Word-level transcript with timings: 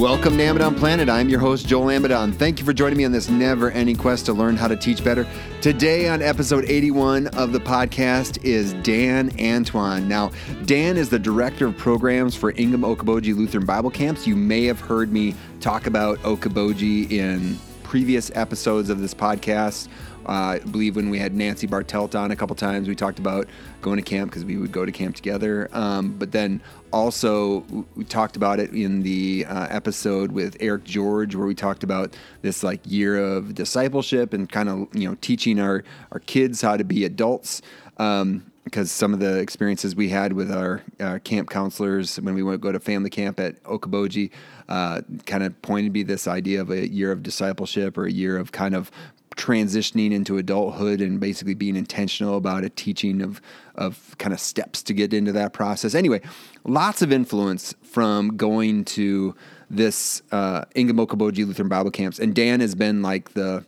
Welcome 0.00 0.38
to 0.38 0.44
Amidon 0.44 0.78
Planet. 0.78 1.10
I'm 1.10 1.28
your 1.28 1.40
host, 1.40 1.66
Joel 1.66 1.90
Amidon. 1.90 2.32
Thank 2.32 2.58
you 2.58 2.64
for 2.64 2.72
joining 2.72 2.96
me 2.96 3.04
on 3.04 3.12
this 3.12 3.28
never 3.28 3.70
ending 3.70 3.96
quest 3.96 4.24
to 4.24 4.32
learn 4.32 4.56
how 4.56 4.66
to 4.66 4.74
teach 4.74 5.04
better. 5.04 5.26
Today, 5.60 6.08
on 6.08 6.22
episode 6.22 6.64
81 6.64 7.26
of 7.26 7.52
the 7.52 7.58
podcast, 7.58 8.42
is 8.42 8.72
Dan 8.82 9.30
Antoine. 9.38 10.08
Now, 10.08 10.30
Dan 10.64 10.96
is 10.96 11.10
the 11.10 11.18
director 11.18 11.66
of 11.66 11.76
programs 11.76 12.34
for 12.34 12.52
Ingham 12.52 12.80
Okoboji 12.80 13.36
Lutheran 13.36 13.66
Bible 13.66 13.90
Camps. 13.90 14.26
You 14.26 14.36
may 14.36 14.64
have 14.64 14.80
heard 14.80 15.12
me 15.12 15.34
talk 15.60 15.86
about 15.86 16.18
Okoboji 16.20 17.10
in 17.10 17.58
previous 17.82 18.30
episodes 18.34 18.88
of 18.88 19.00
this 19.00 19.12
podcast. 19.12 19.88
Uh, 20.24 20.32
I 20.32 20.58
believe 20.60 20.96
when 20.96 21.10
we 21.10 21.18
had 21.18 21.34
Nancy 21.34 21.66
Bartelt 21.66 22.18
on 22.18 22.30
a 22.30 22.36
couple 22.36 22.54
times, 22.54 22.88
we 22.88 22.94
talked 22.94 23.18
about 23.18 23.48
going 23.82 23.96
to 23.96 24.02
camp 24.02 24.30
because 24.30 24.44
we 24.44 24.56
would 24.56 24.70
go 24.72 24.86
to 24.86 24.92
camp 24.92 25.16
together. 25.16 25.68
Um, 25.72 26.12
but 26.12 26.30
then 26.32 26.62
also, 26.92 27.60
we 27.94 28.04
talked 28.04 28.36
about 28.36 28.60
it 28.60 28.72
in 28.72 29.02
the 29.02 29.46
uh, 29.48 29.66
episode 29.70 30.32
with 30.32 30.56
Eric 30.60 30.84
George, 30.84 31.34
where 31.34 31.46
we 31.46 31.54
talked 31.54 31.84
about 31.84 32.16
this 32.42 32.62
like 32.62 32.80
year 32.84 33.18
of 33.18 33.54
discipleship 33.54 34.32
and 34.32 34.50
kind 34.50 34.68
of 34.68 34.88
you 34.92 35.08
know 35.08 35.16
teaching 35.20 35.60
our 35.60 35.84
our 36.12 36.20
kids 36.20 36.60
how 36.60 36.76
to 36.76 36.84
be 36.84 37.04
adults. 37.04 37.62
Um, 37.98 38.50
because 38.64 38.92
some 38.92 39.12
of 39.12 39.20
the 39.20 39.38
experiences 39.38 39.96
we 39.96 40.10
had 40.10 40.32
with 40.32 40.52
our 40.52 40.82
uh, 41.00 41.18
camp 41.24 41.50
counselors 41.50 42.20
when 42.20 42.34
we 42.34 42.42
went 42.42 42.60
to 42.60 42.62
go 42.62 42.70
to 42.70 42.78
family 42.78 43.10
camp 43.10 43.40
at 43.40 43.60
Okoboji 43.64 44.30
uh, 44.68 45.00
kind 45.26 45.42
of 45.42 45.60
pointed 45.62 45.92
me 45.92 46.02
this 46.02 46.28
idea 46.28 46.60
of 46.60 46.70
a 46.70 46.88
year 46.88 47.10
of 47.10 47.22
discipleship 47.22 47.98
or 47.98 48.04
a 48.04 48.12
year 48.12 48.36
of 48.36 48.52
kind 48.52 48.74
of 48.76 48.90
transitioning 49.36 50.12
into 50.12 50.38
adulthood 50.38 51.00
and 51.00 51.20
basically 51.20 51.54
being 51.54 51.76
intentional 51.76 52.36
about 52.36 52.64
a 52.64 52.70
teaching 52.70 53.22
of 53.22 53.40
of 53.76 54.14
kind 54.18 54.32
of 54.32 54.40
steps 54.40 54.82
to 54.82 54.92
get 54.92 55.14
into 55.14 55.32
that 55.32 55.52
process. 55.52 55.94
Anyway, 55.94 56.20
lots 56.64 57.00
of 57.00 57.12
influence 57.12 57.74
from 57.82 58.36
going 58.36 58.84
to 58.84 59.34
this 59.70 60.22
uh, 60.32 60.64
Ingham 60.74 60.96
Okoboji 60.96 61.46
Lutheran 61.46 61.68
Bible 61.68 61.90
camps, 61.90 62.18
and 62.18 62.34
Dan 62.34 62.60
has 62.60 62.74
been 62.74 63.02
like 63.02 63.34
the 63.34 63.64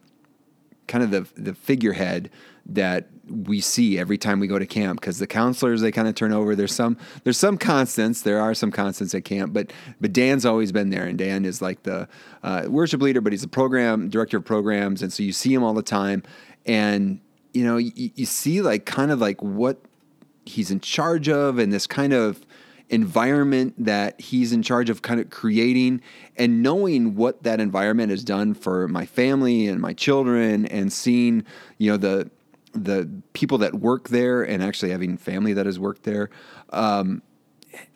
kind 0.88 1.04
of 1.04 1.10
the 1.10 1.26
the 1.40 1.54
figurehead 1.54 2.30
that 2.66 3.08
we 3.28 3.60
see 3.60 3.98
every 3.98 4.18
time 4.18 4.40
we 4.40 4.46
go 4.46 4.58
to 4.58 4.66
camp 4.66 5.00
because 5.00 5.18
the 5.18 5.26
counselors 5.26 5.80
they 5.80 5.92
kind 5.92 6.08
of 6.08 6.14
turn 6.14 6.32
over. 6.32 6.54
There's 6.54 6.74
some 6.74 6.96
there's 7.24 7.38
some 7.38 7.56
constants. 7.56 8.22
There 8.22 8.40
are 8.40 8.54
some 8.54 8.70
constants 8.70 9.14
at 9.14 9.24
camp 9.24 9.52
but 9.52 9.72
but 10.00 10.12
dan's 10.12 10.44
always 10.44 10.72
been 10.72 10.90
there 10.90 11.04
and 11.04 11.18
dan 11.18 11.44
is 11.44 11.62
like 11.62 11.82
the 11.82 12.08
uh, 12.42 12.66
worship 12.68 13.00
leader 13.00 13.20
but 13.20 13.32
he's 13.32 13.42
the 13.42 13.48
program 13.48 14.08
director 14.08 14.38
of 14.38 14.44
programs 14.44 15.02
and 15.02 15.12
so 15.12 15.22
you 15.22 15.32
see 15.32 15.52
him 15.52 15.62
all 15.62 15.74
the 15.74 15.82
time. 15.82 16.22
And 16.66 17.20
you 17.54 17.64
know 17.64 17.76
you, 17.76 18.10
you 18.14 18.26
see 18.26 18.60
like 18.60 18.86
kind 18.86 19.10
of 19.10 19.20
like 19.20 19.42
what 19.42 19.78
he's 20.44 20.70
in 20.70 20.80
charge 20.80 21.28
of 21.28 21.58
and 21.58 21.72
this 21.72 21.86
kind 21.86 22.12
of 22.12 22.44
environment 22.88 23.74
that 23.78 24.20
he's 24.20 24.52
in 24.52 24.62
charge 24.62 24.90
of 24.90 25.00
kind 25.00 25.18
of 25.18 25.30
creating. 25.30 26.02
And 26.36 26.62
knowing 26.62 27.14
what 27.14 27.42
that 27.42 27.60
environment 27.60 28.10
has 28.10 28.22
done 28.22 28.52
for 28.52 28.86
my 28.88 29.06
family 29.06 29.66
and 29.66 29.80
my 29.80 29.94
children 29.94 30.66
and 30.66 30.92
seeing 30.92 31.44
you 31.78 31.90
know 31.90 31.96
the 31.96 32.30
the 32.72 33.08
people 33.32 33.58
that 33.58 33.74
work 33.74 34.08
there 34.08 34.42
and 34.42 34.62
actually 34.62 34.90
having 34.90 35.16
family 35.16 35.52
that 35.52 35.66
has 35.66 35.78
worked 35.78 36.04
there 36.04 36.30
um, 36.70 37.22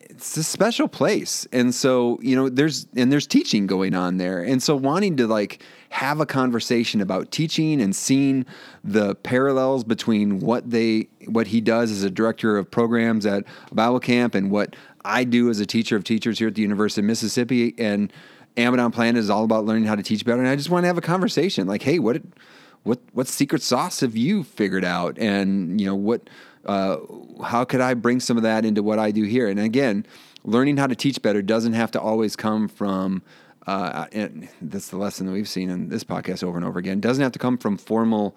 it's 0.09 0.37
a 0.37 0.43
special 0.43 0.87
place. 0.87 1.47
And 1.51 1.73
so 1.73 2.19
you 2.21 2.35
know 2.35 2.49
there's 2.49 2.87
and 2.95 3.11
there's 3.11 3.27
teaching 3.27 3.67
going 3.67 3.93
on 3.93 4.17
there. 4.17 4.41
And 4.41 4.61
so 4.61 4.75
wanting 4.75 5.17
to 5.17 5.27
like 5.27 5.63
have 5.89 6.19
a 6.19 6.25
conversation 6.25 7.01
about 7.01 7.31
teaching 7.31 7.81
and 7.81 7.95
seeing 7.95 8.45
the 8.83 9.15
parallels 9.15 9.83
between 9.83 10.39
what 10.39 10.69
they 10.69 11.07
what 11.27 11.47
he 11.47 11.61
does 11.61 11.91
as 11.91 12.03
a 12.03 12.09
director 12.09 12.57
of 12.57 12.69
programs 12.69 13.25
at 13.25 13.45
bible 13.71 13.99
camp 13.99 14.35
and 14.35 14.51
what 14.51 14.75
i 15.05 15.23
do 15.23 15.49
as 15.49 15.59
a 15.61 15.65
teacher 15.65 15.95
of 15.95 16.03
teachers 16.03 16.39
here 16.39 16.49
at 16.49 16.55
the 16.55 16.61
university 16.61 17.01
of 17.01 17.05
mississippi. 17.05 17.73
And 17.77 18.11
amidon 18.57 18.91
planet 18.91 19.19
is 19.19 19.29
all 19.29 19.43
about 19.43 19.65
learning 19.65 19.85
how 19.85 19.95
to 19.95 20.03
teach 20.03 20.25
better. 20.25 20.39
And 20.39 20.49
i 20.49 20.55
just 20.55 20.69
want 20.69 20.83
to 20.83 20.87
have 20.87 20.97
a 20.97 21.01
conversation 21.01 21.67
like 21.67 21.83
hey 21.83 21.99
what 21.99 22.21
what 22.83 22.99
what 23.13 23.27
secret 23.27 23.61
sauce 23.61 23.99
have 23.99 24.15
you 24.15 24.43
figured 24.43 24.85
out 24.85 25.17
and 25.17 25.79
you 25.79 25.87
know 25.87 25.95
what 25.95 26.29
uh, 26.67 26.97
how 27.43 27.63
could 27.63 27.81
I 27.81 27.93
bring 27.93 28.19
some 28.19 28.37
of 28.37 28.43
that 28.43 28.65
into 28.65 28.83
what 28.83 28.99
I 28.99 29.11
do 29.11 29.23
here? 29.23 29.47
And 29.47 29.59
again, 29.59 30.05
learning 30.43 30.77
how 30.77 30.87
to 30.87 30.95
teach 30.95 31.21
better 31.21 31.41
doesn't 31.41 31.73
have 31.73 31.91
to 31.91 32.01
always 32.01 32.35
come 32.35 32.67
from. 32.67 33.23
Uh, 33.65 34.05
and 34.11 34.47
that's 34.61 34.89
the 34.89 34.97
lesson 34.97 35.25
that 35.25 35.33
we've 35.33 35.49
seen 35.49 35.69
in 35.69 35.89
this 35.89 36.03
podcast 36.03 36.43
over 36.43 36.57
and 36.57 36.65
over 36.65 36.79
again. 36.79 36.99
Doesn't 36.99 37.23
have 37.23 37.33
to 37.33 37.39
come 37.39 37.57
from 37.57 37.77
formal 37.77 38.35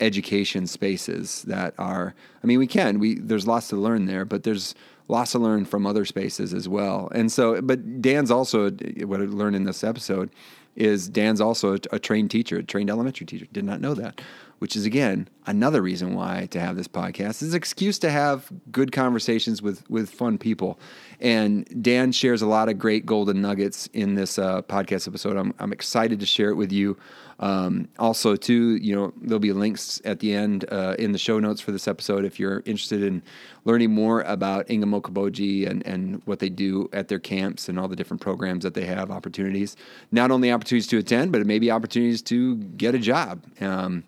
education 0.00 0.66
spaces 0.66 1.42
that 1.42 1.74
are. 1.78 2.14
I 2.42 2.46
mean, 2.46 2.58
we 2.58 2.66
can. 2.66 2.98
We 2.98 3.18
there's 3.18 3.46
lots 3.46 3.68
to 3.68 3.76
learn 3.76 4.06
there, 4.06 4.24
but 4.24 4.42
there's 4.42 4.74
lots 5.08 5.32
to 5.32 5.38
learn 5.38 5.64
from 5.64 5.86
other 5.86 6.04
spaces 6.04 6.52
as 6.54 6.68
well. 6.68 7.08
And 7.14 7.30
so, 7.30 7.60
but 7.62 8.02
Dan's 8.02 8.30
also 8.30 8.70
what 8.70 9.20
I 9.20 9.24
learned 9.24 9.56
in 9.56 9.64
this 9.64 9.84
episode 9.84 10.30
is 10.76 11.08
Dan's 11.08 11.40
also 11.40 11.74
a, 11.74 11.78
a 11.92 11.98
trained 11.98 12.30
teacher, 12.30 12.58
a 12.58 12.62
trained 12.62 12.90
elementary 12.90 13.26
teacher. 13.26 13.46
Did 13.52 13.64
not 13.64 13.80
know 13.80 13.94
that 13.94 14.20
which 14.62 14.76
is 14.76 14.86
again 14.86 15.28
another 15.44 15.82
reason 15.82 16.14
why 16.14 16.46
to 16.52 16.60
have 16.60 16.76
this 16.76 16.86
podcast 16.86 17.42
is 17.42 17.52
excuse 17.52 17.98
to 17.98 18.08
have 18.08 18.48
good 18.70 18.92
conversations 18.92 19.60
with 19.60 19.82
with 19.90 20.08
fun 20.08 20.38
people. 20.38 20.78
And 21.18 21.82
Dan 21.82 22.12
shares 22.12 22.42
a 22.42 22.46
lot 22.46 22.68
of 22.68 22.78
great 22.78 23.04
golden 23.04 23.42
nuggets 23.42 23.88
in 23.88 24.14
this 24.14 24.38
uh, 24.38 24.62
podcast 24.62 25.08
episode. 25.08 25.36
I'm 25.36 25.52
I'm 25.58 25.72
excited 25.72 26.20
to 26.20 26.26
share 26.26 26.48
it 26.48 26.54
with 26.54 26.70
you. 26.70 26.96
Um, 27.42 27.88
also, 27.98 28.36
too, 28.36 28.76
you 28.76 28.94
know, 28.94 29.12
there'll 29.20 29.40
be 29.40 29.52
links 29.52 30.00
at 30.04 30.20
the 30.20 30.32
end 30.32 30.64
uh, 30.70 30.94
in 30.96 31.10
the 31.10 31.18
show 31.18 31.40
notes 31.40 31.60
for 31.60 31.72
this 31.72 31.88
episode 31.88 32.24
if 32.24 32.38
you're 32.38 32.62
interested 32.66 33.02
in 33.02 33.20
learning 33.64 33.90
more 33.90 34.20
about 34.22 34.70
Ingham 34.70 34.92
Okoboji 34.92 35.68
and, 35.68 35.84
and 35.84 36.22
what 36.24 36.38
they 36.38 36.48
do 36.48 36.88
at 36.92 37.08
their 37.08 37.18
camps 37.18 37.68
and 37.68 37.80
all 37.80 37.88
the 37.88 37.96
different 37.96 38.20
programs 38.20 38.62
that 38.62 38.74
they 38.74 38.84
have, 38.84 39.10
opportunities. 39.10 39.76
Not 40.12 40.30
only 40.30 40.52
opportunities 40.52 40.86
to 40.88 40.98
attend, 40.98 41.32
but 41.32 41.40
it 41.40 41.46
may 41.48 41.58
be 41.58 41.68
opportunities 41.72 42.22
to 42.22 42.56
get 42.56 42.94
a 42.94 42.98
job. 43.00 43.42
Um, 43.60 44.04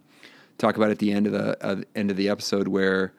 talk 0.59 0.77
about 0.77 0.93
at 0.93 1.01
the 1.01 1.11
end 1.11 1.27
of 1.27 1.33
the 1.33 1.67
uh, 1.67 1.83
end 1.97 2.13
of 2.13 2.17
the 2.17 2.29
episode 2.29 2.69
where 2.69 3.13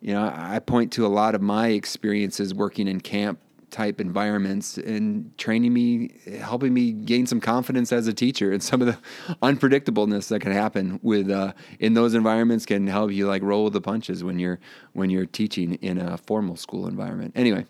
you 0.00 0.12
know 0.12 0.32
I 0.34 0.58
point 0.58 0.90
to 0.94 1.06
a 1.06 1.08
lot 1.08 1.36
of 1.36 1.42
my 1.42 1.68
experiences 1.68 2.52
working 2.52 2.88
in 2.88 3.00
camp 3.00 3.38
type 3.70 4.00
environments 4.00 4.78
and 4.78 5.36
training 5.38 5.72
me 5.72 6.10
helping 6.38 6.74
me 6.74 6.92
gain 6.92 7.26
some 7.26 7.40
confidence 7.40 7.92
as 7.92 8.06
a 8.06 8.12
teacher 8.12 8.52
and 8.52 8.62
some 8.62 8.80
of 8.80 8.86
the 8.86 8.98
unpredictableness 9.42 10.28
that 10.28 10.40
can 10.40 10.52
happen 10.52 10.98
with 11.02 11.30
uh, 11.30 11.52
in 11.78 11.94
those 11.94 12.14
environments 12.14 12.66
can 12.66 12.86
help 12.86 13.12
you 13.12 13.26
like 13.26 13.42
roll 13.42 13.70
the 13.70 13.80
punches 13.80 14.24
when 14.24 14.38
you're 14.38 14.58
when 14.92 15.10
you're 15.10 15.26
teaching 15.26 15.74
in 15.74 15.98
a 15.98 16.16
formal 16.16 16.56
school 16.56 16.86
environment 16.86 17.32
anyway 17.36 17.64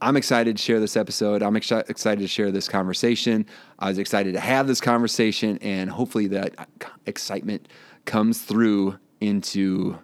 I'm 0.00 0.16
excited 0.16 0.56
to 0.56 0.62
share 0.62 0.78
this 0.78 0.96
episode. 0.96 1.42
I'm 1.42 1.56
ex- 1.56 1.72
excited 1.72 2.20
to 2.20 2.28
share 2.28 2.52
this 2.52 2.68
conversation. 2.68 3.44
I 3.80 3.88
was 3.88 3.98
excited 3.98 4.32
to 4.34 4.40
have 4.40 4.68
this 4.68 4.80
conversation, 4.80 5.58
and 5.58 5.90
hopefully, 5.90 6.28
that 6.28 6.68
excitement 7.06 7.66
comes 8.04 8.40
through 8.40 8.96
into 9.20 9.98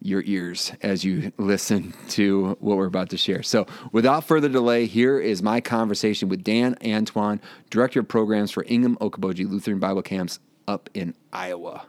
your 0.00 0.22
ears 0.24 0.72
as 0.82 1.04
you 1.04 1.32
listen 1.38 1.94
to 2.08 2.56
what 2.60 2.76
we're 2.76 2.86
about 2.86 3.10
to 3.10 3.16
share. 3.16 3.42
So, 3.42 3.66
without 3.92 4.24
further 4.24 4.48
delay, 4.48 4.86
here 4.86 5.18
is 5.18 5.42
my 5.42 5.60
conversation 5.60 6.28
with 6.28 6.42
Dan 6.42 6.76
Antoine, 6.84 7.40
Director 7.70 8.00
of 8.00 8.08
Programs 8.08 8.50
for 8.50 8.64
Ingham 8.64 8.96
Okoboji 8.96 9.48
Lutheran 9.48 9.78
Bible 9.78 10.02
Camps 10.02 10.38
up 10.66 10.88
in 10.94 11.14
Iowa. 11.32 11.86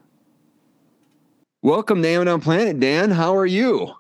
Welcome 1.61 2.01
to 2.01 2.07
Amidon 2.07 2.41
Planet, 2.41 2.79
Dan. 2.79 3.11
How 3.11 3.35
are 3.35 3.45
you? 3.45 3.94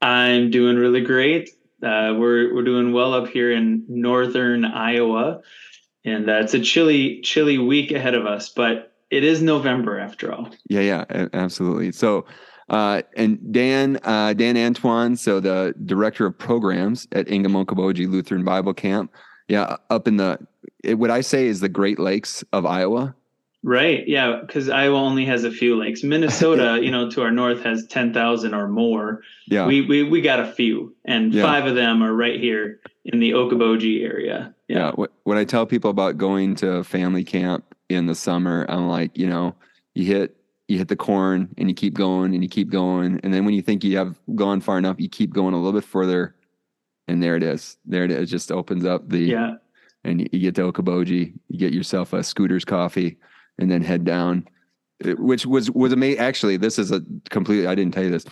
I'm 0.00 0.50
doing 0.50 0.76
really 0.76 1.00
great. 1.00 1.50
Uh, 1.82 2.14
we're 2.16 2.54
we're 2.54 2.62
doing 2.62 2.92
well 2.92 3.14
up 3.14 3.28
here 3.28 3.52
in 3.52 3.84
northern 3.88 4.64
Iowa, 4.64 5.40
and 6.04 6.30
uh, 6.30 6.34
it's 6.34 6.54
a 6.54 6.60
chilly 6.60 7.20
chilly 7.20 7.58
week 7.58 7.90
ahead 7.90 8.14
of 8.14 8.26
us. 8.26 8.48
But 8.48 8.92
it 9.10 9.24
is 9.24 9.42
November 9.42 9.98
after 9.98 10.32
all. 10.32 10.48
Yeah, 10.68 10.80
yeah, 10.80 11.28
absolutely. 11.32 11.92
So, 11.92 12.26
uh, 12.68 13.02
and 13.16 13.52
Dan, 13.52 13.98
uh, 14.04 14.32
Dan 14.32 14.56
Antoine, 14.56 15.16
so 15.16 15.40
the 15.40 15.74
director 15.84 16.26
of 16.26 16.38
programs 16.38 17.06
at 17.12 17.28
Ingham 17.28 17.52
Okoboji 17.52 18.10
Lutheran 18.10 18.44
Bible 18.44 18.74
Camp. 18.74 19.12
Yeah, 19.48 19.76
up 19.90 20.08
in 20.08 20.16
the, 20.16 20.38
it, 20.82 20.94
what 20.94 21.10
I 21.10 21.20
say 21.20 21.46
is 21.46 21.60
the 21.60 21.68
Great 21.68 21.98
Lakes 21.98 22.42
of 22.52 22.64
Iowa. 22.64 23.14
Right. 23.66 24.06
Yeah, 24.06 24.40
because 24.46 24.68
Iowa 24.68 24.98
only 24.98 25.24
has 25.24 25.44
a 25.44 25.50
few 25.50 25.74
lakes. 25.76 26.02
Minnesota, 26.02 26.78
you 26.82 26.90
know, 26.90 27.10
to 27.10 27.22
our 27.22 27.30
north 27.30 27.62
has 27.62 27.86
ten 27.86 28.12
thousand 28.12 28.52
or 28.52 28.68
more. 28.68 29.22
Yeah. 29.46 29.66
We 29.66 29.80
we 29.80 30.02
we 30.02 30.20
got 30.20 30.38
a 30.38 30.52
few, 30.52 30.94
and 31.06 31.32
yeah. 31.32 31.42
five 31.42 31.64
of 31.64 31.74
them 31.74 32.02
are 32.02 32.12
right 32.12 32.38
here 32.38 32.80
in 33.06 33.20
the 33.20 33.30
Okoboji 33.30 34.04
area. 34.04 34.54
Yeah. 34.68 34.92
yeah. 34.98 35.06
When 35.22 35.38
I 35.38 35.44
tell 35.44 35.64
people 35.64 35.90
about 35.90 36.18
going 36.18 36.56
to 36.56 36.84
family 36.84 37.24
camp 37.24 37.74
in 37.88 38.04
the 38.04 38.14
summer, 38.14 38.66
I'm 38.68 38.86
like, 38.86 39.16
you 39.16 39.26
know, 39.26 39.54
you 39.94 40.04
hit 40.04 40.36
you 40.68 40.78
hit 40.78 40.88
the 40.88 40.96
corn 40.96 41.54
and 41.58 41.68
you 41.68 41.74
keep 41.74 41.94
going 41.94 42.34
and 42.34 42.42
you 42.42 42.48
keep 42.48 42.70
going. 42.70 43.20
And 43.22 43.32
then 43.32 43.44
when 43.44 43.54
you 43.54 43.62
think 43.62 43.84
you 43.84 43.96
have 43.98 44.18
gone 44.34 44.60
far 44.60 44.78
enough, 44.78 44.96
you 44.98 45.08
keep 45.08 45.32
going 45.32 45.54
a 45.54 45.56
little 45.56 45.78
bit 45.78 45.84
further. 45.84 46.34
And 47.06 47.22
there 47.22 47.36
it 47.36 47.42
is. 47.42 47.76
There 47.84 48.04
it 48.04 48.10
is. 48.10 48.22
It 48.22 48.26
just 48.26 48.50
opens 48.50 48.84
up 48.84 49.08
the 49.08 49.18
yeah. 49.18 49.54
And 50.06 50.20
you, 50.20 50.28
you 50.32 50.40
get 50.40 50.54
to 50.56 50.70
Okoboji, 50.70 51.32
you 51.48 51.58
get 51.58 51.72
yourself 51.72 52.12
a 52.12 52.22
scooter's 52.22 52.64
coffee 52.64 53.18
and 53.58 53.70
then 53.70 53.82
head 53.82 54.04
down. 54.04 54.46
Which 55.02 55.44
was 55.44 55.70
was 55.70 55.92
amazing. 55.92 56.20
Actually, 56.20 56.56
this 56.56 56.78
is 56.78 56.92
a 56.92 57.02
completely 57.30 57.66
I 57.66 57.74
didn't 57.74 57.92
tell 57.92 58.04
you 58.04 58.10
this. 58.10 58.24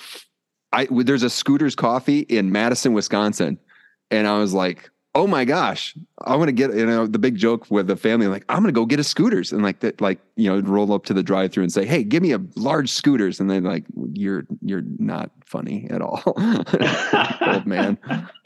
I 0.73 0.87
there's 0.91 1.23
a 1.23 1.31
scooter's 1.31 1.75
coffee 1.75 2.21
in 2.21 2.51
Madison, 2.51 2.95
Wisconsin. 2.95 3.59
And 4.11 4.27
I 4.27 4.39
was 4.39 4.55
like, 4.55 4.91
oh 5.15 5.27
my 5.27 5.45
gosh, 5.45 5.95
I 6.25 6.37
want 6.37 6.49
to 6.49 6.53
get, 6.53 6.75
you 6.75 6.87
know, 6.87 7.07
the 7.07 7.19
big 7.19 7.37
joke 7.37 7.71
with 7.71 7.87
the 7.87 7.97
family, 7.97 8.29
like, 8.29 8.47
I'm 8.49 8.63
going 8.63 8.73
to 8.73 8.79
go 8.79 8.87
get 8.87 8.99
a 8.99 9.05
scooters 9.05 9.53
and 9.53 9.63
like 9.63 9.81
that, 9.81 10.01
like, 10.01 10.19
you 10.37 10.49
know, 10.49 10.61
roll 10.61 10.91
up 10.93 11.05
to 11.05 11.15
the 11.15 11.23
drive 11.23 11.53
through 11.53 11.65
and 11.65 11.73
say, 11.73 11.85
Hey, 11.85 12.03
give 12.03 12.23
me 12.23 12.33
a 12.33 12.41
large 12.57 12.91
scooters. 12.91 13.39
And 13.39 13.51
then 13.51 13.65
like, 13.65 13.85
you're, 14.15 14.47
you're 14.63 14.85
not 14.99 15.31
funny 15.45 15.87
at 15.91 16.01
all. 16.01 16.23
Old 17.47 17.67
man, 17.67 17.99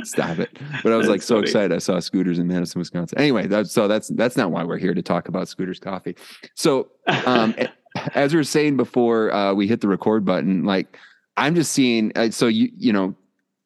stop 0.03 0.41
it. 0.41 0.59
But 0.83 0.93
I 0.93 0.97
was 0.97 1.07
that's 1.07 1.11
like 1.11 1.23
so 1.23 1.37
funny. 1.37 1.47
excited. 1.47 1.73
I 1.73 1.79
saw 1.79 2.01
scooters 2.01 2.41
in 2.41 2.49
Madison, 2.49 2.81
Wisconsin. 2.81 3.19
Anyway, 3.19 3.47
that's, 3.47 3.71
so 3.71 3.87
that's, 3.87 4.09
that's 4.09 4.37
not 4.37 4.51
why 4.51 4.65
we're 4.65 4.79
here 4.79 4.95
to 4.95 5.03
talk 5.03 5.29
about 5.29 5.49
scooters 5.49 5.79
coffee. 5.79 6.17
So, 6.55 6.89
um, 7.27 7.55
as 8.15 8.33
we 8.33 8.39
were 8.39 8.45
saying 8.45 8.77
before, 8.77 9.33
uh, 9.33 9.55
we 9.55 9.69
hit 9.69 9.83
the 9.83 9.89
record 9.89 10.25
button, 10.25 10.65
like, 10.65 10.99
I'm 11.37 11.55
just 11.55 11.73
seeing, 11.73 12.11
uh, 12.17 12.31
so 12.31 12.49
you, 12.49 12.71
you 12.77 12.93
know, 12.93 13.15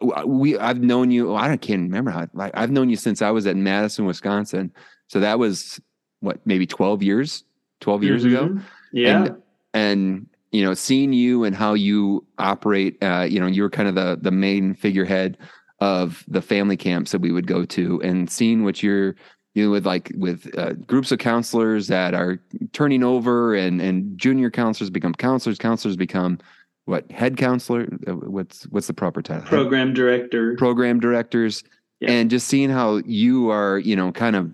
we 0.01 0.59
I've 0.59 0.81
known 0.81 1.11
you. 1.11 1.35
I 1.35 1.57
can't 1.57 1.83
remember 1.83 2.11
how. 2.11 2.27
Like 2.33 2.53
I've 2.55 2.71
known 2.71 2.89
you 2.89 2.97
since 2.97 3.23
I 3.23 3.31
was 3.31 3.47
at 3.47 3.57
Madison, 3.57 4.07
Wisconsin. 4.07 4.73
So 5.09 5.21
that 5.21 5.39
was 5.39 5.81
what 6.21 6.41
maybe 6.45 6.67
twelve 6.67 7.03
years, 7.03 7.45
12 7.81 8.05
years 8.05 8.25
mm-hmm. 8.25 8.35
ago. 8.35 8.61
Yeah, 8.93 9.25
and, 9.25 9.43
and, 9.75 10.27
you 10.53 10.65
know, 10.65 10.75
seeing 10.75 11.13
you 11.13 11.45
and 11.45 11.55
how 11.55 11.75
you 11.75 12.27
operate. 12.39 13.03
Uh, 13.03 13.27
you 13.29 13.41
know, 13.41 13.47
you 13.47 13.63
were 13.63 13.71
kind 13.71 13.89
of 13.89 13.95
the 13.95 14.19
the 14.21 14.31
main 14.31 14.75
figurehead 14.75 15.39
of 15.81 16.25
the 16.29 16.43
family 16.43 16.77
camps 16.77 17.13
that 17.13 17.21
we 17.21 17.33
would 17.33 17.47
go 17.47 17.65
to, 17.65 18.01
and 18.03 18.31
seeing 18.31 18.65
what 18.65 18.83
you're 18.83 19.15
you 19.55 19.65
know, 19.65 19.71
with 19.71 19.87
like 19.87 20.13
with 20.17 20.51
uh, 20.57 20.75
groups 20.75 21.11
of 21.11 21.19
counselors 21.19 21.89
that 21.89 22.15
are 22.15 22.41
turning 22.73 23.03
over 23.03 23.55
and 23.55 23.81
and 23.81 24.17
junior 24.17 24.51
counselors 24.51 24.91
become 24.91 25.15
counselors 25.15 25.59
counselors 25.59 25.97
become 25.97 26.39
what 26.85 27.11
head 27.11 27.37
counselor? 27.37 27.89
Uh, 28.07 28.13
what's 28.13 28.65
what's 28.65 28.87
the 28.87 28.95
proper 28.95 29.23
title 29.23 29.47
program 29.47 29.93
director. 29.95 30.57
Program 30.57 31.01
directors. 31.01 31.63
Yeah. 32.01 32.13
and 32.13 32.31
just 32.31 32.49
seeing 32.49 32.71
how 32.71 33.03
you 33.05 33.51
are 33.51 33.79
you 33.79 33.95
know 33.95 34.11
kind 34.11 34.35
of 34.35 34.51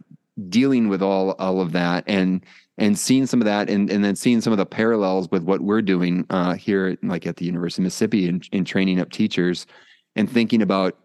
dealing 0.48 0.88
with 0.88 1.02
all 1.02 1.32
all 1.32 1.60
of 1.60 1.72
that 1.72 2.04
and 2.06 2.44
and 2.78 2.98
seeing 2.98 3.26
some 3.26 3.40
of 3.40 3.46
that 3.46 3.70
and 3.70 3.88
and 3.90 4.04
then 4.04 4.16
seeing 4.16 4.40
some 4.40 4.52
of 4.52 4.58
the 4.58 4.66
parallels 4.66 5.30
with 5.30 5.42
what 5.44 5.60
we're 5.60 5.82
doing 5.82 6.26
uh, 6.30 6.54
here 6.54 6.96
like 7.02 7.26
at 7.26 7.36
the 7.36 7.44
University 7.44 7.82
of 7.82 7.84
Mississippi 7.84 8.28
in, 8.28 8.42
in 8.52 8.64
training 8.64 9.00
up 9.00 9.10
teachers 9.10 9.66
and 10.16 10.30
thinking 10.30 10.60
about 10.60 10.98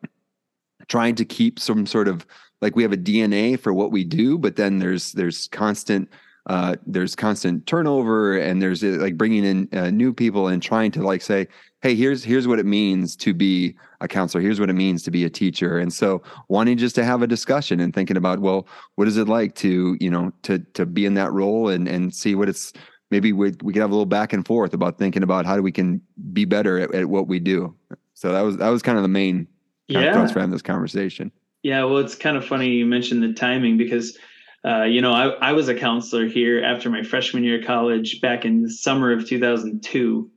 trying 0.88 1.16
to 1.16 1.26
keep 1.26 1.60
some 1.60 1.86
sort 1.86 2.08
of 2.08 2.26
like 2.60 2.76
we 2.76 2.84
have 2.84 2.92
a 2.92 2.98
DNA 2.98 3.58
for 3.58 3.74
what 3.74 3.92
we 3.92 4.04
do 4.04 4.38
but 4.38 4.56
then 4.56 4.80
there's 4.80 5.12
there's 5.14 5.48
constant 5.50 6.10
uh, 6.48 6.76
there's 6.86 7.16
constant 7.16 7.66
turnover 7.68 8.38
and 8.38 8.62
there's 8.62 8.84
uh, 8.84 8.98
like 9.00 9.18
bringing 9.18 9.46
in 9.46 9.70
uh, 9.74 9.90
new 9.92 10.14
people 10.14 10.48
and 10.48 10.62
trying 10.62 10.92
to 10.92 11.02
like 11.04 11.22
say 11.22 11.48
hey 11.82 11.96
here's 11.96 12.24
here's 12.24 12.48
what 12.48 12.60
it 12.60 12.66
means 12.66 13.16
to 13.16 13.34
be 13.34 13.76
a 14.02 14.08
counselor. 14.08 14.42
Here's 14.42 14.60
what 14.60 14.70
it 14.70 14.74
means 14.74 15.04
to 15.04 15.12
be 15.12 15.26
a 15.26 15.30
teacher. 15.30 15.78
And 15.78 15.94
so 15.94 16.22
wanting 16.48 16.78
just 16.78 16.96
to 16.96 17.04
have 17.04 17.22
a 17.22 17.28
discussion 17.28 17.80
and 17.80 17.94
thinking 17.94 18.18
about 18.18 18.40
well 18.40 18.68
what 18.96 19.08
is 19.08 19.18
it 19.18 19.28
like 19.28 19.56
to 19.56 19.98
you 20.00 20.10
know 20.10 20.32
to 20.44 20.60
to 20.74 20.86
be 20.86 21.06
in 21.06 21.14
that 21.16 21.32
role 21.32 21.70
and 21.70 21.88
and 21.88 22.14
see 22.14 22.36
what 22.36 22.50
it's 22.50 22.74
maybe 23.12 23.32
we 23.32 23.54
we 23.62 23.74
could 23.74 23.82
have 23.82 23.92
a 23.92 23.94
little 23.94 24.06
back 24.06 24.34
and 24.34 24.46
forth 24.46 24.74
about 24.74 24.98
thinking 24.98 25.24
about 25.24 25.46
how 25.46 25.56
do 25.56 25.62
we 25.62 25.72
can 25.72 26.02
be 26.34 26.46
better 26.46 26.80
at, 26.80 26.94
at 26.96 27.06
what 27.06 27.28
we 27.28 27.40
do. 27.40 27.76
So 28.14 28.32
that 28.32 28.42
was 28.42 28.58
that 28.58 28.70
was 28.70 28.82
kind 28.82 28.98
of 28.98 29.04
the 29.04 29.10
main 29.10 29.48
yeah. 29.88 30.14
thoughts 30.14 30.32
for 30.32 30.40
having 30.40 30.52
this 30.52 30.62
conversation. 30.62 31.32
Yeah 31.64 31.84
well 31.84 32.00
it's 32.00 32.16
kind 32.16 32.38
of 32.38 32.46
funny 32.46 32.70
you 32.70 32.86
mentioned 32.88 33.22
the 33.22 33.34
timing 33.34 33.78
because 33.78 34.18
uh, 34.66 34.84
you 34.84 35.02
know, 35.02 35.12
I, 35.12 35.50
I 35.50 35.52
was 35.54 35.70
a 35.70 35.76
counselor 35.76 36.28
here 36.28 36.64
after 36.64 36.90
my 36.90 37.04
freshman 37.04 37.44
year 37.44 37.60
of 37.60 37.66
college 37.66 38.22
back 38.22 38.46
in 38.46 38.62
the 38.62 38.70
summer 38.70 39.12
of 39.12 39.28
2002. 39.28 40.30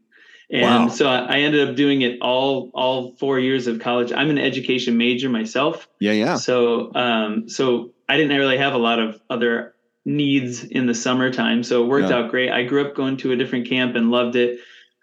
And 0.51 0.63
wow. 0.63 0.89
so 0.89 1.09
I, 1.09 1.19
I 1.19 1.37
ended 1.39 1.69
up 1.69 1.77
doing 1.77 2.03
it 2.03 2.19
all 2.21 2.71
all 2.75 3.17
four 3.17 3.39
years 3.39 3.67
of 3.67 3.81
college. 3.81 4.13
I'm 4.13 4.31
an 4.31 4.39
education 4.39 4.97
major 4.97 5.29
myself. 5.29 5.89
Yeah, 6.01 6.13
yeah. 6.13 6.37
So 6.37 6.95
um, 6.95 7.49
so 7.49 7.93
I 8.09 8.17
didn't 8.17 8.37
really 8.37 8.59
have 8.59 8.75
a 8.75 8.79
lot 8.79 8.99
of 8.99 9.21
other 9.31 9.75
needs 10.05 10.63
in 10.63 10.87
the 10.87 10.95
summertime. 10.95 11.63
So 11.63 11.83
it 11.83 11.87
worked 11.87 12.11
yeah. 12.11 12.17
out 12.17 12.31
great. 12.31 12.51
I 12.51 12.65
grew 12.65 12.87
up 12.87 12.95
going 12.95 13.17
to 13.19 13.33
a 13.33 13.37
different 13.37 13.69
camp 13.69 13.97
and 13.97 14.11
loved 14.11 14.37
it. 14.37 14.61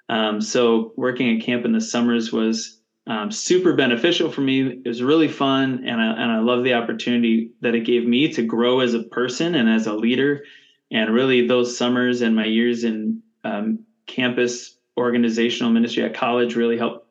Um, 0.10 0.42
so 0.42 0.94
working 0.96 1.36
at 1.36 1.44
camp 1.44 1.66
in 1.66 1.72
the 1.72 1.82
summers 1.82 2.32
was 2.32 2.81
um, 3.12 3.30
super 3.30 3.74
beneficial 3.74 4.32
for 4.32 4.40
me. 4.40 4.82
It 4.86 4.88
was 4.88 5.04
really 5.04 5.28
fun, 5.28 5.84
and 5.86 6.00
I 6.00 6.12
and 6.14 6.32
I 6.32 6.40
love 6.40 6.64
the 6.64 6.76
opportunity 6.76 7.52
that 7.60 7.76
it 7.76 7.82
gave 7.82 8.08
me 8.08 8.32
to 8.32 8.42
grow 8.42 8.80
as 8.80 8.94
a 8.94 9.04
person 9.04 9.54
and 9.54 9.70
as 9.70 9.86
a 9.86 9.94
leader. 9.94 10.46
And 10.92 11.14
really, 11.14 11.46
those 11.46 11.78
summers 11.78 12.22
and 12.22 12.38
my 12.38 12.46
years 12.46 12.86
in 12.86 13.22
um, 13.44 13.80
campus 14.08 14.78
organizational 14.96 15.74
ministry 15.74 16.04
at 16.06 16.14
college 16.14 16.56
really 16.56 16.78
helped 16.78 17.06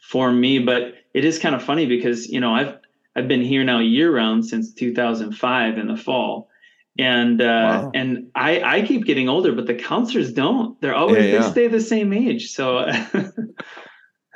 form 0.00 0.40
me. 0.40 0.60
But 0.60 0.94
it 1.14 1.24
is 1.24 1.40
kind 1.40 1.56
of 1.56 1.64
funny 1.64 1.86
because 1.86 2.28
you 2.28 2.38
know 2.38 2.54
I've 2.54 2.78
I've 3.16 3.26
been 3.26 3.42
here 3.42 3.64
now 3.64 3.80
year 3.80 4.14
round 4.14 4.46
since 4.46 4.72
2005 4.72 5.78
in 5.78 5.88
the 5.88 5.96
fall, 5.96 6.48
and 6.96 7.42
uh, 7.42 7.44
wow. 7.44 7.90
and 7.92 8.30
I 8.36 8.62
I 8.62 8.82
keep 8.82 9.04
getting 9.04 9.28
older, 9.28 9.50
but 9.50 9.66
the 9.66 9.74
counselors 9.74 10.32
don't. 10.32 10.80
They're 10.80 10.94
always 10.94 11.24
yeah, 11.24 11.32
yeah. 11.32 11.42
they 11.42 11.50
stay 11.50 11.66
the 11.66 11.80
same 11.80 12.12
age. 12.12 12.52
So. 12.52 12.88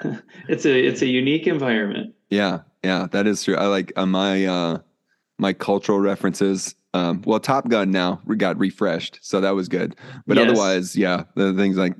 it's 0.49 0.65
a 0.65 0.79
it's 0.79 1.03
a 1.03 1.07
unique 1.07 1.47
environment. 1.47 2.15
Yeah, 2.31 2.61
yeah, 2.85 3.07
that 3.11 3.27
is 3.27 3.43
true. 3.43 3.57
I 3.57 3.67
like 3.67 3.93
uh, 3.97 4.07
my 4.07 4.47
uh 4.47 4.79
my 5.39 5.53
cultural 5.53 6.01
references. 6.01 6.75
Um, 6.95 7.23
well, 7.27 7.39
Top 7.39 7.69
Gun 7.69 7.91
now 7.91 8.21
got 8.37 8.59
refreshed, 8.59 9.19
so 9.23 9.41
that 9.41 9.55
was 9.55 9.69
good. 9.69 9.95
But 10.27 10.37
yes. 10.37 10.49
otherwise, 10.49 10.97
yeah, 10.97 11.25
the 11.35 11.53
things 11.55 11.77
like 11.77 11.95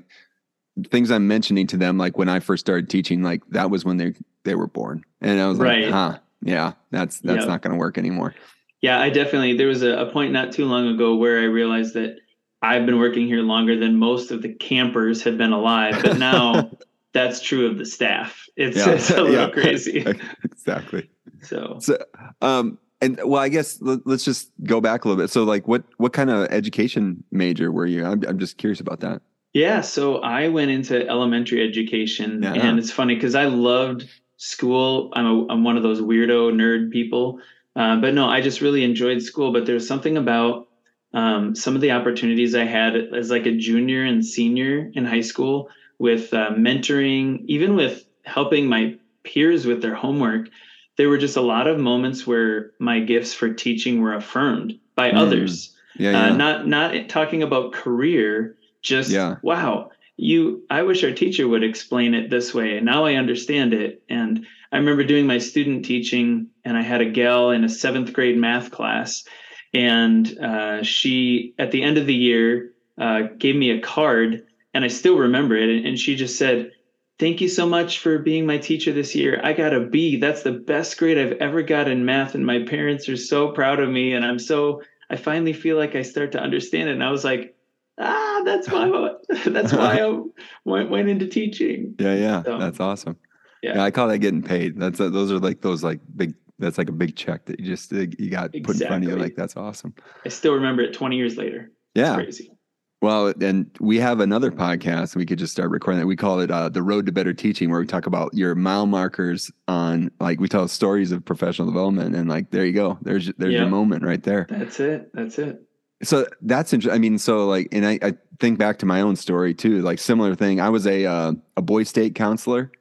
things 0.89 1.11
I'm 1.11 1.27
mentioning 1.27 1.67
to 1.67 1.77
them, 1.77 1.97
like 1.97 2.17
when 2.17 2.29
I 2.29 2.39
first 2.39 2.61
started 2.61 2.89
teaching, 2.89 3.21
like 3.21 3.45
that 3.49 3.69
was 3.69 3.85
when 3.85 3.97
they 3.97 4.13
they 4.43 4.55
were 4.55 4.67
born, 4.67 5.03
and 5.21 5.39
I 5.39 5.47
was 5.47 5.59
right. 5.59 5.83
like, 5.83 5.93
huh, 5.93 6.19
yeah, 6.41 6.73
that's 6.91 7.19
that's 7.19 7.39
yep. 7.39 7.47
not 7.47 7.61
going 7.61 7.73
to 7.73 7.79
work 7.79 7.97
anymore. 7.97 8.35
Yeah, 8.81 8.99
I 8.99 9.09
definitely. 9.09 9.57
There 9.57 9.67
was 9.67 9.83
a, 9.83 9.97
a 9.97 10.11
point 10.11 10.31
not 10.31 10.53
too 10.53 10.65
long 10.65 10.87
ago 10.87 11.15
where 11.15 11.39
I 11.39 11.43
realized 11.43 11.93
that 11.95 12.17
I've 12.61 12.85
been 12.85 12.99
working 12.99 13.27
here 13.27 13.41
longer 13.41 13.77
than 13.77 13.97
most 13.97 14.31
of 14.31 14.41
the 14.41 14.53
campers 14.53 15.23
have 15.23 15.37
been 15.37 15.51
alive, 15.51 16.01
but 16.01 16.17
now 16.17 16.71
that's 17.13 17.41
true 17.41 17.67
of 17.67 17.77
the 17.77 17.85
staff. 17.85 18.47
It's, 18.55 18.77
yeah. 18.77 18.89
it's 18.89 19.09
a 19.09 19.21
little 19.21 19.47
yeah. 19.47 19.49
crazy. 19.49 20.05
exactly. 20.43 21.09
So, 21.41 21.77
so, 21.79 21.97
um, 22.41 22.77
and 23.01 23.19
well, 23.23 23.41
I 23.41 23.49
guess 23.49 23.81
let, 23.81 24.05
us 24.07 24.23
just 24.23 24.51
go 24.63 24.81
back 24.81 25.05
a 25.05 25.07
little 25.07 25.21
bit. 25.21 25.29
So, 25.29 25.43
like, 25.43 25.67
what 25.67 25.83
what 25.97 26.13
kind 26.13 26.29
of 26.29 26.47
education 26.51 27.23
major 27.31 27.71
were 27.71 27.85
you? 27.85 28.05
I'm 28.05 28.21
I'm 28.27 28.39
just 28.39 28.57
curious 28.57 28.79
about 28.79 28.99
that. 29.01 29.21
Yeah, 29.53 29.81
so 29.81 30.17
I 30.17 30.49
went 30.49 30.69
into 30.69 31.07
elementary 31.07 31.67
education, 31.67 32.43
yeah. 32.43 32.53
and 32.53 32.77
it's 32.77 32.91
funny 32.91 33.15
because 33.15 33.35
I 33.35 33.45
loved 33.45 34.07
school. 34.37 35.11
I'm 35.13 35.25
a 35.25 35.47
I'm 35.47 35.63
one 35.63 35.77
of 35.77 35.83
those 35.83 36.01
weirdo 36.01 36.53
nerd 36.53 36.91
people, 36.91 37.39
uh, 37.75 37.95
but 38.01 38.13
no, 38.13 38.27
I 38.27 38.41
just 38.41 38.59
really 38.61 38.83
enjoyed 38.83 39.21
school. 39.21 39.53
But 39.53 39.65
there's 39.65 39.87
something 39.87 40.17
about 40.17 40.67
um, 41.13 41.55
some 41.55 41.75
of 41.75 41.81
the 41.81 41.91
opportunities 41.91 42.53
I 42.53 42.65
had 42.65 42.95
as 42.95 43.31
like 43.31 43.45
a 43.45 43.55
junior 43.55 44.03
and 44.03 44.25
senior 44.25 44.91
in 44.93 45.05
high 45.05 45.21
school 45.21 45.69
with 45.99 46.33
uh, 46.33 46.51
mentoring, 46.51 47.43
even 47.45 47.75
with 47.75 48.05
helping 48.25 48.67
my 48.67 48.95
peers 49.23 49.65
with 49.65 49.81
their 49.81 49.95
homework, 49.95 50.49
there 50.97 51.09
were 51.09 51.17
just 51.17 51.37
a 51.37 51.41
lot 51.41 51.67
of 51.67 51.77
moments 51.77 52.25
where 52.25 52.71
my 52.79 52.99
gifts 52.99 53.33
for 53.33 53.53
teaching 53.53 54.01
were 54.01 54.15
affirmed 54.15 54.79
by 54.95 55.11
mm. 55.11 55.17
others. 55.17 55.75
Yeah, 55.95 56.09
uh, 56.09 56.11
yeah. 56.11 56.25
Uh, 56.25 56.35
not 56.35 56.67
not 56.67 57.09
talking 57.09 57.43
about 57.43 57.73
career, 57.73 58.57
just 58.81 59.09
yeah. 59.09 59.35
wow, 59.41 59.91
you. 60.17 60.63
I 60.69 60.83
wish 60.83 61.03
our 61.03 61.11
teacher 61.11 61.47
would 61.47 61.63
explain 61.63 62.13
it 62.13 62.29
this 62.29 62.53
way, 62.53 62.77
and 62.77 62.85
now 62.85 63.05
I 63.05 63.15
understand 63.15 63.73
it. 63.73 64.03
And 64.09 64.45
I 64.71 64.77
remember 64.77 65.03
doing 65.03 65.27
my 65.27 65.39
student 65.39 65.85
teaching, 65.85 66.47
and 66.63 66.77
I 66.77 66.81
had 66.81 67.01
a 67.01 67.09
gal 67.09 67.51
in 67.51 67.63
a 67.63 67.69
seventh 67.69 68.13
grade 68.13 68.37
math 68.37 68.71
class, 68.71 69.25
and 69.73 70.37
uh, 70.39 70.83
she 70.83 71.53
at 71.57 71.71
the 71.71 71.83
end 71.83 71.97
of 71.97 72.05
the 72.05 72.15
year 72.15 72.73
uh, 72.97 73.21
gave 73.37 73.55
me 73.55 73.71
a 73.71 73.81
card 73.81 74.45
and 74.73 74.85
I 74.85 74.87
still 74.87 75.17
remember 75.17 75.55
it. 75.55 75.85
And 75.85 75.97
she 75.97 76.15
just 76.15 76.37
said, 76.37 76.71
Thank 77.17 77.41
you 77.41 77.49
so 77.49 77.67
much 77.67 77.99
for 77.99 78.17
being 78.17 78.45
my 78.45 78.57
teacher 78.57 78.93
this 78.93 79.13
year. 79.13 79.41
I 79.43 79.51
got 79.51 79.73
a 79.73 79.81
B. 79.81 80.15
That's 80.15 80.43
the 80.43 80.53
best 80.53 80.97
grade 80.97 81.17
I've 81.17 81.33
ever 81.33 81.61
got 81.61 81.89
in 81.89 82.05
math. 82.05 82.33
And 82.33 82.45
my 82.45 82.63
parents 82.63 83.09
are 83.09 83.17
so 83.17 83.51
proud 83.51 83.81
of 83.81 83.89
me. 83.89 84.13
And 84.13 84.23
I'm 84.23 84.39
so, 84.39 84.81
I 85.09 85.17
finally 85.17 85.51
feel 85.51 85.75
like 85.75 85.97
I 85.97 86.01
start 86.01 86.31
to 86.31 86.39
understand 86.39 86.87
it. 86.87 86.93
And 86.93 87.03
I 87.03 87.11
was 87.11 87.25
like, 87.25 87.57
ah, 87.99 88.41
that's 88.45 88.69
why, 88.69 88.89
that's 89.47 89.73
why 89.73 89.99
I 89.99 90.21
went, 90.63 90.89
went 90.89 91.09
into 91.09 91.27
teaching. 91.27 91.93
Yeah. 91.99 92.15
Yeah. 92.15 92.43
So, 92.43 92.57
that's 92.57 92.79
awesome. 92.79 93.17
Yeah. 93.61 93.75
yeah. 93.75 93.83
I 93.83 93.91
call 93.91 94.07
that 94.07 94.19
getting 94.19 94.41
paid. 94.41 94.79
That's, 94.79 95.01
a, 95.01 95.09
those 95.09 95.29
are 95.29 95.39
like 95.39 95.59
those 95.59 95.83
like 95.83 95.99
big, 96.15 96.35
that's 96.57 96.77
like 96.77 96.87
a 96.87 96.93
big 96.93 97.17
check 97.17 97.47
that 97.47 97.59
you 97.59 97.65
just, 97.65 97.91
you 97.91 98.29
got 98.29 98.55
exactly. 98.55 98.61
put 98.61 98.79
in 98.79 98.87
front 98.87 99.03
of 99.03 99.09
you. 99.09 99.17
Like, 99.17 99.35
that's 99.35 99.57
awesome. 99.57 99.93
I 100.25 100.29
still 100.29 100.53
remember 100.53 100.83
it 100.83 100.93
20 100.93 101.17
years 101.17 101.35
later. 101.35 101.69
Yeah. 101.95 102.15
It's 102.15 102.37
crazy. 102.37 102.51
Well, 103.01 103.33
and 103.41 103.69
we 103.79 103.97
have 103.99 104.19
another 104.19 104.51
podcast. 104.51 105.15
We 105.15 105.25
could 105.25 105.39
just 105.39 105.53
start 105.53 105.69
recording 105.69 106.01
that. 106.01 106.07
We 106.07 106.17
call 106.17 106.41
it 106.41 106.51
uh, 106.51 106.67
"The 106.67 106.83
Road 106.83 107.05
to 107.05 107.13
Better 107.13 107.33
Teaching," 107.33 107.69
where 107.69 107.79
we 107.79 107.85
talk 107.85 108.05
about 108.07 108.33
your 108.33 108.55
mile 108.55 108.87
markers 108.87 109.49
on, 109.69 110.11
like, 110.19 110.41
we 110.41 110.49
tell 110.49 110.67
stories 110.67 111.13
of 111.13 111.23
professional 111.23 111.67
development, 111.67 112.13
and 112.13 112.27
like, 112.29 112.51
there 112.51 112.65
you 112.65 112.73
go. 112.73 112.97
There's 113.01 113.31
there's 113.37 113.53
yep. 113.53 113.61
your 113.61 113.69
moment 113.69 114.03
right 114.03 114.21
there. 114.21 114.47
That's 114.49 114.79
it. 114.81 115.11
That's 115.13 115.39
it. 115.39 115.61
So 116.03 116.27
that's 116.41 116.73
interesting. 116.73 116.95
I 116.95 116.99
mean, 116.99 117.17
so 117.17 117.47
like, 117.47 117.69
and 117.71 117.85
I, 117.85 117.99
I 118.01 118.13
think 118.39 118.57
back 118.57 118.79
to 118.79 118.85
my 118.85 119.01
own 119.01 119.15
story 119.15 119.53
too. 119.53 119.81
Like 119.81 119.99
similar 119.99 120.35
thing. 120.35 120.59
I 120.59 120.69
was 120.69 120.85
a 120.87 121.05
uh, 121.05 121.33
a 121.57 121.61
boy 121.61 121.83
state 121.83 122.15
counselor, 122.15 122.71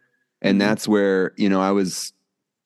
and 0.41 0.55
mm-hmm. 0.55 0.69
that's 0.69 0.89
where 0.89 1.33
you 1.37 1.49
know 1.49 1.61
I 1.61 1.73
was 1.73 2.13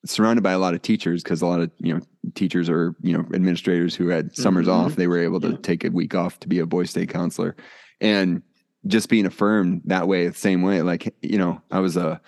surrounded 0.05 0.43
by 0.43 0.53
a 0.53 0.59
lot 0.59 0.75
of 0.75 0.83
teachers 0.83 1.23
because 1.23 1.43
a 1.43 1.47
lot 1.47 1.61
of 1.61 1.71
you 1.79 1.95
know 1.95 2.01
teachers 2.35 2.69
or 2.69 2.95
you 3.03 3.13
know 3.13 3.21
administrators 3.35 3.95
who 3.95 4.09
had 4.09 4.35
summers 4.37 4.67
mm-hmm. 4.67 4.87
off, 4.87 4.97
they 4.97 5.07
were 5.07 5.19
able 5.19 5.41
to 5.41 5.51
yeah. 5.51 5.57
take 5.63 5.85
a 5.85 5.91
week 5.91 6.15
off 6.15 6.41
to 6.41 6.49
be 6.49 6.59
a 6.59 6.67
boy 6.67 6.85
state 6.85 7.09
counselor, 7.09 7.57
and 8.01 8.43
just 8.87 9.09
being 9.09 9.27
affirmed 9.27 9.83
that 9.85 10.09
way, 10.09 10.27
the 10.27 10.35
same 10.35 10.63
way. 10.63 10.83
Like 10.83 11.15
you 11.23 11.39
know, 11.39 11.61
I 11.71 11.81
was 11.81 11.97
a, 11.97 12.21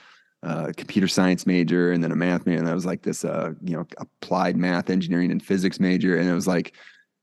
a 0.42 0.72
computer 0.74 1.08
science 1.08 1.46
major 1.46 1.92
and 1.92 2.02
then 2.02 2.12
a 2.12 2.16
math 2.16 2.46
major, 2.46 2.60
and 2.60 2.68
I 2.68 2.74
was 2.74 2.86
like 2.86 3.02
this 3.02 3.24
uh 3.24 3.52
you 3.62 3.76
know 3.76 3.86
applied 3.98 4.56
math, 4.56 4.90
engineering, 4.90 5.30
and 5.30 5.42
physics 5.42 5.80
major, 5.80 6.16
and 6.16 6.28
it 6.28 6.34
was 6.34 6.46
like, 6.46 6.74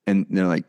and 0.08 0.26
they're 0.30 0.48
like 0.48 0.66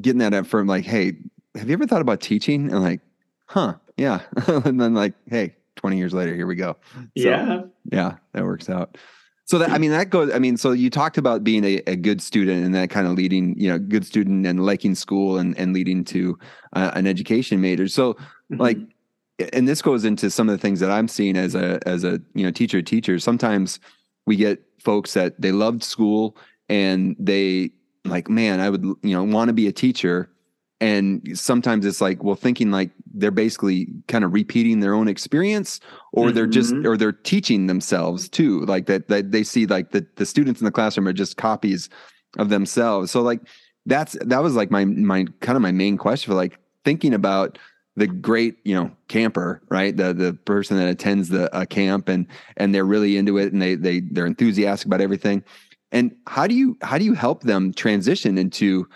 getting 0.00 0.18
that 0.18 0.34
affirmed, 0.34 0.68
like, 0.68 0.84
hey, 0.84 1.16
have 1.54 1.68
you 1.68 1.74
ever 1.74 1.86
thought 1.86 2.00
about 2.00 2.20
teaching? 2.20 2.70
And 2.70 2.82
like, 2.82 3.00
huh, 3.46 3.74
yeah, 3.96 4.20
and 4.46 4.80
then 4.80 4.94
like, 4.94 5.14
hey, 5.26 5.56
20 5.84 5.98
years 5.98 6.14
later, 6.14 6.34
here 6.34 6.46
we 6.46 6.54
go. 6.54 6.78
So, 6.94 7.04
yeah. 7.14 7.60
Yeah, 7.92 8.16
that 8.32 8.42
works 8.42 8.70
out. 8.70 8.96
So 9.44 9.58
that 9.58 9.68
I 9.68 9.76
mean 9.76 9.90
that 9.90 10.08
goes. 10.08 10.32
I 10.32 10.38
mean, 10.38 10.56
so 10.56 10.72
you 10.72 10.88
talked 10.88 11.18
about 11.18 11.44
being 11.44 11.62
a, 11.62 11.82
a 11.86 11.94
good 11.94 12.22
student 12.22 12.64
and 12.64 12.74
that 12.74 12.88
kind 12.88 13.06
of 13.06 13.12
leading, 13.12 13.54
you 13.60 13.68
know, 13.68 13.78
good 13.78 14.06
student 14.06 14.46
and 14.46 14.64
liking 14.64 14.94
school 14.94 15.36
and 15.36 15.54
and 15.58 15.74
leading 15.74 16.02
to 16.04 16.38
uh, 16.72 16.92
an 16.94 17.06
education 17.06 17.60
major. 17.60 17.86
So 17.86 18.14
mm-hmm. 18.14 18.62
like, 18.62 18.78
and 19.52 19.68
this 19.68 19.82
goes 19.82 20.06
into 20.06 20.30
some 20.30 20.48
of 20.48 20.54
the 20.54 20.58
things 20.58 20.80
that 20.80 20.90
I'm 20.90 21.06
seeing 21.06 21.36
as 21.36 21.54
a 21.54 21.78
as 21.86 22.02
a 22.02 22.18
you 22.32 22.46
know 22.46 22.50
teacher 22.50 22.80
teacher. 22.80 23.18
Sometimes 23.18 23.78
we 24.24 24.36
get 24.36 24.62
folks 24.80 25.12
that 25.12 25.38
they 25.38 25.52
loved 25.52 25.82
school 25.82 26.38
and 26.70 27.14
they 27.18 27.72
like, 28.06 28.30
man, 28.30 28.60
I 28.60 28.70
would 28.70 28.82
you 28.82 29.14
know 29.14 29.24
want 29.24 29.50
to 29.50 29.52
be 29.52 29.68
a 29.68 29.72
teacher, 29.72 30.30
and 30.84 31.38
sometimes 31.38 31.86
it's 31.86 32.02
like 32.02 32.22
well 32.22 32.34
thinking 32.34 32.70
like 32.70 32.90
they're 33.14 33.30
basically 33.30 33.88
kind 34.06 34.22
of 34.22 34.34
repeating 34.34 34.80
their 34.80 34.92
own 34.92 35.08
experience 35.08 35.80
or 36.12 36.26
mm-hmm. 36.26 36.34
they're 36.34 36.46
just 36.46 36.74
mm-hmm. 36.74 36.86
or 36.86 36.98
they're 36.98 37.10
teaching 37.10 37.66
themselves 37.66 38.28
too 38.28 38.60
like 38.66 38.84
that, 38.84 39.08
that 39.08 39.32
they 39.32 39.42
see 39.42 39.64
like 39.64 39.92
the, 39.92 40.06
the 40.16 40.26
students 40.26 40.60
in 40.60 40.66
the 40.66 40.70
classroom 40.70 41.08
are 41.08 41.12
just 41.14 41.38
copies 41.38 41.88
of 42.38 42.50
themselves 42.50 43.10
so 43.10 43.22
like 43.22 43.40
that's 43.86 44.14
that 44.20 44.42
was 44.42 44.56
like 44.56 44.70
my 44.70 44.84
my 44.84 45.24
kind 45.40 45.56
of 45.56 45.62
my 45.62 45.72
main 45.72 45.96
question 45.96 46.30
for 46.30 46.36
like 46.36 46.58
thinking 46.84 47.14
about 47.14 47.58
the 47.96 48.06
great 48.06 48.58
you 48.64 48.74
know 48.74 48.90
camper 49.08 49.62
right 49.70 49.96
the 49.96 50.12
the 50.12 50.34
person 50.44 50.76
that 50.76 50.88
attends 50.88 51.30
the 51.30 51.48
a 51.58 51.64
camp 51.64 52.10
and 52.10 52.26
and 52.58 52.74
they're 52.74 52.84
really 52.84 53.16
into 53.16 53.38
it 53.38 53.54
and 53.54 53.62
they 53.62 53.74
they 53.74 54.00
they're 54.00 54.26
enthusiastic 54.26 54.86
about 54.86 55.00
everything 55.00 55.42
and 55.92 56.14
how 56.26 56.46
do 56.46 56.54
you 56.54 56.76
how 56.82 56.98
do 56.98 57.06
you 57.06 57.14
help 57.14 57.42
them 57.44 57.72
transition 57.72 58.36
into 58.36 58.86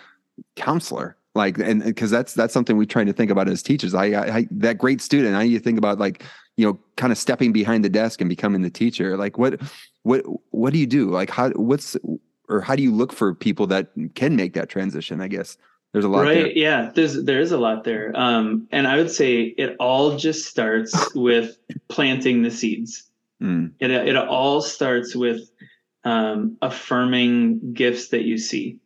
counselor 0.55 1.15
like 1.39 1.57
and 1.57 1.83
because 1.83 2.11
that's 2.11 2.33
that's 2.33 2.53
something 2.53 2.77
we 2.77 2.85
try 2.85 3.03
to 3.03 3.13
think 3.13 3.31
about 3.31 3.47
as 3.47 3.63
teachers. 3.63 3.93
I, 3.95 4.05
I 4.37 4.47
that 4.51 4.77
great 4.77 5.01
student 5.01 5.35
i 5.35 5.43
do 5.43 5.49
you 5.49 5.59
think 5.59 5.77
about 5.77 5.97
like 5.97 6.23
you 6.57 6.65
know 6.65 6.77
kind 6.97 7.11
of 7.11 7.17
stepping 7.17 7.53
behind 7.53 7.83
the 7.83 7.89
desk 7.89 8.21
and 8.21 8.29
becoming 8.29 8.61
the 8.61 8.69
teacher. 8.69 9.17
Like 9.17 9.37
what 9.37 9.61
what 10.03 10.23
what 10.51 10.73
do 10.73 10.79
you 10.79 10.85
do? 10.85 11.09
Like 11.09 11.29
how 11.29 11.49
what's 11.51 11.97
or 12.49 12.61
how 12.61 12.75
do 12.75 12.83
you 12.83 12.93
look 12.93 13.13
for 13.13 13.33
people 13.33 13.65
that 13.67 13.91
can 14.15 14.35
make 14.35 14.53
that 14.53 14.69
transition 14.69 15.21
i 15.21 15.27
guess? 15.27 15.57
There's 15.93 16.05
a 16.05 16.09
lot 16.09 16.21
right 16.21 16.33
there. 16.33 16.51
yeah 16.51 16.91
there's 16.93 17.23
there 17.23 17.39
is 17.39 17.51
a 17.51 17.57
lot 17.57 17.83
there. 17.85 18.11
Um 18.15 18.67
and 18.71 18.87
i 18.87 18.97
would 18.97 19.09
say 19.09 19.41
it 19.57 19.75
all 19.79 20.17
just 20.17 20.45
starts 20.47 20.93
with 21.15 21.57
planting 21.87 22.43
the 22.43 22.51
seeds. 22.51 23.05
Mm. 23.41 23.71
it, 23.79 23.89
it 23.89 24.17
all 24.17 24.61
starts 24.61 25.15
with 25.15 25.49
um 26.03 26.57
affirming 26.61 27.73
gifts 27.73 28.09
that 28.09 28.23
you 28.23 28.37
see 28.37 28.79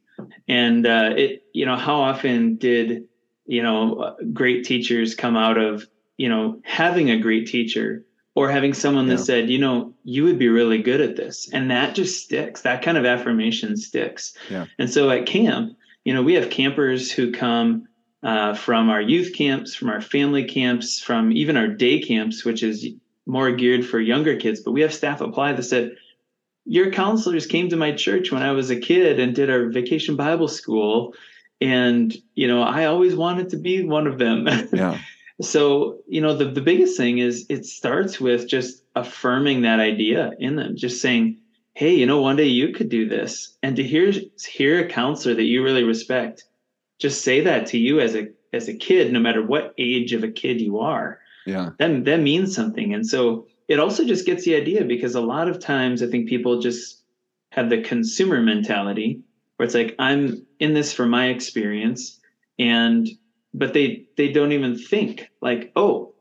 and 0.47 0.85
uh, 0.85 1.11
it, 1.15 1.43
you 1.53 1.65
know, 1.65 1.75
how 1.75 2.01
often 2.01 2.55
did 2.55 3.07
you 3.45 3.63
know 3.63 4.15
great 4.31 4.65
teachers 4.65 5.15
come 5.15 5.35
out 5.35 5.57
of 5.57 5.85
you 6.17 6.29
know 6.29 6.59
having 6.63 7.09
a 7.09 7.19
great 7.19 7.47
teacher 7.47 8.05
or 8.35 8.49
having 8.49 8.73
someone 8.73 9.07
that 9.07 9.19
said, 9.19 9.49
you 9.49 9.59
know, 9.59 9.93
you 10.03 10.23
would 10.23 10.39
be 10.39 10.49
really 10.49 10.81
good 10.81 11.01
at 11.01 11.15
this, 11.15 11.49
and 11.53 11.69
that 11.69 11.93
just 11.93 12.23
sticks. 12.23 12.61
That 12.61 12.81
kind 12.81 12.97
of 12.97 13.05
affirmation 13.05 13.77
sticks. 13.77 14.33
Yeah. 14.49 14.65
And 14.79 14.89
so 14.89 15.09
at 15.11 15.27
camp, 15.27 15.77
you 16.03 16.13
know, 16.13 16.23
we 16.23 16.33
have 16.33 16.49
campers 16.49 17.11
who 17.11 17.31
come 17.31 17.87
uh, 18.23 18.55
from 18.55 18.89
our 18.89 19.01
youth 19.01 19.33
camps, 19.35 19.75
from 19.75 19.89
our 19.89 20.01
family 20.01 20.45
camps, 20.45 20.99
from 20.99 21.31
even 21.31 21.57
our 21.57 21.67
day 21.67 21.99
camps, 21.99 22.43
which 22.43 22.63
is 22.63 22.87
more 23.25 23.51
geared 23.51 23.85
for 23.85 23.99
younger 23.99 24.35
kids. 24.35 24.61
But 24.61 24.71
we 24.71 24.81
have 24.81 24.93
staff 24.93 25.21
apply 25.21 25.53
that 25.53 25.63
said, 25.63 25.95
your 26.65 26.91
counselors 26.91 27.45
came 27.45 27.69
to 27.69 27.75
my 27.75 27.91
church 27.91 28.31
when 28.31 28.41
I 28.41 28.51
was 28.51 28.69
a 28.69 28.79
kid 28.79 29.19
and 29.19 29.35
did 29.35 29.49
our 29.49 29.69
vacation 29.69 30.15
Bible 30.15 30.47
school. 30.47 31.13
And, 31.59 32.13
you 32.35 32.47
know, 32.47 32.61
I 32.61 32.85
always 32.85 33.15
wanted 33.15 33.49
to 33.49 33.57
be 33.57 33.83
one 33.83 34.07
of 34.07 34.17
them. 34.17 34.47
Yeah. 34.73 34.99
so, 35.41 35.99
you 36.07 36.21
know, 36.21 36.35
the, 36.35 36.45
the 36.45 36.61
biggest 36.61 36.95
thing 36.97 37.17
is 37.17 37.45
it 37.49 37.65
starts 37.65 38.19
with 38.19 38.47
just 38.47 38.83
affirming 38.95 39.61
that 39.61 39.79
idea 39.79 40.31
in 40.39 40.55
them, 40.55 40.75
just 40.75 41.01
saying, 41.01 41.37
hey, 41.73 41.93
you 41.93 42.05
know, 42.05 42.21
one 42.21 42.35
day 42.35 42.45
you 42.45 42.73
could 42.73 42.89
do 42.89 43.07
this. 43.07 43.57
And 43.63 43.75
to 43.75 43.83
hear 43.83 44.11
hear 44.45 44.85
a 44.85 44.87
counselor 44.87 45.35
that 45.35 45.43
you 45.43 45.63
really 45.63 45.83
respect 45.83 46.45
just 46.99 47.23
say 47.23 47.41
that 47.41 47.65
to 47.67 47.77
you 47.77 47.99
as 47.99 48.15
a 48.15 48.27
as 48.53 48.67
a 48.67 48.73
kid, 48.73 49.11
no 49.11 49.19
matter 49.19 49.43
what 49.43 49.73
age 49.77 50.13
of 50.13 50.23
a 50.23 50.31
kid 50.31 50.61
you 50.61 50.79
are. 50.79 51.19
Yeah. 51.45 51.71
That 51.79 52.05
that 52.05 52.21
means 52.21 52.55
something. 52.55 52.93
And 52.93 53.05
so 53.05 53.47
it 53.67 53.79
also 53.79 54.05
just 54.05 54.25
gets 54.25 54.45
the 54.45 54.55
idea 54.55 54.83
because 54.83 55.15
a 55.15 55.21
lot 55.21 55.47
of 55.47 55.59
times 55.59 56.01
I 56.03 56.07
think 56.07 56.27
people 56.27 56.59
just 56.59 57.01
have 57.51 57.69
the 57.69 57.81
consumer 57.81 58.41
mentality 58.41 59.21
where 59.57 59.65
it's 59.65 59.75
like 59.75 59.95
I'm 59.99 60.45
in 60.59 60.73
this 60.73 60.93
for 60.93 61.05
my 61.05 61.27
experience 61.27 62.19
and 62.59 63.07
but 63.53 63.73
they 63.73 64.05
they 64.17 64.31
don't 64.31 64.51
even 64.51 64.77
think 64.77 65.29
like 65.41 65.71
oh 65.75 66.13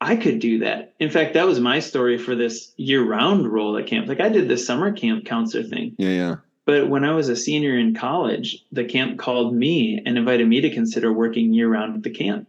I 0.00 0.16
could 0.16 0.40
do 0.40 0.58
that. 0.58 0.94
In 0.98 1.10
fact, 1.10 1.34
that 1.34 1.46
was 1.46 1.60
my 1.60 1.78
story 1.78 2.18
for 2.18 2.34
this 2.34 2.72
year-round 2.76 3.46
role 3.46 3.78
at 3.78 3.86
camp. 3.86 4.08
Like 4.08 4.20
I 4.20 4.28
did 4.28 4.48
the 4.48 4.58
summer 4.58 4.90
camp 4.90 5.24
counselor 5.24 5.62
thing. 5.62 5.94
Yeah, 5.96 6.08
yeah. 6.08 6.36
But 6.66 6.88
when 6.88 7.04
I 7.04 7.14
was 7.14 7.28
a 7.28 7.36
senior 7.36 7.78
in 7.78 7.94
college, 7.94 8.64
the 8.72 8.84
camp 8.84 9.20
called 9.20 9.54
me 9.54 10.02
and 10.04 10.18
invited 10.18 10.48
me 10.48 10.60
to 10.60 10.70
consider 10.70 11.12
working 11.12 11.52
year-round 11.52 11.94
at 11.94 12.02
the 12.02 12.10
camp. 12.10 12.48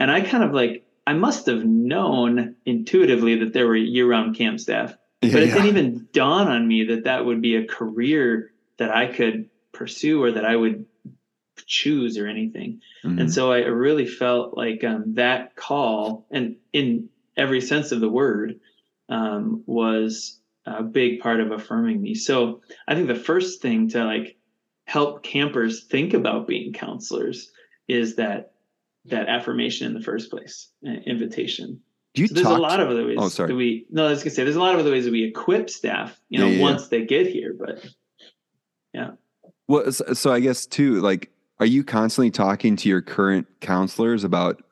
And 0.00 0.10
I 0.10 0.22
kind 0.22 0.42
of 0.42 0.52
like 0.52 0.87
I 1.08 1.14
must 1.14 1.46
have 1.46 1.64
known 1.64 2.56
intuitively 2.66 3.36
that 3.36 3.54
there 3.54 3.66
were 3.66 3.76
year-round 3.76 4.36
camp 4.36 4.60
staff, 4.60 4.94
yeah, 5.22 5.32
but 5.32 5.42
it 5.42 5.48
yeah. 5.48 5.54
didn't 5.54 5.68
even 5.70 6.08
dawn 6.12 6.48
on 6.48 6.68
me 6.68 6.84
that 6.84 7.04
that 7.04 7.24
would 7.24 7.40
be 7.40 7.56
a 7.56 7.66
career 7.66 8.52
that 8.76 8.94
I 8.94 9.06
could 9.06 9.48
pursue 9.72 10.22
or 10.22 10.32
that 10.32 10.44
I 10.44 10.54
would 10.54 10.84
choose 11.64 12.18
or 12.18 12.26
anything. 12.26 12.82
Mm-hmm. 13.04 13.20
And 13.20 13.32
so 13.32 13.50
I 13.50 13.60
really 13.60 14.06
felt 14.06 14.54
like 14.54 14.84
um, 14.84 15.14
that 15.14 15.56
call, 15.56 16.26
and 16.30 16.56
in 16.74 17.08
every 17.38 17.62
sense 17.62 17.90
of 17.90 18.00
the 18.00 18.10
word, 18.10 18.60
um, 19.08 19.62
was 19.64 20.38
a 20.66 20.82
big 20.82 21.20
part 21.20 21.40
of 21.40 21.52
affirming 21.52 22.02
me. 22.02 22.14
So 22.16 22.60
I 22.86 22.94
think 22.94 23.08
the 23.08 23.14
first 23.14 23.62
thing 23.62 23.88
to 23.90 24.04
like 24.04 24.36
help 24.84 25.22
campers 25.22 25.84
think 25.84 26.12
about 26.12 26.46
being 26.46 26.74
counselors 26.74 27.50
is 27.88 28.16
that 28.16 28.52
that 29.06 29.28
affirmation 29.28 29.86
in 29.86 29.94
the 29.94 30.02
first 30.02 30.30
place, 30.30 30.70
invitation. 31.06 31.80
Do 32.14 32.22
you 32.22 32.28
so 32.28 32.34
there's 32.34 32.46
a 32.46 32.58
lot 32.58 32.80
of 32.80 32.88
other 32.88 33.06
ways 33.06 33.16
oh, 33.18 33.28
sorry. 33.28 33.48
that 33.48 33.54
we 33.54 33.86
no, 33.90 34.06
I 34.06 34.10
was 34.10 34.22
gonna 34.22 34.30
say 34.30 34.44
there's 34.44 34.56
a 34.56 34.60
lot 34.60 34.74
of 34.74 34.80
other 34.80 34.90
ways 34.90 35.04
that 35.04 35.12
we 35.12 35.24
equip 35.24 35.70
staff, 35.70 36.20
you 36.28 36.38
know, 36.38 36.46
yeah, 36.46 36.56
yeah, 36.56 36.62
once 36.62 36.82
yeah. 36.82 36.98
they 36.98 37.04
get 37.04 37.26
here. 37.26 37.54
But 37.58 37.86
yeah. 38.92 39.10
Well, 39.68 39.92
so 39.92 40.32
I 40.32 40.40
guess 40.40 40.66
too, 40.66 41.00
like, 41.00 41.30
are 41.60 41.66
you 41.66 41.84
constantly 41.84 42.30
talking 42.30 42.76
to 42.76 42.88
your 42.88 43.02
current 43.02 43.46
counselors 43.60 44.24
about? 44.24 44.62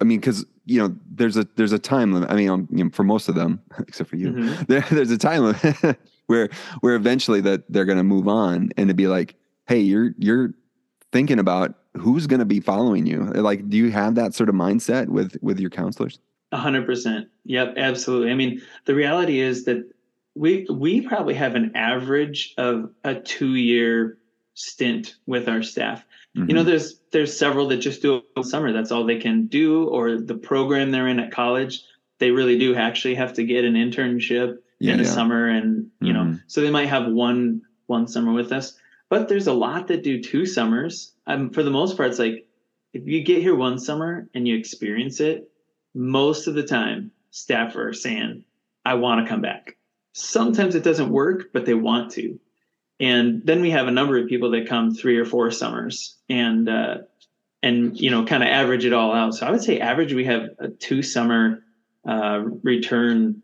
I 0.00 0.04
mean, 0.04 0.18
because 0.18 0.44
you 0.64 0.80
know, 0.80 0.96
there's 1.08 1.36
a 1.36 1.46
there's 1.56 1.72
a 1.72 1.78
time 1.78 2.12
limit. 2.12 2.30
I 2.30 2.34
mean, 2.34 2.48
um, 2.48 2.68
you 2.72 2.84
know, 2.84 2.90
for 2.90 3.04
most 3.04 3.28
of 3.28 3.34
them, 3.34 3.60
except 3.78 4.10
for 4.10 4.16
you, 4.16 4.32
mm-hmm. 4.32 4.64
there, 4.68 4.84
there's 4.90 5.10
a 5.10 5.18
time 5.18 5.42
limit 5.42 5.98
where 6.26 6.48
where 6.80 6.94
eventually 6.94 7.40
that 7.42 7.70
they're 7.70 7.84
going 7.84 7.98
to 7.98 8.04
move 8.04 8.26
on 8.26 8.70
and 8.76 8.88
to 8.88 8.94
be 8.94 9.06
like, 9.06 9.36
hey, 9.66 9.78
you're 9.78 10.12
you're 10.18 10.54
thinking 11.12 11.38
about 11.38 11.74
who's 11.98 12.26
going 12.26 12.40
to 12.40 12.46
be 12.46 12.60
following 12.60 13.06
you 13.06 13.24
like 13.24 13.68
do 13.68 13.76
you 13.76 13.90
have 13.90 14.14
that 14.14 14.34
sort 14.34 14.48
of 14.48 14.54
mindset 14.54 15.08
with 15.08 15.36
with 15.42 15.58
your 15.58 15.70
counselors 15.70 16.18
A 16.52 16.56
hundred 16.56 16.86
percent 16.86 17.28
yep 17.44 17.74
absolutely 17.76 18.30
i 18.30 18.34
mean 18.34 18.62
the 18.84 18.94
reality 18.94 19.40
is 19.40 19.64
that 19.64 19.88
we 20.34 20.66
we 20.70 21.00
probably 21.00 21.34
have 21.34 21.54
an 21.54 21.72
average 21.74 22.54
of 22.58 22.90
a 23.04 23.14
two 23.14 23.54
year 23.54 24.18
stint 24.54 25.16
with 25.26 25.48
our 25.48 25.62
staff 25.62 26.04
mm-hmm. 26.36 26.48
you 26.48 26.54
know 26.54 26.60
mm-hmm. 26.60 26.70
there's 26.70 27.00
there's 27.12 27.36
several 27.36 27.68
that 27.68 27.78
just 27.78 28.02
do 28.02 28.22
it 28.36 28.44
summer 28.44 28.72
that's 28.72 28.92
all 28.92 29.04
they 29.04 29.18
can 29.18 29.46
do 29.46 29.88
or 29.88 30.18
the 30.18 30.34
program 30.34 30.90
they're 30.90 31.08
in 31.08 31.20
at 31.20 31.32
college 31.32 31.82
they 32.18 32.30
really 32.30 32.58
do 32.58 32.74
actually 32.74 33.14
have 33.14 33.34
to 33.34 33.44
get 33.44 33.64
an 33.64 33.74
internship 33.74 34.56
yeah, 34.78 34.92
in 34.92 34.98
the 34.98 35.04
yeah. 35.04 35.10
summer 35.10 35.48
and 35.48 35.90
you 36.00 36.12
mm-hmm. 36.12 36.32
know 36.32 36.38
so 36.46 36.60
they 36.60 36.70
might 36.70 36.88
have 36.88 37.06
one 37.10 37.62
one 37.86 38.06
summer 38.06 38.32
with 38.32 38.52
us 38.52 38.76
but 39.08 39.28
there's 39.28 39.46
a 39.46 39.52
lot 39.52 39.88
that 39.88 40.02
do 40.02 40.22
two 40.22 40.46
summers. 40.46 41.12
Um, 41.26 41.50
for 41.50 41.62
the 41.62 41.70
most 41.70 41.96
part, 41.96 42.10
it's 42.10 42.18
like 42.18 42.46
if 42.92 43.06
you 43.06 43.22
get 43.22 43.42
here 43.42 43.54
one 43.54 43.78
summer 43.78 44.28
and 44.34 44.46
you 44.46 44.56
experience 44.56 45.20
it, 45.20 45.50
most 45.94 46.46
of 46.46 46.54
the 46.54 46.62
time, 46.62 47.10
staff 47.30 47.76
are 47.76 47.92
saying, 47.92 48.44
I 48.84 48.94
want 48.94 49.24
to 49.24 49.28
come 49.28 49.40
back. 49.40 49.76
Sometimes 50.12 50.74
it 50.74 50.84
doesn't 50.84 51.10
work, 51.10 51.52
but 51.52 51.66
they 51.66 51.74
want 51.74 52.12
to. 52.12 52.38
And 53.00 53.42
then 53.44 53.60
we 53.60 53.70
have 53.70 53.88
a 53.88 53.90
number 53.90 54.16
of 54.16 54.28
people 54.28 54.50
that 54.52 54.68
come 54.68 54.94
three 54.94 55.18
or 55.18 55.26
four 55.26 55.50
summers 55.50 56.16
and, 56.28 56.68
uh, 56.68 56.98
and, 57.62 57.98
you 58.00 58.10
know, 58.10 58.24
kind 58.24 58.42
of 58.42 58.48
average 58.48 58.84
it 58.84 58.92
all 58.92 59.12
out. 59.12 59.34
So 59.34 59.46
I 59.46 59.50
would 59.50 59.62
say 59.62 59.80
average, 59.80 60.14
we 60.14 60.24
have 60.24 60.50
a 60.58 60.68
two 60.68 61.02
summer, 61.02 61.62
uh, 62.08 62.44
return, 62.62 63.42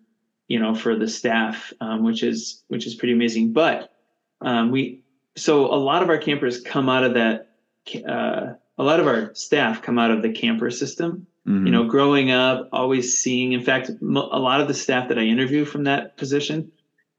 you 0.48 0.58
know, 0.58 0.74
for 0.74 0.96
the 0.96 1.08
staff, 1.08 1.72
um, 1.80 2.04
which 2.04 2.22
is, 2.22 2.62
which 2.68 2.86
is 2.86 2.94
pretty 2.94 3.12
amazing. 3.12 3.52
But 3.52 3.92
um, 4.40 4.70
we 4.70 5.02
so 5.36 5.66
a 5.66 5.76
lot 5.76 6.02
of 6.02 6.08
our 6.08 6.18
campers 6.18 6.60
come 6.60 6.88
out 6.88 7.04
of 7.04 7.14
that. 7.14 7.51
Uh, 8.06 8.54
a 8.78 8.82
lot 8.82 9.00
of 9.00 9.06
our 9.06 9.34
staff 9.34 9.82
come 9.82 9.98
out 9.98 10.10
of 10.10 10.22
the 10.22 10.32
camper 10.32 10.70
system. 10.70 11.26
Mm-hmm. 11.46 11.66
You 11.66 11.72
know, 11.72 11.84
growing 11.84 12.30
up, 12.30 12.68
always 12.72 13.18
seeing. 13.18 13.52
In 13.52 13.62
fact, 13.62 13.90
a 13.90 14.04
lot 14.04 14.60
of 14.60 14.68
the 14.68 14.74
staff 14.74 15.08
that 15.08 15.18
I 15.18 15.22
interview 15.22 15.64
from 15.64 15.84
that 15.84 16.16
position, 16.16 16.70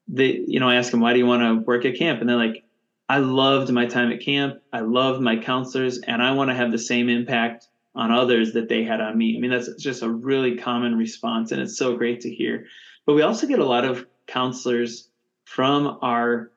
they, 0.08 0.44
you 0.48 0.60
know, 0.60 0.70
I 0.70 0.76
ask 0.76 0.92
them, 0.92 1.02
"Why 1.02 1.14
do 1.14 1.20
you 1.20 1.26
want 1.26 1.42
to 1.44 1.66
work 1.66 1.86
at 1.86 1.98
camp?" 1.98 2.22
And 2.22 2.30
they're 2.30 2.38
like, 2.38 2.64
"I 3.10 3.18
loved 3.18 3.70
my 3.72 3.86
time 3.86 4.12
at 4.12 4.22
camp. 4.22 4.62
I 4.72 4.80
loved 4.80 5.22
my 5.22 5.36
counselors, 5.38 6.00
and 6.00 6.22
I 6.22 6.32
want 6.32 6.50
to 6.50 6.56
have 6.56 6.72
the 6.72 6.78
same 6.78 7.10
impact 7.10 7.68
on 7.96 8.12
others 8.12 8.54
that 8.54 8.70
they 8.70 8.84
had 8.86 9.02
on 9.02 9.18
me." 9.18 9.36
I 9.36 9.40
mean, 9.42 9.52
that's 9.52 9.76
just 9.76 10.04
a 10.04 10.10
really 10.10 10.56
common 10.56 10.98
response, 10.98 11.52
and 11.52 11.62
it's 11.62 11.78
so 11.78 11.98
great 11.98 12.22
to 12.22 12.34
hear. 12.34 12.66
But 13.06 13.16
we 13.16 13.24
also 13.24 13.46
get 13.46 13.60
a 13.60 13.66
lot 13.66 13.84
of 13.84 14.08
counselors 14.26 15.10
from 15.44 16.00
our 16.02 16.52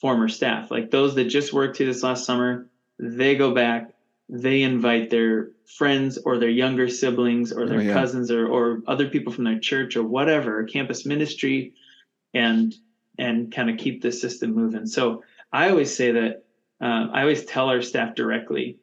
former 0.00 0.28
staff, 0.28 0.70
like 0.70 0.90
those 0.90 1.14
that 1.14 1.24
just 1.24 1.54
worked 1.54 1.78
here 1.78 1.86
this 1.86 2.02
last 2.02 2.26
summer. 2.26 2.68
They 2.98 3.36
go 3.36 3.54
back 3.54 3.94
they 4.28 4.62
invite 4.62 5.10
their 5.10 5.50
friends 5.64 6.18
or 6.18 6.38
their 6.38 6.50
younger 6.50 6.88
siblings 6.88 7.52
or 7.52 7.66
their 7.66 7.80
oh, 7.80 7.82
yeah. 7.82 7.94
cousins 7.94 8.30
or, 8.30 8.46
or 8.46 8.82
other 8.86 9.08
people 9.08 9.32
from 9.32 9.44
their 9.44 9.58
church 9.58 9.96
or 9.96 10.02
whatever 10.02 10.64
campus 10.64 11.06
ministry 11.06 11.72
and 12.34 12.74
and 13.18 13.52
kind 13.52 13.70
of 13.70 13.78
keep 13.78 14.02
the 14.02 14.12
system 14.12 14.54
moving 14.54 14.86
so 14.86 15.22
i 15.52 15.70
always 15.70 15.94
say 15.94 16.12
that 16.12 16.44
uh, 16.80 17.08
i 17.12 17.22
always 17.22 17.44
tell 17.44 17.68
our 17.68 17.82
staff 17.82 18.14
directly 18.14 18.78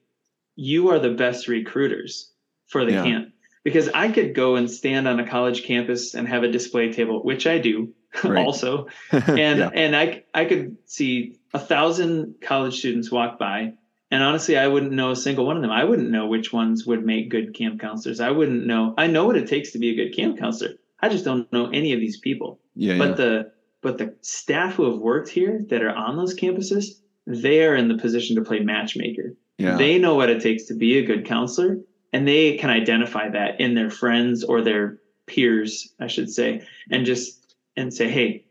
you 0.55 0.89
are 0.89 0.99
the 0.99 1.11
best 1.11 1.47
recruiters 1.47 2.31
for 2.67 2.85
the 2.85 2.93
yeah. 2.93 3.03
camp 3.03 3.33
because 3.63 3.87
i 3.89 4.11
could 4.11 4.33
go 4.33 4.55
and 4.55 4.69
stand 4.69 5.07
on 5.07 5.19
a 5.19 5.27
college 5.27 5.63
campus 5.63 6.15
and 6.15 6.27
have 6.27 6.43
a 6.43 6.51
display 6.51 6.91
table 6.91 7.23
which 7.23 7.45
i 7.45 7.59
do 7.59 7.93
right. 8.23 8.43
also 8.43 8.87
and 9.11 9.59
yeah. 9.59 9.69
and 9.73 9.95
i 9.95 10.23
i 10.33 10.45
could 10.45 10.77
see 10.85 11.37
a 11.53 11.59
thousand 11.59 12.35
college 12.41 12.79
students 12.79 13.11
walk 13.11 13.37
by 13.37 13.73
and 14.11 14.21
honestly, 14.21 14.57
I 14.57 14.67
wouldn't 14.67 14.91
know 14.91 15.11
a 15.11 15.15
single 15.15 15.45
one 15.45 15.57
of 15.57 15.61
them. 15.61 15.71
I 15.71 15.83
wouldn't 15.83 16.11
know 16.11 16.27
which 16.27 16.53
ones 16.53 16.85
would 16.85 17.05
make 17.05 17.29
good 17.29 17.55
camp 17.55 17.79
counselors. 17.79 18.19
I 18.19 18.31
wouldn't 18.31 18.65
know. 18.65 18.93
I 18.97 19.07
know 19.07 19.25
what 19.25 19.37
it 19.37 19.47
takes 19.47 19.71
to 19.71 19.79
be 19.79 19.89
a 19.89 19.95
good 19.95 20.15
camp 20.15 20.37
counselor. 20.37 20.71
I 20.99 21.09
just 21.09 21.25
don't 21.25 21.51
know 21.51 21.69
any 21.69 21.93
of 21.93 21.99
these 21.99 22.19
people. 22.19 22.59
Yeah. 22.75 22.97
But 22.97 23.09
yeah. 23.09 23.15
the 23.15 23.51
but 23.81 23.97
the 23.97 24.15
staff 24.21 24.75
who 24.75 24.91
have 24.91 24.99
worked 24.99 25.29
here 25.29 25.63
that 25.69 25.83
are 25.83 25.93
on 25.93 26.17
those 26.17 26.35
campuses, 26.35 26.85
they 27.27 27.63
are 27.65 27.75
in 27.75 27.87
the 27.87 27.97
position 27.97 28.35
to 28.35 28.43
play 28.43 28.59
matchmaker. 28.59 29.35
Yeah. 29.57 29.77
They 29.77 29.99
know 29.99 30.15
what 30.15 30.29
it 30.29 30.41
takes 30.41 30.65
to 30.65 30.75
be 30.75 30.97
a 30.97 31.05
good 31.05 31.25
counselor, 31.25 31.77
and 32.13 32.27
they 32.27 32.57
can 32.57 32.69
identify 32.69 33.29
that 33.29 33.59
in 33.59 33.73
their 33.73 33.89
friends 33.89 34.43
or 34.43 34.61
their 34.61 34.99
peers, 35.25 35.93
I 35.99 36.07
should 36.07 36.29
say, 36.29 36.61
and 36.91 37.05
just 37.05 37.55
and 37.75 37.93
say, 37.93 38.09
hey, 38.09 38.45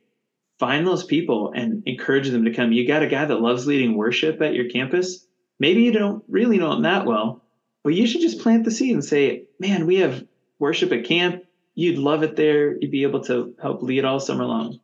find 0.59 0.87
those 0.87 1.05
people 1.05 1.53
and 1.55 1.83
encourage 1.87 2.29
them 2.29 2.45
to 2.45 2.53
come. 2.53 2.73
You 2.73 2.87
got 2.87 3.03
a 3.03 3.09
guy 3.09 3.25
that 3.25 3.41
loves 3.41 3.67
leading 3.67 3.97
worship 3.97 4.43
at 4.43 4.55
your 4.55 4.69
campus 4.69 5.27
maybe 5.59 5.83
you 5.83 5.93
don't 5.93 6.25
really 6.29 6.59
know 6.59 6.71
them 6.71 6.83
that 6.83 7.07
well, 7.07 7.43
but 7.83 7.95
you 7.95 8.07
should 8.07 8.21
just 8.21 8.41
plant 8.41 8.65
the 8.65 8.71
seed 8.71 8.93
and 8.93 9.05
say, 9.05 9.45
man, 9.59 9.87
we 9.87 9.97
have 9.97 10.25
worship 10.59 10.93
at 10.93 11.05
camp. 11.05 11.45
You'd 11.75 11.99
love 11.99 12.23
it 12.23 12.37
there. 12.37 12.77
You'd 12.79 12.91
be 12.91 13.03
able 13.03 13.25
to 13.25 13.55
help 13.61 13.83
lead 13.83 14.05
all 14.05 14.21
summer 14.21 14.45
long. 14.45 14.81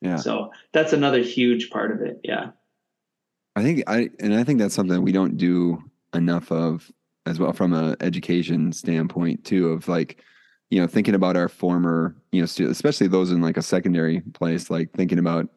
Yeah. 0.00 0.16
So 0.16 0.50
that's 0.72 0.92
another 0.92 1.20
huge 1.20 1.70
part 1.70 1.92
of 1.92 2.02
it. 2.02 2.20
Yeah. 2.24 2.50
I 3.54 3.62
think 3.62 3.84
I, 3.86 4.10
and 4.18 4.34
I 4.34 4.44
think 4.44 4.58
that's 4.58 4.74
something 4.74 5.02
we 5.02 5.12
don't 5.12 5.36
do 5.36 5.82
enough 6.14 6.50
of 6.50 6.90
as 7.26 7.38
well 7.38 7.52
from 7.52 7.72
an 7.72 7.96
education 8.00 8.72
standpoint 8.72 9.44
too, 9.44 9.68
of 9.68 9.86
like, 9.86 10.22
you 10.70 10.80
know, 10.80 10.86
thinking 10.86 11.14
about 11.14 11.36
our 11.36 11.48
former, 11.48 12.16
you 12.32 12.40
know, 12.40 12.46
students, 12.46 12.76
especially 12.76 13.06
those 13.06 13.30
in 13.30 13.40
like 13.40 13.56
a 13.56 13.62
secondary 13.62 14.20
place, 14.32 14.70
like 14.70 14.92
thinking 14.92 15.18
about, 15.18 15.48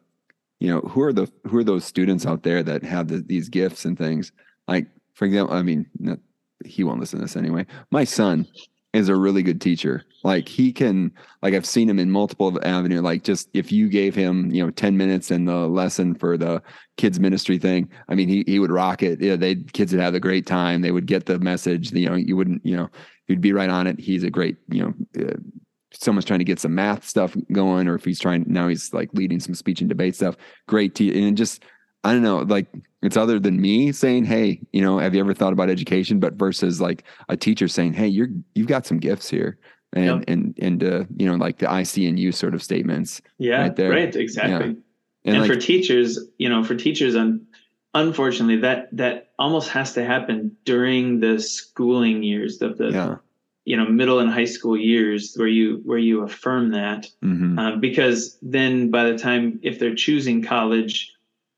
you 0.60 0.68
know, 0.68 0.80
who 0.80 1.02
are 1.02 1.12
the, 1.12 1.30
who 1.46 1.56
are 1.56 1.64
those 1.64 1.84
students 1.84 2.24
out 2.24 2.42
there 2.44 2.62
that 2.62 2.84
have 2.84 3.08
the, 3.08 3.18
these 3.18 3.48
gifts 3.48 3.84
and 3.84 3.98
things 3.98 4.30
like, 4.68 4.86
for 5.14 5.24
example, 5.24 5.54
I 5.54 5.62
mean, 5.62 5.86
he 6.64 6.84
won't 6.84 7.00
listen 7.00 7.18
to 7.18 7.24
this 7.24 7.36
anyway. 7.36 7.66
My 7.90 8.04
son 8.04 8.46
is 8.92 9.08
a 9.08 9.16
really 9.16 9.42
good 9.42 9.60
teacher. 9.60 10.04
Like 10.24 10.48
he 10.48 10.72
can, 10.72 11.12
like 11.42 11.54
I've 11.54 11.66
seen 11.66 11.88
him 11.88 11.98
in 11.98 12.10
multiple 12.10 12.58
avenue. 12.64 13.00
Like 13.00 13.24
just 13.24 13.48
if 13.52 13.70
you 13.70 13.88
gave 13.88 14.14
him, 14.14 14.50
you 14.50 14.64
know, 14.64 14.70
ten 14.70 14.96
minutes 14.96 15.30
in 15.30 15.44
the 15.44 15.68
lesson 15.68 16.14
for 16.14 16.36
the 16.36 16.62
kids 16.96 17.20
ministry 17.20 17.58
thing, 17.58 17.88
I 18.08 18.14
mean, 18.14 18.28
he 18.28 18.42
he 18.46 18.58
would 18.58 18.70
rock 18.70 19.02
it. 19.02 19.20
Yeah, 19.20 19.36
they 19.36 19.56
kids 19.56 19.92
would 19.92 20.02
have 20.02 20.14
a 20.14 20.20
great 20.20 20.46
time. 20.46 20.80
They 20.80 20.90
would 20.90 21.06
get 21.06 21.26
the 21.26 21.38
message. 21.38 21.92
You 21.92 22.08
know, 22.08 22.16
you 22.16 22.36
wouldn't, 22.36 22.64
you 22.64 22.76
know, 22.76 22.88
you'd 23.28 23.40
be 23.40 23.52
right 23.52 23.70
on 23.70 23.86
it. 23.86 24.00
He's 24.00 24.24
a 24.24 24.30
great, 24.30 24.56
you 24.68 24.82
know. 24.82 24.94
Uh, 25.26 25.36
someone's 25.92 26.24
trying 26.24 26.40
to 26.40 26.44
get 26.44 26.60
some 26.60 26.74
math 26.74 27.06
stuff 27.06 27.36
going, 27.52 27.88
or 27.88 27.94
if 27.94 28.04
he's 28.04 28.20
trying 28.20 28.44
now, 28.48 28.68
he's 28.68 28.92
like 28.92 29.10
leading 29.12 29.40
some 29.40 29.54
speech 29.54 29.80
and 29.80 29.88
debate 29.88 30.14
stuff. 30.14 30.36
Great, 30.66 30.94
te- 30.94 31.26
and 31.26 31.36
just 31.36 31.62
I 32.06 32.12
don't 32.12 32.22
know, 32.22 32.38
like 32.38 32.68
it's 33.02 33.16
other 33.16 33.40
than 33.40 33.60
me 33.60 33.90
saying, 33.90 34.26
"Hey, 34.26 34.60
you 34.72 34.80
know, 34.80 34.98
have 34.98 35.12
you 35.12 35.18
ever 35.18 35.34
thought 35.34 35.52
about 35.52 35.68
education?" 35.70 36.20
But 36.20 36.34
versus 36.34 36.80
like 36.80 37.02
a 37.28 37.36
teacher 37.36 37.66
saying, 37.66 37.94
"Hey, 37.94 38.06
you're 38.06 38.28
you've 38.54 38.68
got 38.68 38.86
some 38.86 38.98
gifts 38.98 39.28
here," 39.28 39.58
and 39.92 40.20
yep. 40.20 40.24
and 40.28 40.58
and 40.62 40.84
uh, 40.84 41.04
you 41.16 41.26
know, 41.26 41.34
like 41.34 41.58
the 41.58 41.68
I 41.68 41.82
see 41.82 42.06
and 42.06 42.16
you 42.16 42.30
sort 42.30 42.54
of 42.54 42.62
statements. 42.62 43.20
Yeah, 43.38 43.62
right, 43.62 43.74
there. 43.74 43.90
right 43.90 44.14
exactly. 44.14 44.52
Yeah. 44.52 44.74
And, 45.24 45.36
and 45.36 45.38
like, 45.40 45.50
for 45.50 45.56
teachers, 45.56 46.20
you 46.38 46.48
know, 46.48 46.62
for 46.62 46.76
teachers, 46.76 47.16
un- 47.16 47.44
unfortunately, 47.92 48.58
that 48.58 48.88
that 48.96 49.32
almost 49.36 49.68
has 49.70 49.92
to 49.94 50.04
happen 50.04 50.56
during 50.64 51.18
the 51.18 51.40
schooling 51.40 52.22
years 52.22 52.62
of 52.62 52.78
the 52.78 52.90
yeah. 52.90 53.16
you 53.64 53.76
know 53.76 53.86
middle 53.86 54.20
and 54.20 54.30
high 54.30 54.44
school 54.44 54.76
years 54.76 55.34
where 55.34 55.48
you 55.48 55.80
where 55.84 55.98
you 55.98 56.22
affirm 56.22 56.70
that 56.70 57.08
mm-hmm. 57.20 57.58
uh, 57.58 57.76
because 57.76 58.38
then 58.42 58.92
by 58.92 59.10
the 59.10 59.18
time 59.18 59.58
if 59.64 59.80
they're 59.80 59.96
choosing 59.96 60.40
college 60.40 61.15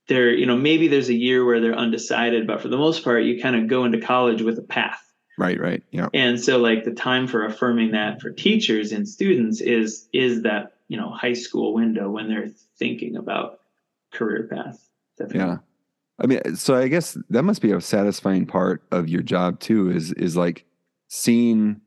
there, 0.08 0.30
you 0.30 0.46
know, 0.46 0.56
maybe 0.56 0.88
there's 0.88 1.08
a 1.08 1.14
year 1.14 1.44
where 1.44 1.60
they're 1.60 1.76
undecided, 1.76 2.46
but 2.46 2.60
for 2.60 2.68
the 2.68 2.76
most 2.76 3.04
part, 3.04 3.24
you 3.24 3.40
kind 3.40 3.54
of 3.56 3.68
go 3.68 3.84
into 3.84 4.00
college 4.00 4.42
with 4.42 4.58
a 4.58 4.62
path. 4.62 5.00
Right, 5.38 5.60
right. 5.60 5.82
Yeah. 5.92 6.08
And 6.12 6.40
so 6.40 6.58
like 6.58 6.84
the 6.84 6.92
time 6.92 7.28
for 7.28 7.44
affirming 7.44 7.92
that 7.92 8.20
for 8.20 8.30
teachers 8.30 8.90
and 8.90 9.08
students 9.08 9.60
is 9.60 10.08
is 10.12 10.42
that, 10.42 10.72
you 10.88 10.96
know, 10.96 11.10
high 11.10 11.34
school 11.34 11.74
window 11.74 12.10
when 12.10 12.28
they're 12.28 12.50
thinking 12.78 13.16
about 13.16 13.60
career 14.12 14.48
path. 14.50 14.88
Definitely. 15.16 15.40
Yeah. 15.40 15.56
I 16.20 16.26
mean, 16.26 16.56
so 16.56 16.74
I 16.74 16.88
guess 16.88 17.16
that 17.30 17.44
must 17.44 17.62
be 17.62 17.70
a 17.70 17.80
satisfying 17.80 18.46
part 18.46 18.82
of 18.90 19.08
your 19.08 19.22
job 19.22 19.60
too, 19.60 19.90
is 19.90 20.12
is 20.14 20.36
like 20.36 20.64
seeing 21.06 21.80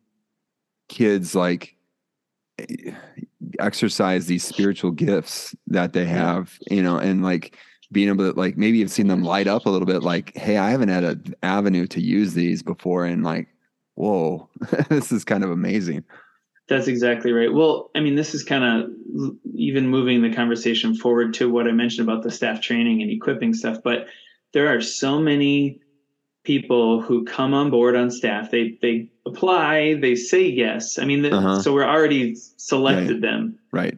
kids 0.88 1.36
like 1.36 1.76
exercise 3.60 4.28
these 4.28 4.46
spiritual 4.46 4.92
gifts 4.92 5.56
that 5.68 5.92
they 5.92 6.06
have, 6.06 6.58
you 6.70 6.82
know, 6.82 6.98
and 6.98 7.22
like 7.24 7.58
being 7.92 8.10
able 8.10 8.32
to 8.32 8.40
like 8.40 8.58
maybe 8.58 8.78
you've 8.78 8.92
seen 8.92 9.08
them 9.08 9.24
light 9.24 9.48
up 9.48 9.66
a 9.66 9.70
little 9.70 9.86
bit 9.86 10.04
like 10.04 10.36
hey 10.36 10.58
i 10.58 10.70
haven't 10.70 10.90
had 10.90 11.04
an 11.04 11.36
avenue 11.44 11.86
to 11.88 12.02
use 12.02 12.34
these 12.34 12.64
before 12.64 13.06
and 13.06 13.24
like 13.24 13.48
whoa 13.96 14.50
this 14.90 15.12
is 15.12 15.24
kind 15.24 15.44
of 15.44 15.52
amazing. 15.52 16.04
That's 16.70 16.88
exactly 16.88 17.34
right. 17.34 17.54
Well 17.54 17.92
i 17.96 18.00
mean 18.00 18.16
this 18.16 18.34
is 18.34 18.44
kind 18.44 18.64
of 18.64 18.90
even 19.54 19.88
moving 19.88 20.22
the 20.22 20.34
conversation 20.34 20.96
forward 20.96 21.34
to 21.36 21.50
what 21.50 21.68
i 21.68 21.72
mentioned 21.72 22.08
about 22.08 22.24
the 22.24 22.32
staff 22.32 22.62
training 22.62 23.02
and 23.02 23.12
equipping 23.12 23.54
stuff 23.54 23.78
but 23.84 24.08
there 24.54 24.74
are 24.74 24.82
so 24.82 25.20
many 25.20 25.82
people 26.44 27.02
who 27.02 27.24
come 27.24 27.54
on 27.54 27.70
board 27.70 27.96
on 27.96 28.10
staff. 28.10 28.52
They 28.52 28.78
they 28.82 29.10
apply 29.26 29.96
they 29.96 30.16
say 30.16 30.44
yes. 30.44 30.98
I 30.98 31.06
mean 31.06 31.22
the, 31.22 31.36
uh-huh. 31.36 31.62
so 31.62 31.74
we're 31.74 31.88
already 31.88 32.36
selected 32.36 33.22
yeah, 33.22 33.30
them. 33.32 33.60
Right. 33.72 33.98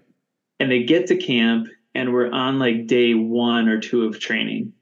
And 0.59 0.71
they 0.71 0.83
get 0.83 1.07
to 1.07 1.17
camp 1.17 1.67
and 1.95 2.13
we're 2.13 2.31
on 2.31 2.59
like 2.59 2.87
day 2.87 3.13
one 3.13 3.67
or 3.67 3.79
two 3.79 4.05
of 4.05 4.19
training. 4.19 4.73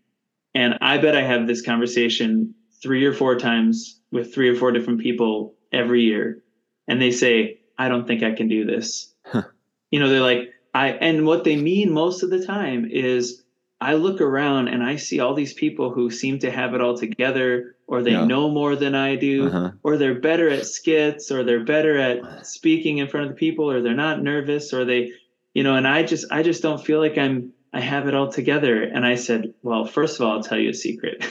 And 0.53 0.77
I 0.81 0.97
bet 0.97 1.15
I 1.15 1.23
have 1.23 1.47
this 1.47 1.61
conversation 1.61 2.53
three 2.81 3.05
or 3.05 3.13
four 3.13 3.37
times 3.37 3.99
with 4.11 4.33
three 4.33 4.49
or 4.49 4.55
four 4.55 4.71
different 4.71 4.99
people 4.99 5.55
every 5.71 6.01
year. 6.01 6.43
And 6.87 7.01
they 7.01 7.11
say, 7.11 7.59
I 7.77 7.89
don't 7.89 8.07
think 8.07 8.23
I 8.23 8.33
can 8.33 8.47
do 8.47 8.65
this. 8.65 9.13
Huh. 9.25 9.43
You 9.91 9.99
know, 9.99 10.09
they're 10.09 10.19
like, 10.19 10.49
I, 10.73 10.89
and 10.89 11.25
what 11.25 11.43
they 11.43 11.55
mean 11.55 11.91
most 11.91 12.23
of 12.23 12.29
the 12.29 12.45
time 12.45 12.87
is 12.89 13.43
I 13.79 13.95
look 13.95 14.21
around 14.21 14.67
and 14.67 14.83
I 14.83 14.97
see 14.97 15.19
all 15.19 15.33
these 15.33 15.53
people 15.53 15.91
who 15.91 16.11
seem 16.11 16.39
to 16.39 16.51
have 16.51 16.73
it 16.75 16.81
all 16.81 16.95
together, 16.95 17.75
or 17.87 18.03
they 18.03 18.11
yeah. 18.11 18.25
know 18.25 18.49
more 18.49 18.75
than 18.75 18.93
I 18.93 19.15
do, 19.15 19.47
uh-huh. 19.47 19.71
or 19.83 19.97
they're 19.97 20.19
better 20.19 20.49
at 20.49 20.67
skits, 20.67 21.31
or 21.31 21.43
they're 21.43 21.65
better 21.65 21.97
at 21.97 22.45
speaking 22.45 22.99
in 22.99 23.07
front 23.07 23.25
of 23.25 23.31
the 23.31 23.39
people, 23.39 23.69
or 23.69 23.81
they're 23.81 23.95
not 23.95 24.21
nervous, 24.21 24.71
or 24.71 24.85
they 24.85 25.11
you 25.53 25.63
know 25.63 25.75
and 25.75 25.87
i 25.87 26.03
just 26.03 26.25
i 26.31 26.43
just 26.43 26.61
don't 26.61 26.83
feel 26.83 26.99
like 26.99 27.17
i'm 27.17 27.51
i 27.73 27.79
have 27.79 28.07
it 28.07 28.15
all 28.15 28.31
together. 28.31 28.83
And 28.83 29.05
i 29.05 29.15
said 29.15 29.53
well 29.63 29.85
first 29.85 30.19
of 30.19 30.25
all 30.25 30.37
i'll 30.37 30.43
tell 30.43 30.59
you 30.59 30.69
a 30.69 30.73
secret. 30.73 31.25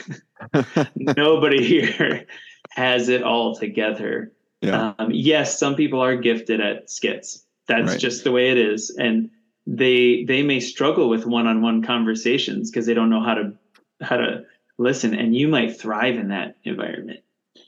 Nobody 0.95 1.63
here 1.63 2.25
has 2.71 3.09
it 3.09 3.23
all 3.23 3.55
together. 3.55 4.31
Yeah. 4.61 4.93
Um, 4.97 5.11
yes 5.11 5.59
some 5.59 5.75
people 5.75 6.01
are 6.01 6.15
gifted 6.15 6.59
at 6.59 6.89
skits. 6.89 7.45
That's 7.67 7.91
right. 7.91 7.99
just 7.99 8.23
the 8.23 8.31
way 8.31 8.49
it 8.49 8.57
is. 8.57 8.89
And 8.89 9.29
they 9.67 10.23
they 10.23 10.43
may 10.43 10.59
struggle 10.59 11.09
with 11.09 11.25
one-on-one 11.25 11.83
conversations 11.83 12.69
because 12.69 12.85
they 12.85 12.93
don't 12.93 13.09
know 13.09 13.23
how 13.23 13.35
to 13.35 13.53
how 14.01 14.17
to 14.17 14.43
listen. 14.77 15.13
And 15.13 15.35
you 15.35 15.47
might 15.47 15.79
thrive 15.79 16.15
in 16.15 16.29
that 16.29 16.57
environment. 16.63 17.19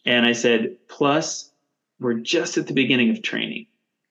And 0.05 0.25
i 0.25 0.33
said 0.33 0.77
plus 0.87 1.51
we're 1.99 2.15
just 2.15 2.57
at 2.57 2.67
the 2.67 2.73
beginning 2.73 3.11
of 3.11 3.21
training. 3.21 3.67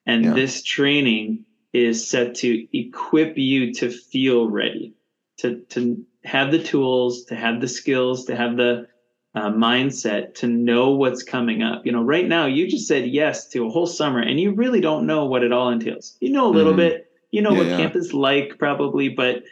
And 0.07 0.25
yeah. 0.25 0.33
this 0.33 0.63
training 0.63 1.45
is 1.73 2.09
set 2.09 2.35
to 2.37 2.79
equip 2.79 3.39
you 3.39 3.73
to 3.75 3.91
feel 3.91 4.49
ready 4.49 4.95
to 5.39 5.61
to 5.71 6.05
have 6.25 6.51
the 6.51 6.63
tools, 6.63 7.25
to 7.25 7.35
have 7.35 7.61
the 7.61 7.69
skills, 7.69 8.25
to 8.27 8.37
have 8.37 8.57
the 8.57 8.87
uh, 9.35 9.51
mindset 9.51 10.35
to 10.35 10.47
know 10.47 10.91
what's 10.91 11.23
coming 11.23 11.63
up. 11.63 11.85
You 11.85 11.93
know, 11.93 12.03
right 12.03 12.27
now 12.27 12.47
you 12.47 12.69
just 12.69 12.87
said 12.87 13.07
yes 13.07 13.49
to 13.49 13.67
a 13.67 13.71
whole 13.71 13.87
summer, 13.87 14.21
and 14.21 14.39
you 14.39 14.53
really 14.53 14.81
don't 14.81 15.07
know 15.07 15.25
what 15.27 15.43
it 15.43 15.53
all 15.53 15.71
entails. 15.71 16.17
You 16.21 16.31
know 16.31 16.47
a 16.47 16.53
little 16.53 16.73
mm-hmm. 16.73 16.81
bit. 16.81 17.11
You 17.31 17.43
know 17.43 17.53
yeah, 17.53 17.59
what 17.59 17.67
yeah. 17.67 17.77
camp 17.79 17.97
is 17.97 18.13
like, 18.13 18.59
probably, 18.59 19.09
but 19.09 19.43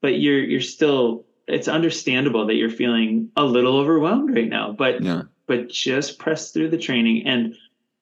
but 0.00 0.20
you're 0.20 0.42
you're 0.42 0.60
still. 0.60 1.24
It's 1.48 1.68
understandable 1.68 2.46
that 2.46 2.54
you're 2.54 2.70
feeling 2.70 3.28
a 3.36 3.44
little 3.44 3.76
overwhelmed 3.76 4.34
right 4.34 4.48
now, 4.48 4.72
but 4.72 5.02
yeah. 5.02 5.22
but 5.46 5.68
just 5.68 6.18
press 6.18 6.52
through 6.52 6.70
the 6.70 6.78
training. 6.78 7.26
And 7.26 7.56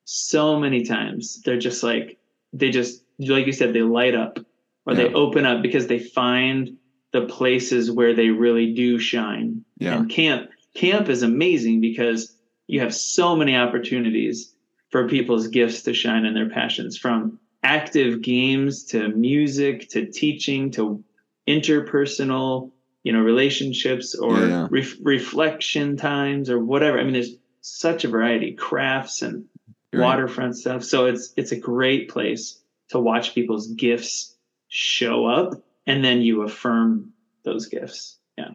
so 0.04 0.60
many 0.60 0.84
times 0.84 1.40
they're 1.42 1.58
just 1.58 1.82
like 1.82 2.18
they 2.52 2.70
just 2.70 2.99
like 3.28 3.46
you 3.46 3.52
said 3.52 3.72
they 3.72 3.83
light 3.83 4.14
up 4.14 4.38
or 4.87 4.94
they 4.94 5.12
open 5.12 5.46
up 5.46 5.62
because 5.62 5.87
they 5.87 5.98
find 5.98 6.76
the 7.12 7.26
places 7.26 7.90
where 7.90 8.14
they 8.14 8.28
really 8.28 8.72
do 8.74 8.98
shine. 8.98 9.64
Yeah. 9.78 9.98
And 9.98 10.11
camp 10.11 10.50
camp 10.74 11.09
is 11.09 11.22
amazing 11.22 11.80
because 11.80 12.37
you 12.66 12.80
have 12.80 12.94
so 12.94 13.37
many 13.37 13.56
opportunities 13.56 14.54
for 14.90 15.09
people's 15.09 15.48
gifts 15.48 15.83
to 15.83 15.94
shine 15.94 16.24
in 16.24 16.35
their 16.35 16.48
passions 16.48 16.96
from 16.96 17.38
active 17.62 18.22
games 18.22 18.85
to 18.85 19.09
music 19.09 19.88
to 19.90 20.06
teaching 20.06 20.70
to 20.70 21.02
interpersonal 21.48 22.70
you 23.02 23.12
know 23.12 23.20
relationships 23.20 24.14
or 24.14 24.38
yeah, 24.38 24.46
yeah. 24.46 24.68
Re- 24.70 24.98
reflection 25.02 25.96
times 25.96 26.48
or 26.48 26.59
whatever 26.59 26.98
i 26.98 27.04
mean 27.04 27.12
there's 27.12 27.35
such 27.61 28.04
a 28.04 28.09
variety 28.09 28.52
crafts 28.52 29.22
and 29.22 29.44
right. 29.92 30.02
waterfront 30.02 30.56
stuff 30.56 30.85
so 30.85 31.06
it's 31.06 31.35
it's 31.37 31.52
a 31.52 31.56
great 31.56 32.09
place 32.09 32.61
to 32.90 33.00
watch 33.00 33.35
people's 33.35 33.68
gifts 33.68 34.37
show 34.68 35.26
up 35.26 35.55
and 35.87 36.05
then 36.05 36.22
you 36.22 36.42
affirm 36.42 37.12
those 37.44 37.66
gifts. 37.66 38.18
Yeah. 38.37 38.50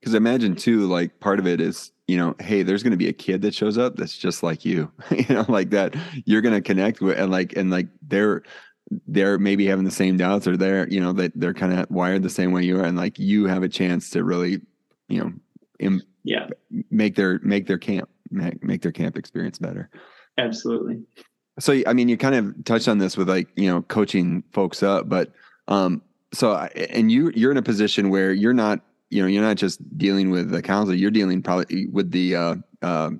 Because 0.00 0.14
imagine 0.14 0.54
too 0.54 0.86
like 0.86 1.20
part 1.20 1.38
of 1.38 1.46
it 1.46 1.60
is 1.60 1.90
you 2.06 2.18
know 2.18 2.34
hey 2.38 2.62
there's 2.62 2.82
going 2.82 2.90
to 2.90 2.98
be 2.98 3.08
a 3.08 3.12
kid 3.14 3.40
that 3.40 3.54
shows 3.54 3.78
up 3.78 3.96
that's 3.96 4.18
just 4.18 4.42
like 4.42 4.62
you 4.62 4.92
you 5.10 5.24
know 5.34 5.46
like 5.48 5.70
that 5.70 5.96
you're 6.26 6.42
going 6.42 6.54
to 6.54 6.60
connect 6.60 7.00
with 7.00 7.18
and 7.18 7.30
like 7.30 7.56
and 7.56 7.70
like 7.70 7.88
they're 8.02 8.42
they're 9.08 9.38
maybe 9.38 9.64
having 9.66 9.86
the 9.86 9.90
same 9.90 10.18
doubts 10.18 10.46
or 10.46 10.58
they're 10.58 10.86
you 10.88 11.00
know 11.00 11.12
that 11.12 11.32
they're 11.34 11.54
kind 11.54 11.72
of 11.72 11.90
wired 11.90 12.22
the 12.22 12.28
same 12.28 12.52
way 12.52 12.62
you 12.62 12.78
are 12.78 12.84
and 12.84 12.98
like 12.98 13.18
you 13.18 13.46
have 13.46 13.62
a 13.62 13.68
chance 13.68 14.10
to 14.10 14.22
really 14.22 14.60
you 15.08 15.18
know 15.18 15.32
Im- 15.80 16.02
yeah. 16.22 16.48
make 16.90 17.16
their 17.16 17.40
make 17.42 17.66
their 17.66 17.78
camp 17.78 18.10
make, 18.30 18.62
make 18.62 18.82
their 18.82 18.92
camp 18.92 19.16
experience 19.16 19.58
better. 19.58 19.88
Absolutely 20.36 21.02
so 21.58 21.82
i 21.86 21.92
mean 21.92 22.08
you 22.08 22.16
kind 22.16 22.34
of 22.34 22.64
touched 22.64 22.88
on 22.88 22.98
this 22.98 23.16
with 23.16 23.28
like 23.28 23.48
you 23.56 23.70
know 23.70 23.82
coaching 23.82 24.42
folks 24.52 24.82
up 24.82 25.08
but 25.08 25.32
um 25.68 26.02
so 26.32 26.54
and 26.54 27.12
you 27.12 27.30
you're 27.34 27.50
in 27.50 27.56
a 27.56 27.62
position 27.62 28.10
where 28.10 28.32
you're 28.32 28.52
not 28.52 28.80
you 29.14 29.22
know, 29.22 29.28
you're 29.28 29.42
not 29.42 29.56
just 29.56 29.80
dealing 29.96 30.30
with 30.30 30.50
the 30.50 30.60
counselor, 30.60 30.96
you're 30.96 31.10
dealing 31.10 31.40
probably 31.40 31.86
with 31.86 32.10
the 32.10 32.34
uh, 32.34 32.54
uh, 32.82 33.10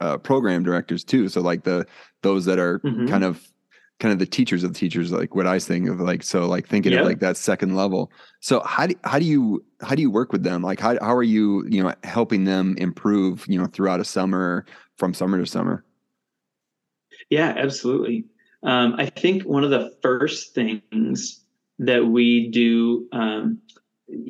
uh, 0.00 0.18
program 0.18 0.64
directors 0.64 1.04
too. 1.04 1.28
So 1.28 1.40
like 1.40 1.62
the 1.62 1.86
those 2.22 2.44
that 2.46 2.58
are 2.58 2.80
mm-hmm. 2.80 3.06
kind 3.06 3.22
of 3.22 3.46
kind 4.00 4.12
of 4.12 4.18
the 4.18 4.26
teachers 4.26 4.64
of 4.64 4.72
the 4.72 4.78
teachers, 4.78 5.12
like 5.12 5.36
what 5.36 5.46
I 5.46 5.60
think 5.60 5.88
of 5.88 6.00
like 6.00 6.24
so 6.24 6.46
like 6.48 6.66
thinking 6.66 6.94
of 6.94 7.06
like 7.06 7.20
that 7.20 7.36
second 7.36 7.76
level. 7.76 8.10
So 8.40 8.60
how 8.60 8.88
do 8.88 8.94
how 9.04 9.20
do 9.20 9.24
you 9.24 9.64
how 9.80 9.94
do 9.94 10.02
you 10.02 10.10
work 10.10 10.32
with 10.32 10.42
them? 10.42 10.62
Like 10.62 10.80
how 10.80 10.98
how 11.00 11.14
are 11.14 11.22
you 11.22 11.64
you 11.68 11.80
know 11.80 11.94
helping 12.02 12.42
them 12.42 12.74
improve 12.78 13.46
you 13.48 13.56
know 13.56 13.66
throughout 13.66 14.00
a 14.00 14.04
summer 14.04 14.66
from 14.96 15.14
summer 15.14 15.38
to 15.38 15.46
summer? 15.46 15.84
Yeah, 17.30 17.52
absolutely. 17.56 18.26
Um, 18.62 18.94
I 18.98 19.06
think 19.06 19.42
one 19.42 19.64
of 19.64 19.70
the 19.70 19.94
first 20.02 20.54
things 20.54 21.40
that 21.78 22.06
we 22.06 22.48
do 22.48 23.06
um, 23.12 23.60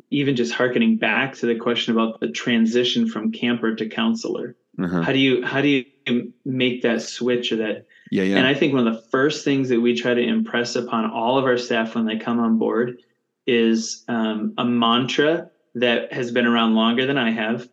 even 0.09 0.35
just 0.35 0.53
harkening 0.53 0.97
back 0.97 1.35
to 1.35 1.45
the 1.45 1.55
question 1.55 1.93
about 1.93 2.19
the 2.19 2.29
transition 2.29 3.07
from 3.07 3.31
camper 3.31 3.75
to 3.75 3.87
counselor 3.87 4.55
uh-huh. 4.81 5.01
how 5.01 5.11
do 5.11 5.19
you 5.19 5.45
how 5.45 5.61
do 5.61 5.67
you 5.67 6.33
make 6.45 6.81
that 6.81 7.01
switch 7.01 7.51
or 7.51 7.57
that 7.57 7.85
yeah, 8.11 8.23
yeah 8.23 8.37
and 8.37 8.47
i 8.47 8.53
think 8.53 8.73
one 8.73 8.87
of 8.87 8.93
the 8.93 9.01
first 9.09 9.45
things 9.45 9.69
that 9.69 9.79
we 9.79 9.95
try 9.95 10.13
to 10.13 10.21
impress 10.21 10.75
upon 10.75 11.09
all 11.09 11.37
of 11.37 11.45
our 11.45 11.57
staff 11.57 11.95
when 11.95 12.05
they 12.05 12.17
come 12.17 12.39
on 12.39 12.57
board 12.57 12.97
is 13.45 14.03
um, 14.07 14.53
a 14.57 14.65
mantra 14.65 15.49
that 15.75 16.11
has 16.11 16.31
been 16.31 16.47
around 16.47 16.73
longer 16.75 17.05
than 17.05 17.17
i 17.17 17.29
have 17.29 17.69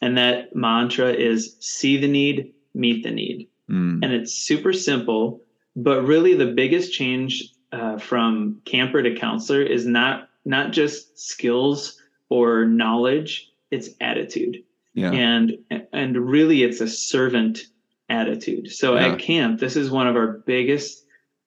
and 0.00 0.16
that 0.16 0.54
mantra 0.54 1.12
is 1.12 1.56
see 1.60 1.98
the 1.98 2.08
need 2.08 2.52
meet 2.74 3.02
the 3.02 3.10
need 3.10 3.48
mm. 3.72 4.02
and 4.02 4.12
it's 4.12 4.32
super 4.32 4.72
simple 4.72 5.40
but 5.74 6.02
really 6.02 6.34
the 6.34 6.46
biggest 6.46 6.92
change 6.92 7.52
uh, 7.72 7.98
from 7.98 8.60
camper 8.64 9.02
to 9.02 9.14
counselor 9.14 9.62
is 9.62 9.86
not 9.86 10.28
not 10.44 10.72
just 10.72 11.18
skills 11.18 12.00
or 12.28 12.64
knowledge, 12.64 13.50
it's 13.70 13.90
attitude. 14.00 14.58
Yeah. 14.94 15.12
And 15.12 15.58
and 15.92 16.16
really 16.16 16.62
it's 16.62 16.80
a 16.80 16.88
servant 16.88 17.60
attitude. 18.08 18.70
So 18.70 18.94
yeah. 18.94 19.08
at 19.08 19.18
camp, 19.18 19.60
this 19.60 19.76
is 19.76 19.90
one 19.90 20.06
of 20.06 20.16
our 20.16 20.42
biggest 20.46 21.04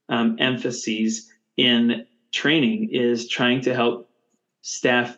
um, 0.10 0.38
emphases 0.40 1.30
in 1.58 2.06
training 2.32 2.90
is 2.92 3.28
trying 3.28 3.62
to 3.62 3.74
help 3.74 4.10
staff 4.62 5.18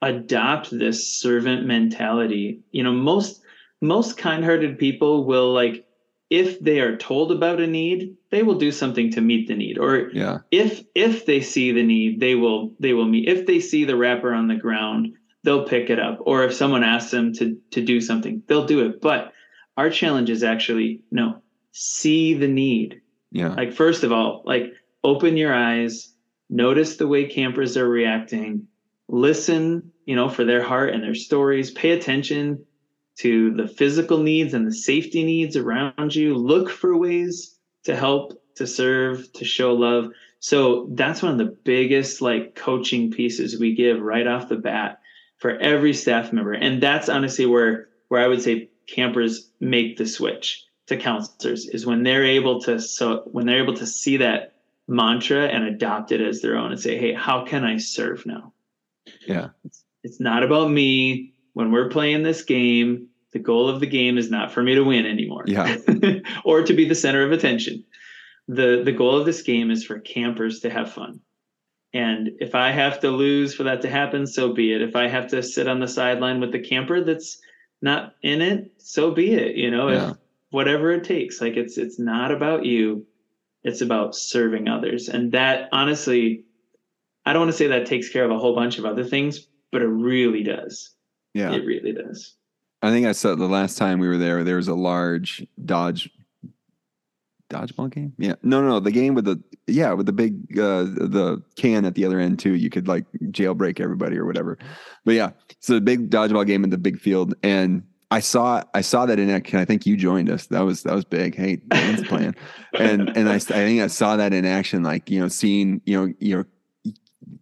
adopt 0.00 0.70
this 0.70 1.06
servant 1.06 1.66
mentality. 1.66 2.60
You 2.70 2.84
know, 2.84 2.92
most 2.92 3.42
most 3.80 4.16
kind-hearted 4.16 4.78
people 4.78 5.24
will 5.24 5.52
like 5.52 5.84
if 6.30 6.60
they 6.60 6.80
are 6.80 6.96
told 6.96 7.32
about 7.32 7.60
a 7.60 7.66
need 7.66 8.16
they 8.30 8.42
will 8.42 8.58
do 8.58 8.70
something 8.70 9.10
to 9.12 9.20
meet 9.20 9.48
the 9.48 9.56
need. 9.56 9.78
Or 9.78 10.10
yeah. 10.12 10.38
if 10.50 10.84
if 10.94 11.26
they 11.26 11.40
see 11.40 11.72
the 11.72 11.82
need 11.82 12.20
they 12.20 12.34
will 12.34 12.74
they 12.78 12.92
will 12.92 13.06
meet. 13.06 13.28
If 13.28 13.46
they 13.46 13.60
see 13.60 13.84
the 13.84 13.96
wrapper 13.96 14.32
on 14.32 14.48
the 14.48 14.56
ground 14.56 15.14
they'll 15.44 15.66
pick 15.66 15.90
it 15.90 15.98
up. 15.98 16.18
Or 16.20 16.44
if 16.44 16.52
someone 16.52 16.84
asks 16.84 17.10
them 17.10 17.32
to 17.34 17.58
to 17.70 17.82
do 17.82 18.00
something 18.00 18.42
they'll 18.46 18.66
do 18.66 18.86
it. 18.86 19.00
But 19.00 19.32
our 19.76 19.90
challenge 19.90 20.30
is 20.30 20.42
actually 20.42 21.00
no 21.10 21.42
see 21.72 22.34
the 22.34 22.48
need. 22.48 23.00
Yeah. 23.30 23.54
Like 23.54 23.72
first 23.72 24.04
of 24.04 24.12
all 24.12 24.42
like 24.44 24.72
open 25.02 25.36
your 25.36 25.54
eyes 25.54 26.12
notice 26.50 26.96
the 26.96 27.06
way 27.06 27.26
campers 27.26 27.76
are 27.76 27.88
reacting 27.88 28.66
listen 29.08 29.92
you 30.06 30.16
know 30.16 30.28
for 30.28 30.44
their 30.44 30.62
heart 30.62 30.90
and 30.90 31.02
their 31.02 31.14
stories 31.14 31.70
pay 31.70 31.90
attention 31.90 32.64
to 33.18 33.52
the 33.54 33.66
physical 33.66 34.18
needs 34.18 34.54
and 34.54 34.66
the 34.66 34.74
safety 34.74 35.24
needs 35.24 35.56
around 35.56 36.14
you. 36.14 36.34
Look 36.34 36.70
for 36.70 36.96
ways 36.96 37.56
to 37.84 37.96
help, 37.96 38.40
to 38.56 38.66
serve, 38.66 39.32
to 39.34 39.44
show 39.44 39.72
love. 39.74 40.10
So 40.40 40.88
that's 40.92 41.22
one 41.22 41.32
of 41.32 41.38
the 41.38 41.56
biggest 41.64 42.20
like 42.20 42.54
coaching 42.54 43.10
pieces 43.10 43.58
we 43.58 43.74
give 43.74 44.00
right 44.00 44.26
off 44.26 44.48
the 44.48 44.56
bat 44.56 45.00
for 45.38 45.56
every 45.58 45.94
staff 45.94 46.32
member. 46.32 46.52
And 46.52 46.82
that's 46.82 47.08
honestly 47.08 47.46
where 47.46 47.88
where 48.08 48.22
I 48.22 48.28
would 48.28 48.42
say 48.42 48.70
campers 48.86 49.50
make 49.60 49.96
the 49.96 50.06
switch 50.06 50.64
to 50.86 50.96
counselors 50.96 51.68
is 51.68 51.84
when 51.84 52.02
they're 52.02 52.24
able 52.24 52.60
to 52.62 52.80
so 52.80 53.22
when 53.26 53.46
they're 53.46 53.62
able 53.62 53.76
to 53.76 53.86
see 53.86 54.16
that 54.18 54.54
mantra 54.86 55.46
and 55.46 55.64
adopt 55.64 56.12
it 56.12 56.20
as 56.20 56.40
their 56.40 56.56
own 56.56 56.70
and 56.72 56.80
say, 56.80 56.96
hey, 56.96 57.12
how 57.12 57.44
can 57.44 57.64
I 57.64 57.76
serve 57.76 58.24
now? 58.24 58.52
Yeah. 59.26 59.48
It's, 59.64 59.84
it's 60.02 60.20
not 60.20 60.42
about 60.42 60.70
me 60.70 61.34
when 61.52 61.72
we're 61.72 61.90
playing 61.90 62.22
this 62.22 62.42
game, 62.42 63.07
the 63.32 63.38
goal 63.38 63.68
of 63.68 63.80
the 63.80 63.86
game 63.86 64.18
is 64.18 64.30
not 64.30 64.52
for 64.52 64.62
me 64.62 64.74
to 64.74 64.82
win 64.82 65.06
anymore. 65.06 65.44
Yeah. 65.46 65.76
or 66.44 66.62
to 66.62 66.72
be 66.72 66.88
the 66.88 66.94
center 66.94 67.24
of 67.24 67.32
attention. 67.32 67.84
The 68.46 68.82
the 68.84 68.92
goal 68.92 69.18
of 69.18 69.26
this 69.26 69.42
game 69.42 69.70
is 69.70 69.84
for 69.84 69.98
campers 70.00 70.60
to 70.60 70.70
have 70.70 70.92
fun. 70.92 71.20
And 71.92 72.30
if 72.38 72.54
I 72.54 72.70
have 72.70 73.00
to 73.00 73.10
lose 73.10 73.54
for 73.54 73.62
that 73.64 73.82
to 73.82 73.90
happen, 73.90 74.26
so 74.26 74.52
be 74.52 74.72
it. 74.72 74.82
If 74.82 74.94
I 74.94 75.08
have 75.08 75.28
to 75.28 75.42
sit 75.42 75.68
on 75.68 75.80
the 75.80 75.88
sideline 75.88 76.40
with 76.40 76.52
the 76.52 76.58
camper 76.58 77.02
that's 77.02 77.38
not 77.80 78.14
in 78.22 78.42
it, 78.42 78.72
so 78.78 79.10
be 79.10 79.32
it. 79.34 79.56
You 79.56 79.70
know, 79.70 79.88
yeah. 79.88 80.10
if 80.10 80.16
whatever 80.50 80.92
it 80.92 81.04
takes. 81.04 81.40
Like 81.40 81.56
it's 81.56 81.78
it's 81.78 81.98
not 81.98 82.30
about 82.30 82.64
you. 82.64 83.06
It's 83.64 83.80
about 83.80 84.14
serving 84.14 84.68
others. 84.68 85.08
And 85.08 85.32
that 85.32 85.68
honestly, 85.72 86.44
I 87.26 87.32
don't 87.32 87.42
want 87.42 87.52
to 87.52 87.56
say 87.58 87.66
that 87.68 87.86
takes 87.86 88.08
care 88.08 88.24
of 88.24 88.30
a 88.30 88.38
whole 88.38 88.54
bunch 88.54 88.78
of 88.78 88.84
other 88.84 89.04
things, 89.04 89.46
but 89.72 89.82
it 89.82 89.88
really 89.88 90.42
does. 90.42 90.94
Yeah. 91.34 91.52
It 91.52 91.64
really 91.64 91.92
does. 91.92 92.34
I 92.82 92.90
think 92.90 93.06
I 93.06 93.12
saw 93.12 93.34
the 93.34 93.48
last 93.48 93.76
time 93.76 93.98
we 93.98 94.08
were 94.08 94.18
there, 94.18 94.44
there 94.44 94.56
was 94.56 94.68
a 94.68 94.74
large 94.74 95.46
dodge 95.64 96.10
dodgeball 97.50 97.90
game. 97.90 98.12
Yeah. 98.18 98.34
No, 98.42 98.60
no, 98.60 98.68
no. 98.68 98.80
The 98.80 98.90
game 98.90 99.14
with 99.14 99.24
the 99.24 99.42
yeah, 99.66 99.92
with 99.92 100.06
the 100.06 100.12
big 100.12 100.58
uh 100.58 100.84
the 100.84 101.42
can 101.56 101.84
at 101.84 101.94
the 101.94 102.04
other 102.04 102.20
end 102.20 102.38
too. 102.38 102.54
You 102.54 102.70
could 102.70 102.88
like 102.88 103.06
jailbreak 103.24 103.80
everybody 103.80 104.16
or 104.16 104.26
whatever. 104.26 104.58
But 105.04 105.14
yeah, 105.14 105.30
so 105.60 105.74
the 105.74 105.80
big 105.80 106.10
dodgeball 106.10 106.46
game 106.46 106.64
in 106.64 106.70
the 106.70 106.78
big 106.78 107.00
field. 107.00 107.34
And 107.42 107.84
I 108.10 108.20
saw 108.20 108.62
I 108.74 108.80
saw 108.80 109.06
that 109.06 109.18
in 109.18 109.30
action. 109.30 109.58
I 109.58 109.64
think 109.64 109.86
you 109.86 109.96
joined 109.96 110.30
us. 110.30 110.46
That 110.46 110.60
was 110.60 110.82
that 110.84 110.94
was 110.94 111.04
big. 111.04 111.34
Hey, 111.34 111.56
Dan's 111.56 112.06
playing. 112.06 112.34
and 112.78 113.08
and 113.16 113.28
I 113.28 113.34
I 113.34 113.38
think 113.38 113.82
I 113.82 113.88
saw 113.88 114.16
that 114.16 114.32
in 114.32 114.44
action, 114.44 114.82
like, 114.82 115.10
you 115.10 115.20
know, 115.20 115.28
seeing, 115.28 115.80
you 115.84 115.98
know, 115.98 116.14
you 116.18 116.36
know, 116.36 116.44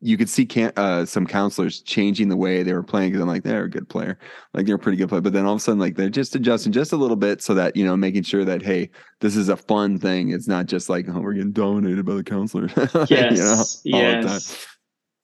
you 0.00 0.16
could 0.16 0.28
see 0.28 0.46
can, 0.46 0.72
uh, 0.76 1.04
some 1.04 1.26
counselors 1.26 1.80
changing 1.80 2.28
the 2.28 2.36
way 2.36 2.62
they 2.62 2.72
were 2.72 2.82
playing 2.82 3.10
because 3.10 3.22
I'm 3.22 3.28
like 3.28 3.42
they're 3.42 3.64
a 3.64 3.70
good 3.70 3.88
player, 3.88 4.18
like 4.54 4.66
they're 4.66 4.76
a 4.76 4.78
pretty 4.78 4.98
good 4.98 5.08
player. 5.08 5.20
But 5.20 5.32
then 5.32 5.46
all 5.46 5.54
of 5.54 5.58
a 5.58 5.60
sudden, 5.60 5.80
like 5.80 5.96
they're 5.96 6.08
just 6.08 6.34
adjusting 6.34 6.72
just 6.72 6.92
a 6.92 6.96
little 6.96 7.16
bit 7.16 7.42
so 7.42 7.54
that 7.54 7.76
you 7.76 7.84
know 7.84 7.96
making 7.96 8.22
sure 8.24 8.44
that 8.44 8.62
hey, 8.62 8.90
this 9.20 9.36
is 9.36 9.48
a 9.48 9.56
fun 9.56 9.98
thing. 9.98 10.30
It's 10.30 10.48
not 10.48 10.66
just 10.66 10.88
like 10.88 11.06
oh 11.08 11.20
we're 11.20 11.34
getting 11.34 11.52
dominated 11.52 12.04
by 12.04 12.14
the 12.14 12.24
counselor. 12.24 12.68
Yes, 13.08 13.80
you 13.84 13.92
know, 13.92 14.20
yes. 14.20 14.66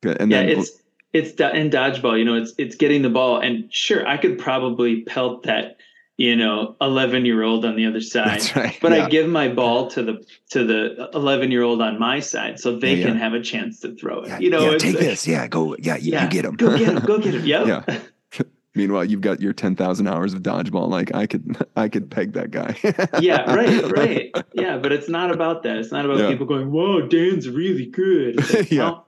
Good. 0.03 0.20
And 0.20 0.31
yeah, 0.31 0.42
then, 0.42 0.59
it's 0.59 0.83
it's 1.12 1.31
in 1.33 1.70
dodgeball. 1.70 2.18
You 2.18 2.25
know, 2.25 2.35
it's 2.35 2.55
it's 2.59 2.77
getting 2.77 3.03
the 3.03 3.11
ball, 3.11 3.38
and 3.38 3.72
sure, 3.72 4.07
I 4.07 4.16
could 4.16 4.38
probably 4.38 5.03
pelt 5.03 5.42
that 5.44 5.77
you 6.23 6.37
know 6.37 6.77
11 6.81 7.25
year 7.25 7.43
old 7.43 7.65
on 7.65 7.75
the 7.75 7.85
other 7.85 8.01
side 8.01 8.55
right. 8.55 8.79
but 8.81 8.93
yeah. 8.93 9.07
i 9.07 9.09
give 9.09 9.29
my 9.29 9.49
ball 9.49 9.89
to 9.89 10.05
the 10.05 10.25
to 10.51 10.65
the 10.65 11.11
11 11.15 11.51
year 11.51 11.63
old 11.63 11.83
on 11.83 11.99
my 11.99 12.21
side 12.21 12.61
so 12.61 12.79
they 12.79 12.95
yeah, 12.95 13.07
can 13.07 13.17
have 13.17 13.35
a 13.35 13.41
chance 13.41 13.81
to 13.81 13.93
throw 13.97 14.21
it 14.23 14.29
yeah, 14.29 14.39
you 14.39 14.49
know 14.49 14.79
take 14.79 14.95
like, 14.95 15.05
this 15.05 15.27
yeah 15.27 15.49
go 15.49 15.75
yeah, 15.81 15.97
yeah, 15.97 16.23
you 16.23 16.31
get 16.31 16.45
him 16.45 16.55
go 16.55 16.79
get 16.79 16.89
him 16.97 17.05
go 17.05 17.19
get 17.19 17.35
him 17.35 17.45
yep. 17.55 17.67
yeah 17.67 17.99
Meanwhile, 18.75 19.05
you've 19.05 19.21
got 19.21 19.39
your 19.39 19.53
ten 19.53 19.77
thousand 19.77 20.07
hours 20.07 20.33
of 20.33 20.41
dodgeball. 20.41 20.89
Like 20.89 21.15
I 21.15 21.27
could, 21.27 21.59
I 21.77 21.91
could 21.91 22.11
peg 22.11 22.33
that 22.33 22.51
guy. 22.51 22.75
yeah, 23.21 23.55
right, 23.55 23.93
right. 23.93 24.35
Yeah, 24.55 24.79
but 24.79 24.93
it's 24.93 25.11
not 25.11 25.31
about 25.31 25.63
that. 25.65 25.77
It's 25.77 25.93
not 25.93 26.07
about 26.07 26.31
people 26.31 26.47
going, 26.47 26.73
"Whoa, 26.73 27.03
Dan's 27.07 27.51
really 27.51 27.85
good." 27.85 28.37
Like, 28.55 28.71
yeah. 28.71 28.79
No, 28.79 29.05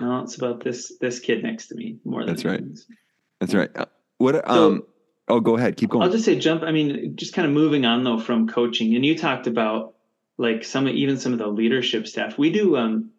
no, 0.00 0.22
it's 0.22 0.36
about 0.36 0.64
this 0.64 0.96
this 1.02 1.20
kid 1.20 1.42
next 1.42 1.66
to 1.66 1.74
me 1.74 1.98
more 2.06 2.24
than. 2.24 2.28
That's 2.28 2.46
right. 2.46 2.60
Things. 2.60 2.86
That's 3.40 3.52
right. 3.52 3.68
Uh, 3.76 3.84
what 4.16 4.48
um. 4.48 4.84
Oh, 5.28 5.40
go 5.40 5.56
ahead. 5.56 5.76
Keep 5.76 5.90
going. 5.90 6.02
I'll 6.02 6.10
just 6.10 6.24
say 6.24 6.38
jump. 6.38 6.62
I 6.62 6.72
mean, 6.72 7.16
just 7.16 7.34
kind 7.34 7.46
of 7.46 7.52
moving 7.52 7.84
on 7.84 8.04
though 8.04 8.18
from 8.18 8.48
coaching, 8.48 8.94
and 8.94 9.04
you 9.04 9.16
talked 9.16 9.46
about 9.46 9.94
like 10.38 10.64
some 10.64 10.88
even 10.88 11.18
some 11.18 11.32
of 11.32 11.38
the 11.38 11.48
leadership 11.48 12.06
staff. 12.06 12.38
We 12.38 12.50
do 12.50 12.76
um 12.76 13.10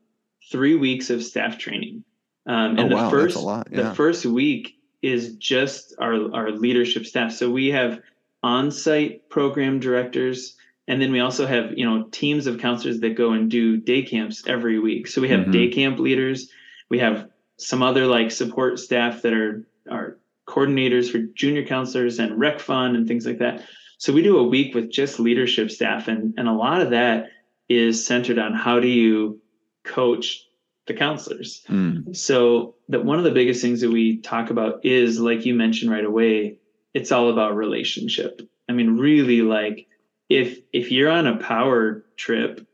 three 0.52 0.76
weeks 0.76 1.10
of 1.10 1.24
staff 1.24 1.58
training. 1.58 2.04
Um, 2.46 2.80
and 2.80 2.80
oh, 2.80 2.90
the 2.90 2.96
wow, 2.96 3.10
first 3.10 3.38
yeah. 3.38 3.64
the 3.84 3.96
first 3.96 4.26
week 4.26 4.78
is 5.02 5.36
just 5.36 5.94
our 6.00 6.34
our 6.34 6.52
leadership 6.52 7.06
staff. 7.06 7.32
So 7.32 7.50
we 7.50 7.68
have 7.70 8.02
on-site 8.42 9.30
program 9.30 9.80
directors, 9.80 10.56
and 10.88 11.02
then 11.02 11.12
we 11.12 11.20
also 11.20 11.46
have 11.46 11.78
you 11.78 11.86
know 11.86 12.08
teams 12.12 12.48
of 12.48 12.58
counselors 12.58 13.00
that 13.02 13.16
go 13.16 13.34
and 13.34 13.52
do 13.52 13.78
day 13.78 14.02
camps 14.02 14.44
every 14.48 14.80
week. 14.80 15.08
So 15.08 15.22
we 15.22 15.30
have 15.30 15.42
mm-hmm. 15.42 15.52
day 15.52 15.68
camp 15.70 16.00
leaders. 16.00 16.50
We 16.90 17.00
have 17.00 17.30
some 17.58 17.84
other 17.84 18.08
like 18.08 18.32
support 18.32 18.80
staff 18.80 19.22
that 19.22 19.34
are 19.34 19.68
are 19.92 20.19
coordinators 20.50 21.12
for 21.12 21.20
junior 21.20 21.64
counselors 21.64 22.20
and 22.20 22.40
rec 22.40 22.60
fund 22.60 22.96
and 22.96 23.08
things 23.08 23.26
like 23.26 23.38
that. 23.38 23.64
So 24.00 24.12
we 24.12 24.24
do 24.24 24.38
a 24.38 24.44
week 24.44 24.74
with 24.74 24.90
just 24.90 25.20
leadership 25.20 25.70
staff, 25.70 26.08
and 26.08 26.34
and 26.38 26.48
a 26.48 26.54
lot 26.54 26.82
of 26.82 26.92
that 26.92 27.30
is 27.68 28.06
centered 28.06 28.40
on 28.40 28.54
how 28.54 28.80
do 28.80 28.88
you 28.88 29.40
coach 29.84 30.44
the 30.88 30.94
counselors. 30.94 31.62
Mm. 31.70 32.16
So 32.16 32.76
that 32.90 33.06
one 33.06 33.20
of 33.20 33.24
the 33.24 33.32
biggest 33.32 33.62
things 33.62 33.82
that 33.82 33.92
we 33.92 34.18
talk 34.18 34.50
about 34.50 34.84
is 34.84 35.20
like 35.20 35.46
you 35.46 35.54
mentioned 35.54 35.92
right 35.92 36.04
away, 36.04 36.58
it's 36.94 37.12
all 37.12 37.30
about 37.30 37.56
relationship. 37.56 38.42
I 38.68 38.74
mean, 38.74 38.98
really 38.98 39.42
like 39.42 39.88
if 40.30 40.60
if 40.74 40.92
you're 40.92 41.12
on 41.12 41.28
a 41.28 41.38
power 41.38 42.06
trip 42.18 42.66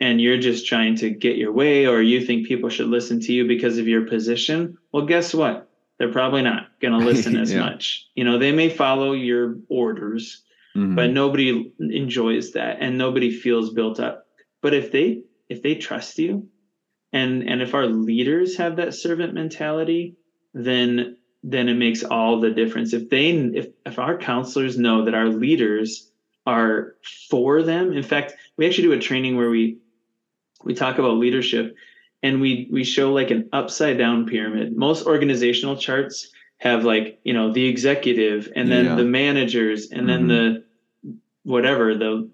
and 0.00 0.20
you're 0.20 0.38
just 0.38 0.66
trying 0.66 0.96
to 0.96 1.10
get 1.10 1.36
your 1.36 1.52
way 1.52 1.86
or 1.86 2.02
you 2.02 2.24
think 2.24 2.48
people 2.48 2.70
should 2.70 2.88
listen 2.88 3.20
to 3.20 3.32
you 3.32 3.46
because 3.46 3.78
of 3.78 3.86
your 3.86 4.06
position, 4.06 4.78
well 4.92 5.06
guess 5.06 5.32
what? 5.32 5.69
They're 6.00 6.10
probably 6.10 6.40
not 6.40 6.80
going 6.80 6.94
to 6.98 7.04
listen 7.04 7.36
as 7.36 7.52
yeah. 7.52 7.60
much. 7.60 8.08
You 8.14 8.24
know, 8.24 8.38
they 8.38 8.50
may 8.50 8.70
follow 8.70 9.12
your 9.12 9.58
orders, 9.68 10.42
mm-hmm. 10.74 10.96
but 10.96 11.10
nobody 11.10 11.72
enjoys 11.78 12.52
that 12.52 12.78
and 12.80 12.98
nobody 12.98 13.30
feels 13.30 13.70
built 13.74 14.00
up. 14.00 14.26
But 14.62 14.74
if 14.74 14.90
they 14.90 15.22
if 15.48 15.62
they 15.62 15.74
trust 15.76 16.18
you 16.18 16.48
and 17.12 17.48
and 17.48 17.60
if 17.60 17.74
our 17.74 17.86
leaders 17.86 18.56
have 18.56 18.76
that 18.76 18.94
servant 18.94 19.34
mentality, 19.34 20.16
then 20.54 21.18
then 21.42 21.68
it 21.68 21.74
makes 21.74 22.02
all 22.02 22.40
the 22.40 22.50
difference. 22.50 22.94
If 22.94 23.10
they 23.10 23.30
if 23.30 23.68
if 23.84 23.98
our 23.98 24.16
counselors 24.16 24.78
know 24.78 25.04
that 25.04 25.14
our 25.14 25.28
leaders 25.28 26.10
are 26.46 26.94
for 27.28 27.62
them, 27.62 27.92
in 27.92 28.02
fact, 28.02 28.34
we 28.56 28.66
actually 28.66 28.84
do 28.84 28.92
a 28.92 28.98
training 28.98 29.36
where 29.36 29.50
we 29.50 29.78
we 30.64 30.74
talk 30.74 30.98
about 30.98 31.18
leadership 31.18 31.74
and 32.22 32.40
we 32.40 32.68
we 32.70 32.84
show 32.84 33.12
like 33.12 33.30
an 33.30 33.48
upside 33.52 33.98
down 33.98 34.26
pyramid. 34.26 34.76
Most 34.76 35.06
organizational 35.06 35.76
charts 35.76 36.30
have 36.60 36.84
like 36.84 37.18
you 37.24 37.32
know 37.32 37.52
the 37.52 37.66
executive 37.66 38.50
and 38.54 38.70
then 38.70 38.84
yeah. 38.84 38.94
the 38.94 39.04
managers 39.04 39.90
and 39.90 40.02
mm-hmm. 40.02 40.28
then 40.28 40.28
the 40.28 40.64
whatever 41.42 41.94
the 41.94 42.28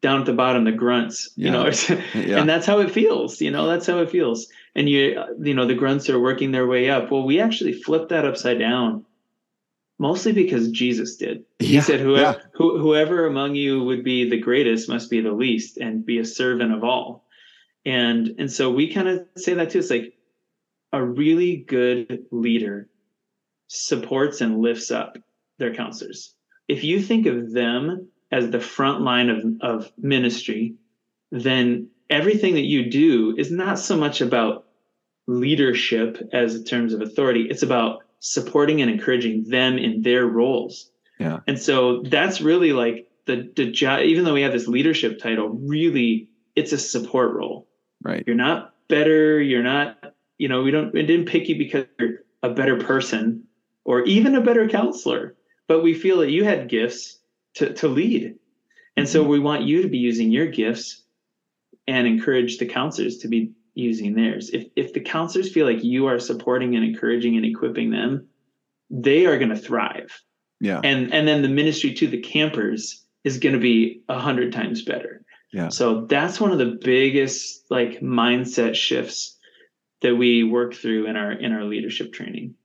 down 0.00 0.20
at 0.20 0.26
the 0.26 0.32
bottom 0.32 0.64
the 0.64 0.72
grunts 0.72 1.30
yeah. 1.36 1.46
you 1.46 1.52
know 1.52 1.64
yeah. 2.14 2.38
and 2.38 2.48
that's 2.48 2.66
how 2.66 2.80
it 2.80 2.90
feels 2.90 3.40
you 3.40 3.50
know 3.50 3.66
that's 3.66 3.86
how 3.86 3.98
it 3.98 4.10
feels 4.10 4.48
and 4.74 4.88
you 4.88 5.22
you 5.40 5.54
know 5.54 5.66
the 5.66 5.74
grunts 5.74 6.10
are 6.10 6.20
working 6.20 6.52
their 6.52 6.66
way 6.66 6.90
up 6.90 7.10
well 7.10 7.24
we 7.24 7.40
actually 7.40 7.72
flipped 7.72 8.10
that 8.10 8.26
upside 8.26 8.58
down 8.58 9.04
mostly 9.98 10.32
because 10.32 10.68
jesus 10.70 11.16
did 11.16 11.44
he 11.58 11.80
said 11.80 12.00
whoever 12.00 12.42
who, 12.52 12.78
whoever 12.78 13.26
among 13.26 13.54
you 13.54 13.82
would 13.82 14.04
be 14.04 14.28
the 14.28 14.38
greatest 14.38 14.88
must 14.88 15.08
be 15.10 15.20
the 15.20 15.32
least 15.32 15.78
and 15.78 16.04
be 16.04 16.18
a 16.18 16.24
servant 16.24 16.72
of 16.72 16.84
all 16.84 17.23
and 17.84 18.34
and 18.38 18.50
so 18.50 18.70
we 18.70 18.92
kind 18.92 19.08
of 19.08 19.26
say 19.36 19.54
that 19.54 19.70
too 19.70 19.78
it's 19.78 19.90
like 19.90 20.14
a 20.92 21.04
really 21.04 21.56
good 21.56 22.24
leader 22.30 22.88
supports 23.68 24.40
and 24.40 24.60
lifts 24.60 24.90
up 24.90 25.16
their 25.58 25.74
counselors. 25.74 26.34
If 26.68 26.84
you 26.84 27.02
think 27.02 27.26
of 27.26 27.52
them 27.52 28.08
as 28.30 28.50
the 28.50 28.60
front 28.60 29.02
line 29.02 29.28
of, 29.28 29.44
of 29.60 29.92
ministry 29.98 30.74
then 31.30 31.88
everything 32.10 32.54
that 32.54 32.64
you 32.64 32.90
do 32.90 33.34
is 33.36 33.50
not 33.50 33.78
so 33.78 33.96
much 33.96 34.20
about 34.20 34.66
leadership 35.26 36.18
as 36.32 36.54
in 36.54 36.64
terms 36.64 36.92
of 36.92 37.00
authority. 37.00 37.46
It's 37.50 37.62
about 37.62 38.02
supporting 38.20 38.80
and 38.80 38.90
encouraging 38.90 39.44
them 39.44 39.78
in 39.78 40.02
their 40.02 40.26
roles. 40.26 40.90
Yeah. 41.18 41.40
And 41.46 41.58
so 41.58 42.02
that's 42.02 42.40
really 42.40 42.72
like 42.72 43.08
the 43.26 43.50
the 43.56 43.70
job 43.70 44.00
even 44.00 44.24
though 44.24 44.34
we 44.34 44.42
have 44.42 44.52
this 44.52 44.68
leadership 44.68 45.18
title 45.18 45.48
really 45.48 46.28
it's 46.54 46.72
a 46.72 46.78
support 46.78 47.34
role 47.34 47.66
Right. 48.04 48.22
You're 48.26 48.36
not 48.36 48.74
better. 48.88 49.40
You're 49.40 49.62
not, 49.62 50.14
you 50.38 50.48
know, 50.48 50.62
we 50.62 50.70
don't, 50.70 50.92
we 50.92 51.04
didn't 51.04 51.26
pick 51.26 51.48
you 51.48 51.56
because 51.56 51.86
you're 51.98 52.20
a 52.42 52.50
better 52.50 52.76
person 52.78 53.44
or 53.84 54.02
even 54.02 54.34
a 54.34 54.40
better 54.42 54.68
counselor, 54.68 55.34
but 55.66 55.82
we 55.82 55.94
feel 55.94 56.18
that 56.18 56.30
you 56.30 56.44
had 56.44 56.68
gifts 56.68 57.18
to, 57.54 57.72
to 57.74 57.88
lead. 57.88 58.36
And 58.96 59.06
mm-hmm. 59.06 59.12
so 59.12 59.24
we 59.24 59.40
want 59.40 59.62
you 59.62 59.82
to 59.82 59.88
be 59.88 59.98
using 59.98 60.30
your 60.30 60.46
gifts 60.46 61.02
and 61.88 62.06
encourage 62.06 62.58
the 62.58 62.66
counselors 62.66 63.18
to 63.18 63.28
be 63.28 63.52
using 63.74 64.14
theirs. 64.14 64.50
If, 64.50 64.66
if 64.76 64.92
the 64.92 65.00
counselors 65.00 65.52
feel 65.52 65.66
like 65.66 65.82
you 65.82 66.06
are 66.06 66.18
supporting 66.18 66.76
and 66.76 66.84
encouraging 66.84 67.36
and 67.36 67.44
equipping 67.44 67.90
them, 67.90 68.28
they 68.90 69.26
are 69.26 69.38
going 69.38 69.50
to 69.50 69.56
thrive. 69.56 70.22
Yeah. 70.60 70.80
And, 70.84 71.12
and 71.12 71.26
then 71.26 71.42
the 71.42 71.48
ministry 71.48 71.92
to 71.94 72.06
the 72.06 72.20
campers 72.20 73.02
is 73.24 73.38
going 73.38 73.54
to 73.54 73.60
be 73.60 74.02
a 74.08 74.18
hundred 74.18 74.52
times 74.52 74.82
better. 74.82 75.22
Yeah. 75.54 75.68
So 75.68 76.04
that's 76.06 76.40
one 76.40 76.50
of 76.50 76.58
the 76.58 76.78
biggest 76.82 77.70
like 77.70 78.00
mindset 78.00 78.74
shifts 78.74 79.38
that 80.02 80.16
we 80.16 80.42
work 80.42 80.74
through 80.74 81.06
in 81.06 81.16
our 81.16 81.30
in 81.30 81.52
our 81.52 81.62
leadership 81.62 82.12
training. 82.12 82.56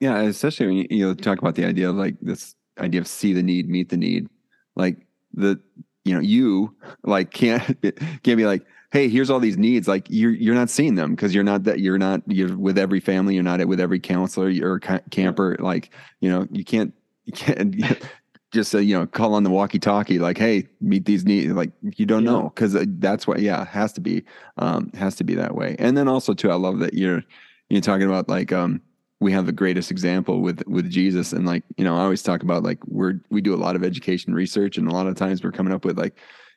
Yeah, 0.00 0.22
especially 0.22 0.66
when 0.66 0.76
you, 0.76 0.86
you 0.88 1.06
know 1.06 1.14
talk 1.14 1.38
about 1.38 1.56
the 1.56 1.66
idea 1.66 1.90
of 1.90 1.96
like 1.96 2.16
this 2.22 2.54
idea 2.78 3.02
of 3.02 3.06
see 3.06 3.34
the 3.34 3.42
need, 3.42 3.68
meet 3.68 3.90
the 3.90 3.98
need. 3.98 4.28
Like 4.76 5.06
the 5.34 5.60
you 6.06 6.14
know 6.14 6.20
you 6.20 6.74
like 7.04 7.32
can't 7.32 7.62
can't 8.22 8.38
be 8.38 8.46
like 8.46 8.64
hey 8.92 9.10
here's 9.10 9.28
all 9.28 9.40
these 9.40 9.58
needs 9.58 9.86
like 9.86 10.06
you're 10.08 10.30
you're 10.30 10.54
not 10.54 10.70
seeing 10.70 10.94
them 10.94 11.14
because 11.14 11.34
you're 11.34 11.44
not 11.44 11.64
that 11.64 11.80
you're 11.80 11.98
not 11.98 12.22
you're 12.28 12.56
with 12.56 12.78
every 12.78 13.00
family 13.00 13.34
you're 13.34 13.42
not 13.42 13.62
with 13.66 13.80
every 13.80 13.98
counselor 13.98 14.50
or 14.62 14.78
camper 14.78 15.56
like 15.58 15.90
you 16.20 16.30
know 16.30 16.46
you 16.50 16.64
can't 16.64 16.94
you 17.24 17.32
can't 17.32 17.76
just 18.52 18.74
uh, 18.74 18.78
you 18.78 18.96
know 18.96 19.06
call 19.06 19.34
on 19.34 19.42
the 19.42 19.50
walkie 19.50 19.78
talkie 19.78 20.18
like 20.18 20.38
hey 20.38 20.66
meet 20.80 21.04
these 21.04 21.24
needs 21.24 21.52
like 21.52 21.70
you 21.82 22.06
don't 22.06 22.24
yeah. 22.24 22.30
know 22.30 22.42
because 22.54 22.74
uh, 22.76 22.84
that's 22.98 23.26
what 23.26 23.40
yeah 23.40 23.62
it 23.62 23.68
has 23.68 23.92
to 23.92 24.00
be 24.00 24.22
um 24.58 24.90
has 24.94 25.16
to 25.16 25.24
be 25.24 25.34
that 25.34 25.54
way 25.54 25.74
and 25.78 25.96
then 25.96 26.08
also 26.08 26.32
too 26.32 26.50
i 26.50 26.54
love 26.54 26.78
that 26.78 26.94
you're 26.94 27.22
you're 27.68 27.80
talking 27.80 28.06
about 28.06 28.28
like 28.28 28.52
um 28.52 28.80
we 29.18 29.32
have 29.32 29.46
the 29.46 29.52
greatest 29.52 29.90
example 29.90 30.40
with 30.40 30.62
with 30.66 30.88
jesus 30.88 31.32
and 31.32 31.46
like 31.46 31.64
you 31.76 31.84
know 31.84 31.96
i 31.96 32.00
always 32.00 32.22
talk 32.22 32.42
about 32.42 32.62
like 32.62 32.78
we're 32.86 33.14
we 33.30 33.40
do 33.40 33.54
a 33.54 33.56
lot 33.56 33.74
of 33.74 33.82
education 33.82 34.32
research 34.32 34.78
and 34.78 34.88
a 34.88 34.94
lot 34.94 35.06
of 35.06 35.16
times 35.16 35.42
we're 35.42 35.52
coming 35.52 35.72
up 35.72 35.84
with 35.84 35.98
like 35.98 36.16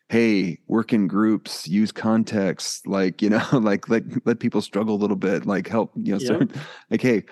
hey 0.09 0.57
work 0.67 0.91
in 0.91 1.07
groups 1.07 1.67
use 1.67 1.91
context 1.91 2.85
like 2.87 3.21
you 3.21 3.29
know 3.29 3.45
like 3.53 3.89
let 3.89 4.03
let 4.25 4.39
people 4.39 4.61
struggle 4.61 4.95
a 4.95 4.97
little 4.97 5.15
bit 5.15 5.45
like 5.45 5.67
help 5.67 5.91
you 5.95 6.17
know 6.17 6.19
yep. 6.19 6.51
like 6.89 7.01
hey 7.01 7.23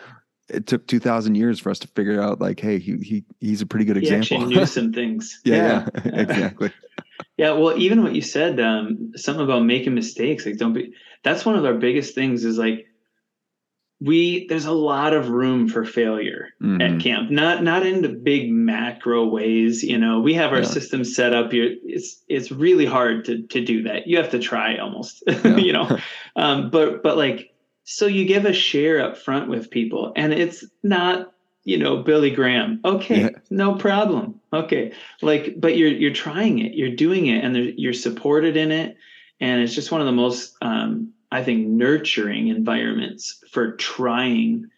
it 0.50 0.66
took 0.66 0.88
2000 0.88 1.36
years 1.36 1.60
for 1.60 1.70
us 1.70 1.80
to 1.80 1.88
figure 1.90 2.22
out 2.22 2.40
like 2.40 2.60
hey 2.60 2.80
he, 2.80 2.98
he 2.98 3.24
he's 3.40 3.62
a 3.62 3.66
pretty 3.66 3.86
good 3.86 3.98
he 3.98 4.04
example 4.04 4.38
actually 4.38 4.56
knew 4.56 4.66
some 4.66 4.94
things 4.94 5.42
yeah, 5.44 5.56
yeah. 5.56 6.02
yeah. 6.06 6.12
exactly 6.22 6.74
yeah 7.38 7.52
well 7.52 7.78
even 7.78 8.04
what 8.04 8.16
you 8.16 8.22
said 8.22 8.60
um 8.60 9.12
something 9.16 9.44
about 9.44 9.64
making 9.64 9.94
mistakes 9.94 10.46
like 10.46 10.58
don't 10.58 10.74
be 10.74 10.94
that's 11.24 11.46
one 11.46 11.56
of 11.56 11.66
our 11.66 11.74
biggest 11.74 12.16
things 12.16 12.46
is 12.46 12.58
like 12.58 12.88
we 14.00 14.46
there's 14.48 14.66
a 14.66 14.72
lot 14.72 15.14
of 15.14 15.30
room 15.30 15.68
for 15.68 15.84
failure 15.84 16.50
mm-hmm. 16.62 16.82
at 16.82 17.02
camp 17.02 17.32
not 17.32 17.64
not 17.64 17.86
in 17.86 18.02
the 18.04 18.10
big 18.10 18.52
macro 18.52 19.26
ways 19.26 19.84
you 19.84 19.98
know 19.98 20.20
we 20.20 20.36
have 20.36 20.52
our 20.52 20.60
yeah. 20.60 20.68
system 20.68 21.04
set 21.04 21.34
up 21.34 21.52
here 21.52 21.76
it's 21.84 22.24
it's 22.28 22.52
really 22.52 22.86
hard 22.86 23.26
to 23.26 23.42
to 23.48 23.64
do 23.64 23.84
that 23.84 24.06
you 24.06 24.18
have 24.18 24.30
to 24.30 24.40
try 24.40 24.78
almost 24.78 25.24
you 25.44 25.74
know 25.74 25.98
um 26.36 26.70
but 26.70 27.02
but 27.02 27.18
like 27.18 27.52
so 27.90 28.06
you 28.06 28.26
give 28.26 28.46
a 28.46 28.54
share 28.54 29.02
up 29.02 29.18
front 29.18 29.50
with 29.50 29.72
people 29.72 30.12
and 30.16 30.34
it's 30.34 30.66
not, 30.84 31.32
you 31.64 31.78
know, 31.78 32.04
Billy 32.04 32.32
Graham. 32.32 32.82
Okay, 32.84 33.22
yeah. 33.22 33.30
no 33.50 33.76
problem. 33.76 34.40
Okay. 34.52 34.94
Like, 35.22 35.56
but 35.58 35.78
you're, 35.78 35.90
you're 35.90 36.14
trying 36.14 36.60
it, 36.60 36.74
you're 36.74 36.96
doing 36.96 37.28
it 37.28 37.44
and 37.44 37.56
you're 37.78 37.94
supported 37.94 38.58
in 38.58 38.72
it. 38.72 38.98
And 39.40 39.62
it's 39.62 39.74
just 39.74 39.92
one 39.92 40.02
of 40.02 40.08
the 40.08 40.14
most 40.14 40.56
um, 40.62 41.14
I 41.32 41.44
think, 41.44 41.68
nurturing 41.68 42.48
environments 42.48 43.44
for 43.52 43.74
trying, 43.74 44.70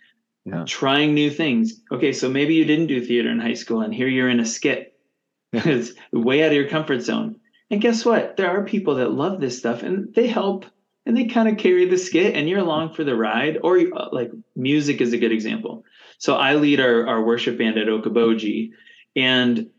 yeah. 0.45 0.63
trying 0.65 1.13
new 1.13 1.29
things. 1.29 1.81
Okay, 1.91 2.11
so 2.11 2.29
maybe 2.29 2.55
you 2.55 2.65
didn't 2.65 2.87
do 2.87 3.05
theater 3.05 3.29
in 3.29 3.39
high 3.39 3.53
school, 3.53 3.81
and 3.81 3.93
here 3.93 4.07
you're 4.07 4.29
in 4.29 4.39
a 4.39 4.45
skit. 4.45 4.95
it's 5.53 5.91
way 6.11 6.43
out 6.43 6.47
of 6.49 6.53
your 6.53 6.67
comfort 6.67 7.01
zone. 7.01 7.39
And 7.71 7.81
guess 7.81 8.03
what? 8.03 8.37
There 8.37 8.49
are 8.49 8.63
people 8.63 8.95
that 8.95 9.11
love 9.11 9.39
this 9.39 9.59
stuff, 9.59 9.83
and 9.83 10.13
they 10.15 10.27
help, 10.27 10.65
and 11.09 11.17
they 11.17 11.25
kind 11.25 11.49
of 11.49 11.57
carry 11.57 11.85
the 11.85 11.97
skit, 11.97 12.35
and 12.35 12.47
you're 12.47 12.59
along 12.59 12.93
for 12.93 13.03
the 13.03 13.15
ride. 13.15 13.57
Or 13.63 13.79
uh, 13.79 14.09
like 14.11 14.31
music 14.55 15.01
is 15.01 15.11
a 15.11 15.17
good 15.17 15.31
example. 15.31 15.83
So 16.19 16.35
I 16.35 16.53
lead 16.53 16.79
our 16.79 17.07
our 17.07 17.23
worship 17.23 17.57
band 17.57 17.79
at 17.79 17.87
Okoboji, 17.87 18.73
and 19.15 19.71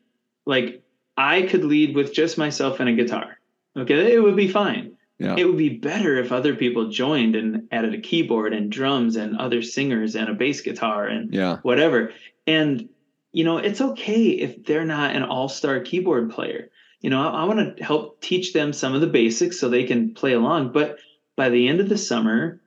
like 0.45 0.83
I 1.17 1.43
could 1.43 1.63
lead 1.63 1.95
with 1.95 2.13
just 2.13 2.37
myself 2.37 2.81
and 2.81 2.89
a 2.89 2.95
guitar. 2.95 3.39
Okay, 3.77 4.13
it 4.13 4.19
would 4.19 4.35
be 4.35 4.49
fine. 4.49 4.97
Yeah. 5.21 5.37
It 5.39 5.45
would 5.45 5.59
be 5.59 5.69
better 5.69 6.19
if 6.19 6.33
other 6.33 6.57
people 6.57 6.89
joined 6.89 7.37
and 7.37 7.69
added 7.71 7.95
a 7.95 8.01
keyboard 8.01 8.53
and 8.53 8.73
drums 8.73 9.15
and 9.15 9.37
other 9.37 9.63
singers 9.63 10.17
and 10.17 10.29
a 10.29 10.35
bass 10.35 10.63
guitar 10.63 11.07
and 11.07 11.33
yeah. 11.33 11.59
whatever. 11.63 12.13
And 12.49 12.89
you 13.31 13.45
know, 13.45 13.59
it's 13.59 13.81
okay 13.81 14.31
if 14.31 14.65
they're 14.65 14.85
not 14.85 15.15
an 15.15 15.23
all-star 15.23 15.79
keyboard 15.79 16.33
player. 16.33 16.71
You 17.01 17.11
know, 17.11 17.23
I, 17.23 17.43
I 17.43 17.45
want 17.45 17.77
to 17.77 17.85
help 17.85 18.21
teach 18.21 18.53
them 18.53 18.73
some 18.73 18.97
of 18.97 19.01
the 19.01 19.07
basics 19.07 19.61
so 19.61 19.69
they 19.69 19.85
can 19.85 20.15
play 20.15 20.33
along. 20.33 20.73
But 20.73 20.99
by 21.37 21.49
the 21.49 21.69
end 21.69 21.81
of 21.81 21.89
the 21.89 21.99
summer, 21.99 22.61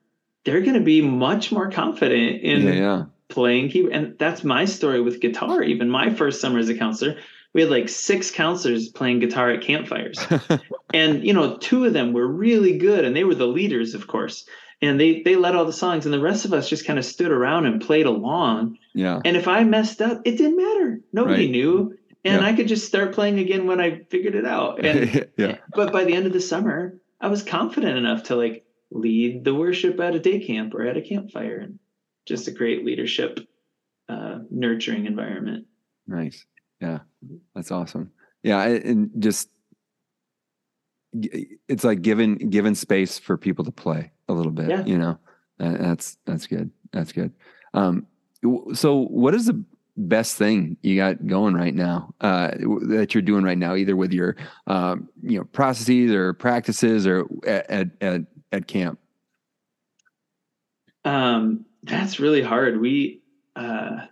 they're 0.46 0.62
going 0.62 0.74
to 0.74 0.82
be 0.82 1.02
much 1.02 1.52
more 1.52 1.72
confident 1.72 2.42
in 2.42 2.64
yeah, 2.64 2.74
yeah. 2.74 3.06
playing 3.30 3.70
keyboard. 3.70 3.94
And 3.94 4.20
that's 4.20 4.44
my 4.44 4.66
story 4.66 5.02
with 5.02 5.22
guitar. 5.22 5.64
Even 5.64 5.90
my 5.90 6.14
first 6.14 6.42
summer 6.42 6.60
as 6.60 6.70
a 6.70 6.78
counselor, 6.78 7.18
we 7.54 7.62
had 7.62 7.70
like 7.70 7.88
six 7.88 8.32
counselors 8.32 8.90
playing 8.90 9.20
guitar 9.20 9.52
at 9.52 9.62
campfires 9.62 10.20
and 10.94 11.26
you 11.26 11.34
know 11.34 11.58
two 11.58 11.86
of 11.86 11.94
them 11.94 12.14
were 12.14 12.28
really 12.28 12.78
good 12.78 13.06
and 13.06 13.16
they 13.16 13.24
were 13.24 13.36
the 13.36 13.48
leaders 13.48 13.94
of 13.94 14.08
course 14.08 14.46
and 14.82 15.00
they 15.00 15.22
they 15.22 15.36
led 15.36 15.56
all 15.56 15.66
the 15.66 15.74
songs 15.74 16.06
and 16.06 16.14
the 16.14 16.20
rest 16.20 16.46
of 16.46 16.54
us 16.54 16.70
just 16.70 16.86
kind 16.86 17.00
of 17.00 17.06
stood 17.06 17.32
around 17.32 17.66
and 17.66 17.82
played 17.82 18.06
along 18.06 18.78
yeah 18.94 19.20
and 19.24 19.38
if 19.38 19.48
i 19.48 19.64
messed 19.64 20.02
up 20.02 20.22
it 20.26 20.38
didn't 20.38 20.58
matter 20.58 21.00
nobody 21.14 21.46
right. 21.46 21.52
knew 21.52 21.98
and 22.26 22.42
yeah. 22.42 22.48
i 22.48 22.54
could 22.54 22.68
just 22.68 22.88
start 22.88 23.14
playing 23.14 23.40
again 23.40 23.68
when 23.68 23.80
i 23.80 24.00
figured 24.10 24.36
it 24.36 24.46
out 24.46 24.84
and 24.84 25.30
yeah 25.38 25.58
but 25.76 25.94
by 25.94 26.04
the 26.04 26.14
end 26.14 26.26
of 26.26 26.34
the 26.34 26.42
summer 26.42 26.96
i 27.24 27.28
was 27.28 27.42
confident 27.42 27.98
enough 27.98 28.24
to 28.24 28.36
like 28.36 28.64
lead 28.92 29.44
the 29.44 29.56
worship 29.56 30.00
at 30.00 30.14
a 30.14 30.20
day 30.20 30.40
camp 30.40 30.76
or 30.76 30.86
at 30.86 30.98
a 30.98 31.02
campfire 31.02 31.58
and 31.58 31.80
just 32.28 32.48
a 32.48 32.52
great 32.52 32.86
leadership 32.86 33.40
uh, 34.10 34.38
nurturing 34.52 35.08
environment 35.08 35.66
nice 36.06 36.46
yeah, 36.84 37.00
that's 37.56 37.72
awesome. 37.72 38.12
Yeah, 38.44 38.62
and 38.66 39.10
just 39.20 39.50
it's 41.70 41.86
like 41.86 42.02
given, 42.02 42.36
given 42.50 42.76
space 42.76 43.18
for 43.18 43.38
people 43.38 43.64
to 43.64 43.72
play 43.72 44.12
a 44.28 44.34
little 44.34 44.52
bit. 44.52 44.70
Yeah. 44.70 44.84
You 44.84 44.98
know, 44.98 45.18
that's 45.58 46.18
that's 46.26 46.46
good. 46.46 46.72
That's 46.92 47.14
good. 47.14 47.32
Um, 47.74 48.06
so 48.74 49.06
what 49.06 49.34
is 49.34 49.46
the 49.46 49.64
best 49.96 50.38
thing 50.38 50.78
you 50.82 50.96
got 50.96 51.26
going 51.28 51.54
right 51.54 51.74
now 51.74 52.14
uh, 52.22 52.52
that 52.88 53.14
you're 53.14 53.22
doing 53.22 53.44
right 53.44 53.58
now, 53.58 53.76
either 53.76 53.96
with 53.96 54.12
your 54.14 54.36
um, 54.68 55.10
you 55.22 55.38
know 55.38 55.46
processes 55.46 56.12
or 56.12 56.34
practices 56.34 57.08
or 57.08 57.26
at 57.46 57.92
at 58.02 58.22
at 58.52 58.68
camp? 58.68 59.00
Um, 61.06 61.66
that's 61.84 62.20
really 62.20 62.42
hard. 62.42 62.80
We 62.80 63.22
uh, 63.56 64.06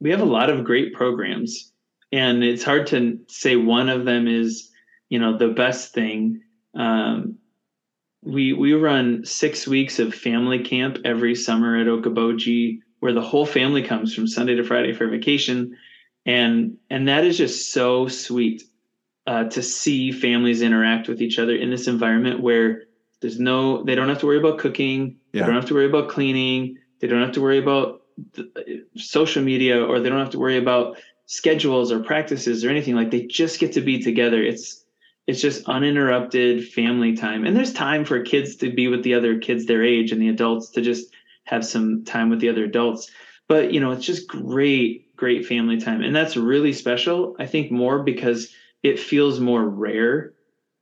we 0.00 0.10
have 0.10 0.20
a 0.20 0.24
lot 0.24 0.50
of 0.50 0.64
great 0.64 0.94
programs 0.94 1.70
and 2.12 2.42
it's 2.42 2.64
hard 2.64 2.86
to 2.88 3.18
say 3.28 3.56
one 3.56 3.88
of 3.88 4.04
them 4.04 4.26
is 4.26 4.70
you 5.08 5.18
know 5.18 5.36
the 5.36 5.48
best 5.48 5.92
thing 5.92 6.40
um, 6.74 7.36
we 8.22 8.52
we 8.52 8.72
run 8.74 9.24
six 9.24 9.66
weeks 9.66 9.98
of 9.98 10.14
family 10.14 10.62
camp 10.62 10.98
every 11.04 11.34
summer 11.34 11.76
at 11.76 11.86
okoboji 11.86 12.78
where 13.00 13.12
the 13.12 13.20
whole 13.20 13.46
family 13.46 13.82
comes 13.82 14.14
from 14.14 14.26
sunday 14.26 14.54
to 14.54 14.64
friday 14.64 14.92
for 14.92 15.08
vacation. 15.08 15.76
And 16.26 16.76
and 16.90 17.08
that 17.08 17.24
is 17.24 17.36
just 17.36 17.72
so 17.72 18.08
sweet 18.08 18.62
uh, 19.26 19.44
to 19.44 19.62
see 19.62 20.12
families 20.12 20.62
interact 20.62 21.08
with 21.08 21.22
each 21.22 21.38
other 21.38 21.54
in 21.54 21.70
this 21.70 21.88
environment 21.88 22.40
where 22.40 22.84
there's 23.20 23.38
no 23.38 23.82
they 23.84 23.94
don't 23.94 24.08
have 24.08 24.18
to 24.20 24.26
worry 24.26 24.38
about 24.38 24.58
cooking. 24.58 25.16
Yeah. 25.32 25.42
they 25.42 25.46
don't 25.46 25.56
have 25.56 25.66
to 25.66 25.74
worry 25.74 25.86
about 25.86 26.08
cleaning. 26.08 26.78
They 27.00 27.06
don't 27.06 27.22
have 27.22 27.32
to 27.32 27.40
worry 27.40 27.58
about 27.58 28.02
social 28.96 29.42
media 29.42 29.82
or 29.82 30.00
they 30.00 30.08
don't 30.08 30.18
have 30.18 30.30
to 30.30 30.38
worry 30.38 30.58
about 30.58 30.98
schedules 31.26 31.90
or 31.92 32.00
practices 32.00 32.64
or 32.64 32.70
anything. 32.70 32.94
Like 32.94 33.10
they 33.10 33.26
just 33.26 33.60
get 33.60 33.72
to 33.72 33.80
be 33.80 34.02
together. 34.02 34.42
It's 34.42 34.84
it's 35.26 35.40
just 35.40 35.68
uninterrupted 35.68 36.68
family 36.68 37.16
time. 37.16 37.46
And 37.46 37.56
there's 37.56 37.72
time 37.72 38.04
for 38.04 38.20
kids 38.22 38.56
to 38.56 38.72
be 38.72 38.88
with 38.88 39.04
the 39.04 39.14
other 39.14 39.38
kids 39.38 39.66
their 39.66 39.84
age 39.84 40.12
and 40.12 40.20
the 40.20 40.28
adults 40.28 40.70
to 40.70 40.80
just 40.80 41.14
have 41.50 41.64
some 41.64 42.04
time 42.04 42.30
with 42.30 42.40
the 42.40 42.48
other 42.48 42.64
adults 42.64 43.10
but 43.48 43.72
you 43.72 43.80
know 43.80 43.90
it's 43.90 44.06
just 44.06 44.28
great 44.28 45.14
great 45.16 45.44
family 45.44 45.78
time 45.78 46.02
and 46.02 46.14
that's 46.14 46.36
really 46.36 46.72
special 46.72 47.36
i 47.38 47.46
think 47.46 47.70
more 47.70 48.02
because 48.02 48.54
it 48.82 48.98
feels 48.98 49.40
more 49.40 49.68
rare 49.68 50.32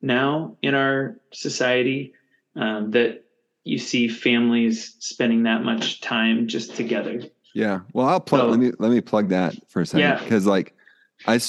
now 0.02 0.56
in 0.62 0.74
our 0.74 1.16
society 1.32 2.14
um, 2.56 2.90
that 2.92 3.24
you 3.64 3.78
see 3.78 4.08
families 4.08 4.96
spending 4.98 5.42
that 5.44 5.62
much 5.62 6.00
time 6.00 6.48
just 6.48 6.74
together. 6.74 7.22
Yeah. 7.54 7.80
Well, 7.92 8.06
I'll 8.06 8.20
plug. 8.20 8.40
So, 8.40 8.46
let 8.48 8.58
me 8.58 8.72
let 8.78 8.90
me 8.90 9.00
plug 9.00 9.28
that 9.28 9.54
for 9.68 9.82
a 9.82 9.86
second. 9.86 10.00
Yeah. 10.00 10.22
Because 10.22 10.46
like, 10.46 10.74
I 11.26 11.40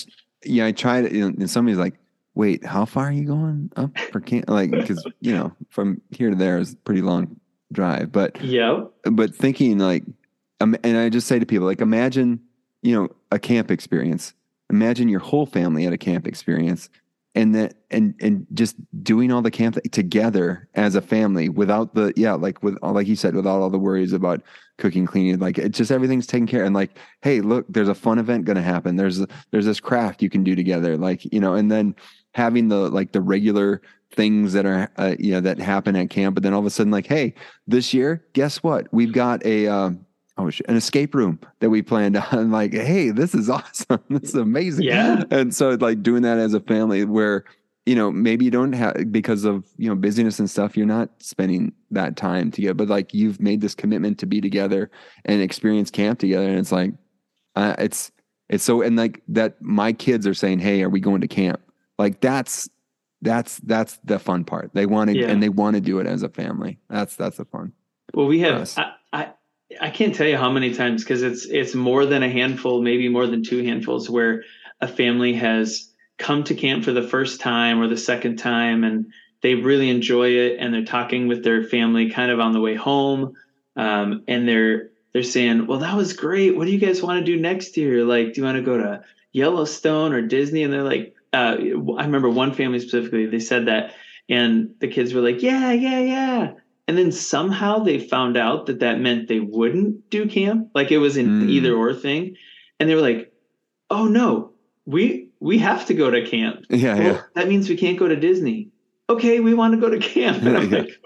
yeah 0.44 0.66
I 0.66 0.72
tried 0.72 1.12
you 1.12 1.22
know, 1.22 1.28
and 1.28 1.50
somebody's 1.50 1.78
like, 1.78 1.96
wait, 2.36 2.66
how 2.66 2.86
far 2.86 3.06
are 3.06 3.12
you 3.12 3.26
going 3.26 3.72
up 3.76 3.98
for 4.12 4.20
camp? 4.20 4.50
Like, 4.50 4.72
because 4.72 5.06
you 5.22 5.34
know 5.34 5.54
from 5.70 6.02
here 6.12 6.30
to 6.30 6.36
there 6.36 6.58
is 6.58 6.76
pretty 6.84 7.02
long 7.02 7.40
drive. 7.72 8.12
But 8.12 8.42
yeah. 8.42 8.86
But 9.04 9.36
thinking 9.36 9.78
like, 9.78 10.04
um, 10.62 10.76
and 10.84 10.98
I 10.98 11.10
just 11.10 11.28
say 11.28 11.40
to 11.40 11.46
people 11.46 11.68
like, 11.68 11.82
imagine 11.82 12.42
you 12.82 12.96
know 12.96 13.10
a 13.32 13.40
camp 13.40 13.72
experience. 13.72 14.34
Imagine 14.70 15.10
your 15.10 15.20
whole 15.20 15.46
family 15.46 15.86
at 15.86 15.94
a 15.94 15.98
camp 15.98 16.28
experience 16.28 16.90
and 17.36 17.54
that 17.54 17.76
and 17.92 18.16
and 18.20 18.48
just 18.54 18.76
doing 19.04 19.32
all 19.32 19.42
the 19.42 19.52
camp 19.52 19.78
together 19.92 20.68
as 20.76 20.96
a 20.96 21.02
family 21.02 21.48
without 21.48 21.94
the 21.94 22.12
yeah 22.16 22.34
like 22.34 22.62
with 22.64 22.76
all 22.82 22.94
like 22.94 23.08
you 23.08 23.16
said 23.16 23.36
without 23.36 23.62
all 23.62 23.70
the 23.70 23.78
worries 23.78 24.14
about 24.14 24.42
cooking 24.78 25.06
cleaning 25.06 25.38
like 25.38 25.58
it's 25.58 25.78
just 25.78 25.92
everything's 25.92 26.26
taken 26.26 26.48
care 26.48 26.66
and 26.66 26.74
like 26.74 26.98
hey 27.22 27.42
look 27.42 27.66
there's 27.70 27.88
a 27.88 27.96
fun 27.96 28.18
event 28.18 28.46
going 28.46 28.56
to 28.56 28.64
happen 28.64 28.96
there's 28.96 29.24
there's 29.52 29.66
this 29.66 29.80
craft 29.80 30.24
you 30.24 30.30
can 30.30 30.44
do 30.44 30.56
together 30.56 30.98
like 30.98 31.32
you 31.32 31.40
know 31.40 31.54
and 31.54 31.72
then 31.72 31.96
having 32.34 32.68
the 32.68 32.90
like 32.90 33.12
the 33.12 33.22
regular 33.22 33.82
things 34.12 34.54
that 34.54 34.66
are 34.66 34.92
uh, 34.98 35.16
you 35.20 35.32
know 35.32 35.40
that 35.40 35.60
happen 35.60 35.96
at 35.96 36.10
camp 36.10 36.34
but 36.34 36.44
then 36.44 36.54
all 36.54 36.60
of 36.60 36.66
a 36.66 36.70
sudden 36.70 36.92
like 36.92 37.06
hey 37.06 37.34
this 37.68 37.94
year 37.94 38.26
guess 38.34 38.64
what? 38.64 38.88
We've 38.92 39.14
got 39.14 39.46
a 39.46 39.68
um, 39.68 40.06
oh 40.38 40.50
an 40.68 40.76
escape 40.76 41.14
room 41.14 41.40
that 41.60 41.70
we 41.70 41.82
planned 41.82 42.18
on 42.32 42.52
like 42.52 42.74
hey 42.74 43.12
this 43.12 43.36
is 43.36 43.50
awesome. 43.50 44.02
This 44.10 44.30
is 44.30 44.36
amazing. 44.36 44.86
Yeah. 44.86 45.24
And 45.32 45.54
so 45.54 45.72
like 45.72 46.04
doing 46.04 46.24
that 46.24 46.38
as 46.38 46.54
a 46.54 46.60
family 46.60 47.06
where 47.06 47.46
you 47.86 47.96
know 47.96 48.12
maybe 48.12 48.46
you 48.46 48.52
don't 48.52 48.74
have 48.74 49.12
because 49.12 49.46
of 49.46 49.66
you 49.78 49.90
know 49.90 49.96
busyness 49.96 50.40
and 50.40 50.50
stuff 50.50 50.78
you're 50.78 50.86
not 50.86 51.10
spending 51.20 51.74
that 51.90 52.18
time 52.18 52.52
together 52.52 52.74
but 52.74 52.88
like 52.88 53.14
you've 53.14 53.40
made 53.40 53.62
this 53.62 53.74
commitment 53.74 54.20
to 54.20 54.28
be 54.28 54.42
together 54.42 54.92
and 55.26 55.42
experience 55.42 55.90
camp 55.90 56.20
together 56.20 56.48
and 56.48 56.60
it's 56.60 56.72
like 56.72 56.92
uh, 57.56 57.76
it's 57.80 58.12
it's 58.50 58.64
so 58.64 58.82
and 58.82 58.96
like 58.96 59.22
that 59.28 59.62
my 59.62 59.94
kids 59.94 60.28
are 60.28 60.34
saying 60.34 60.60
hey 60.60 60.82
are 60.84 60.90
we 60.90 61.00
going 61.00 61.22
to 61.22 61.28
camp? 61.28 61.62
Like 61.98 62.22
that's 62.22 62.70
that's 63.22 63.58
that's 63.60 63.98
the 64.04 64.18
fun 64.18 64.46
part 64.46 64.72
they 64.74 64.86
want 64.86 65.10
to 65.10 65.18
yeah. 65.18 65.28
and 65.28 65.44
they 65.44 65.50
want 65.50 65.76
to 65.76 65.82
do 65.82 66.00
it 66.00 66.08
as 66.08 66.24
a 66.24 66.30
family 66.30 66.80
that's 66.90 67.16
that's 67.16 67.38
the 67.38 67.46
fun 67.46 67.74
well 68.14 68.28
we 68.28 68.40
have 68.40 68.72
I, 68.78 68.94
I 69.12 69.30
I 69.80 69.90
can't 69.90 70.16
tell 70.16 70.28
you 70.28 70.38
how 70.38 70.52
many 70.52 70.74
times 70.74 71.04
because 71.04 71.22
it's 71.22 71.46
it's 71.46 71.76
more 71.76 72.06
than 72.06 72.24
a 72.24 72.30
handful, 72.30 72.82
maybe 72.82 73.08
more 73.10 73.28
than 73.28 73.44
two 73.44 73.64
handfuls, 73.64 74.10
where 74.10 74.44
a 74.82 74.88
family 74.88 75.34
has 75.34 75.92
come 76.18 76.44
to 76.46 76.56
camp 76.56 76.84
for 76.84 76.92
the 76.92 77.08
first 77.08 77.40
time 77.40 77.80
or 77.80 77.88
the 77.88 77.98
second 77.98 78.38
time, 78.38 78.84
and 78.84 79.08
they 79.42 79.56
really 79.56 79.90
enjoy 79.90 80.30
it, 80.30 80.58
and 80.60 80.74
they're 80.74 80.86
talking 80.86 81.28
with 81.28 81.44
their 81.44 81.64
family 81.64 82.10
kind 82.10 82.32
of 82.32 82.40
on 82.40 82.54
the 82.54 82.60
way 82.60 82.76
home, 82.76 83.34
um, 83.76 84.24
and 84.28 84.48
they're 84.48 84.90
they're 85.14 85.24
saying, 85.24 85.68
"Well, 85.68 85.80
that 85.80 85.96
was 85.96 86.14
great. 86.14 86.58
What 86.58 86.66
do 86.66 86.72
you 86.72 86.80
guys 86.80 87.04
want 87.04 87.24
to 87.24 87.32
do 87.32 87.40
next 87.40 87.78
year? 87.78 88.04
Like, 88.04 88.34
do 88.34 88.42
you 88.42 88.46
want 88.46 88.58
to 88.58 88.64
go 88.64 88.78
to 88.78 89.04
Yellowstone 89.34 90.14
or 90.14 90.22
Disney?" 90.24 90.64
And 90.64 90.74
they're 90.74 90.84
like, 90.84 91.14
uh, 91.34 91.56
"I 91.98 92.06
remember 92.06 92.30
one 92.30 92.54
family 92.54 92.80
specifically. 92.80 93.26
They 93.26 93.40
said 93.40 93.68
that." 93.68 93.94
And 94.30 94.76
the 94.80 94.88
kids 94.88 95.14
were 95.14 95.22
like, 95.22 95.42
yeah, 95.42 95.72
yeah, 95.72 96.00
yeah. 96.00 96.52
And 96.88 96.98
then 96.98 97.12
somehow 97.12 97.80
they 97.80 98.00
found 98.00 98.38
out 98.38 98.66
that 98.68 98.80
that 98.80 99.00
meant 99.00 99.28
they 99.28 99.40
wouldn't 99.40 100.10
do 100.10 100.28
camp, 100.28 100.70
like 100.74 100.92
it 100.92 100.98
was 100.98 101.18
an 101.18 101.28
mm. 101.28 101.50
either 101.50 101.76
or 101.76 101.94
thing. 101.94 102.36
And 102.80 102.90
they 102.90 102.96
were 102.96 103.02
like, 103.02 103.32
"Oh 103.92 104.06
no, 104.08 104.54
we 104.88 105.30
we 105.40 105.60
have 105.60 105.86
to 105.86 105.94
go 105.94 106.10
to 106.10 106.26
camp. 106.26 106.66
Yeah, 106.70 106.96
well, 106.96 107.04
yeah. 107.04 107.22
That 107.36 107.48
means 107.48 107.70
we 107.70 107.78
can't 107.78 108.00
go 108.00 108.08
to 108.08 108.16
Disney. 108.16 108.70
Okay, 109.08 109.40
we 109.40 109.54
want 109.54 109.76
to 109.76 109.80
go 109.80 109.92
to 109.92 110.00
camp." 110.00 110.42
And 110.44 110.58
I'm 110.58 110.70
like, 110.72 111.00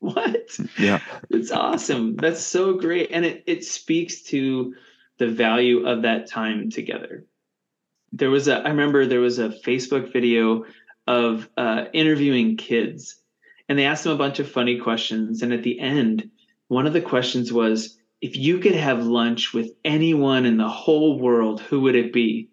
"What? 0.00 0.58
Yeah, 0.76 0.98
it's 1.30 1.52
awesome. 1.52 2.16
That's 2.16 2.42
so 2.42 2.74
great." 2.74 3.10
And 3.12 3.24
it 3.24 3.44
it 3.46 3.64
speaks 3.64 4.22
to 4.22 4.74
the 5.18 5.28
value 5.28 5.86
of 5.86 6.02
that 6.02 6.26
time 6.26 6.68
together. 6.68 7.24
There 8.12 8.30
was 8.30 8.48
a 8.48 8.58
I 8.58 8.68
remember 8.68 9.06
there 9.06 9.20
was 9.20 9.38
a 9.38 9.50
Facebook 9.50 10.12
video 10.12 10.64
of 11.06 11.48
uh, 11.56 11.86
interviewing 11.92 12.56
kids 12.56 13.18
and 13.68 13.78
they 13.78 13.84
asked 13.84 14.04
them 14.04 14.12
a 14.12 14.18
bunch 14.18 14.38
of 14.38 14.50
funny 14.50 14.78
questions. 14.78 15.42
And 15.42 15.52
at 15.52 15.62
the 15.62 15.78
end, 15.78 16.30
one 16.68 16.86
of 16.86 16.92
the 16.92 17.00
questions 17.00 17.52
was, 17.52 17.98
if 18.20 18.36
you 18.36 18.58
could 18.58 18.74
have 18.74 19.06
lunch 19.06 19.52
with 19.52 19.70
anyone 19.84 20.46
in 20.46 20.56
the 20.56 20.68
whole 20.68 21.18
world, 21.18 21.60
who 21.60 21.82
would 21.82 21.94
it 21.94 22.12
be? 22.12 22.48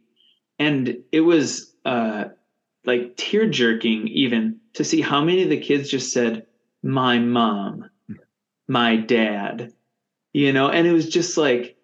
And 0.59 0.97
it 1.11 1.21
was 1.21 1.73
uh, 1.85 2.25
like 2.85 3.15
tear 3.17 3.49
jerking, 3.49 4.07
even 4.09 4.59
to 4.73 4.83
see 4.83 5.01
how 5.01 5.23
many 5.23 5.43
of 5.43 5.49
the 5.49 5.59
kids 5.59 5.89
just 5.89 6.11
said, 6.11 6.45
my 6.83 7.17
mom, 7.17 7.89
my 8.67 8.97
dad, 8.97 9.73
you 10.33 10.53
know, 10.53 10.69
and 10.69 10.85
it 10.85 10.91
was 10.91 11.09
just 11.09 11.37
like, 11.37 11.77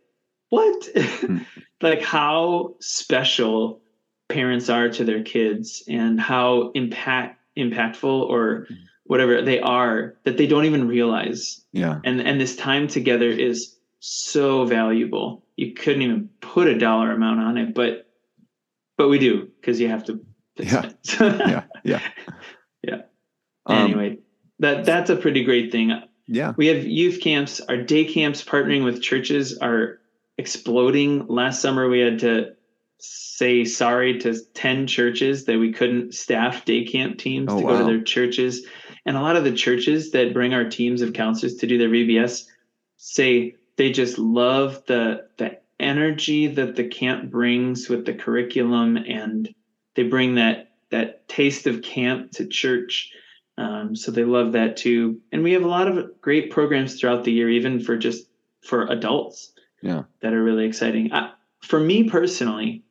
what? 0.49 0.89
Like 1.82 2.01
how 2.01 2.75
special 2.79 3.82
parents 4.29 4.69
are 4.69 4.89
to 4.89 5.03
their 5.03 5.23
kids 5.23 5.84
and 5.88 6.19
how 6.19 6.71
impact 6.73 7.39
impactful 7.57 8.03
or 8.03 8.67
whatever 9.05 9.41
they 9.41 9.59
are 9.59 10.15
that 10.23 10.38
they 10.38 10.47
don't 10.47 10.65
even 10.65 10.88
realize. 10.88 11.61
Yeah. 11.73 11.99
And 12.03 12.21
and 12.21 12.39
this 12.39 12.55
time 12.55 12.88
together 12.88 13.29
is 13.29 13.75
so 13.99 14.65
valuable. 14.65 15.45
You 15.57 15.73
couldn't 15.73 16.01
even 16.01 16.29
put 16.39 16.67
a 16.67 16.77
dollar 16.77 17.11
amount 17.11 17.39
on 17.39 17.57
it, 17.57 17.73
but 17.73 18.07
but 18.97 19.09
we 19.09 19.19
do 19.19 19.49
because 19.59 19.79
you 19.79 19.89
have 19.89 20.05
to. 20.05 20.23
Yeah. 20.57 20.91
yeah. 21.19 21.63
Yeah. 21.84 22.01
Yeah. 22.84 23.01
Um, 23.65 23.77
anyway, 23.77 24.19
that 24.59 24.86
that's 24.86 25.09
a 25.09 25.15
pretty 25.15 25.43
great 25.43 25.71
thing. 25.71 25.91
Yeah. 26.27 26.53
We 26.55 26.67
have 26.67 26.86
youth 26.86 27.19
camps. 27.21 27.59
Our 27.61 27.77
day 27.77 28.05
camps 28.05 28.43
partnering 28.43 28.84
with 28.84 29.01
churches 29.01 29.57
are 29.57 29.99
exploding. 30.42 31.28
Last 31.28 31.62
summer 31.62 31.88
we 31.88 32.00
had 32.00 32.20
to 32.20 32.54
say 32.98 33.66
sorry 33.66 34.20
to 34.20 34.39
10 34.54 34.86
churches 34.88 35.46
that 35.46 35.58
we 35.58 35.72
couldn't 35.72 36.14
staff 36.14 36.66
day 36.66 36.86
camp 36.86 37.18
teams 37.18 37.52
oh, 37.52 37.58
to 37.58 37.62
go 37.62 37.68
wow. 37.70 37.80
to 37.80 37.86
their 37.86 38.04
churches 38.04 38.66
and 39.06 39.18
a 39.18 39.22
lot 39.22 39.36
of 39.36 39.44
the 39.44 39.54
churches 39.54 40.12
that 40.12 40.34
bring 40.34 40.54
our 40.54 40.70
teams 40.70 41.02
of 41.02 41.14
counselors 41.14 41.56
to 41.56 41.68
do 41.68 41.78
their 41.78 41.89
VBS 41.89 42.46
say 42.98 43.56
they 43.78 43.92
just 43.92 44.18
love 44.18 44.84
the 44.86 45.28
the 45.38 45.60
energy 45.80 46.48
that 46.48 46.76
the 46.76 46.88
camp 46.88 47.32
brings 47.32 47.89
with 47.89 48.06
the 48.06 48.14
curriculum, 48.14 48.98
and 48.98 49.54
they 49.96 50.04
bring 50.04 50.36
that 50.36 50.72
that 50.92 51.28
taste 51.28 51.66
of 51.66 51.82
camp 51.82 52.32
to 52.34 52.48
church. 52.48 53.12
Um, 53.58 53.96
so 53.96 54.12
they 54.12 54.24
love 54.24 54.54
that 54.54 54.78
too. 54.78 55.20
And 55.32 55.44
we 55.44 55.54
have 55.54 55.64
a 55.64 55.68
lot 55.68 55.88
of 55.88 56.22
great 56.22 56.52
programs 56.52 57.00
throughout 57.00 57.24
the 57.24 57.32
year, 57.32 57.50
even 57.50 57.80
for 57.80 57.98
just 57.98 58.28
for 58.64 58.86
adults. 58.88 59.52
Yeah, 59.82 60.03
that 60.21 60.34
are 60.34 60.43
really 60.43 60.65
exciting. 60.65 61.11
I, 61.13 61.32
for 61.61 61.79
me 61.79 62.09
personally, 62.09 62.84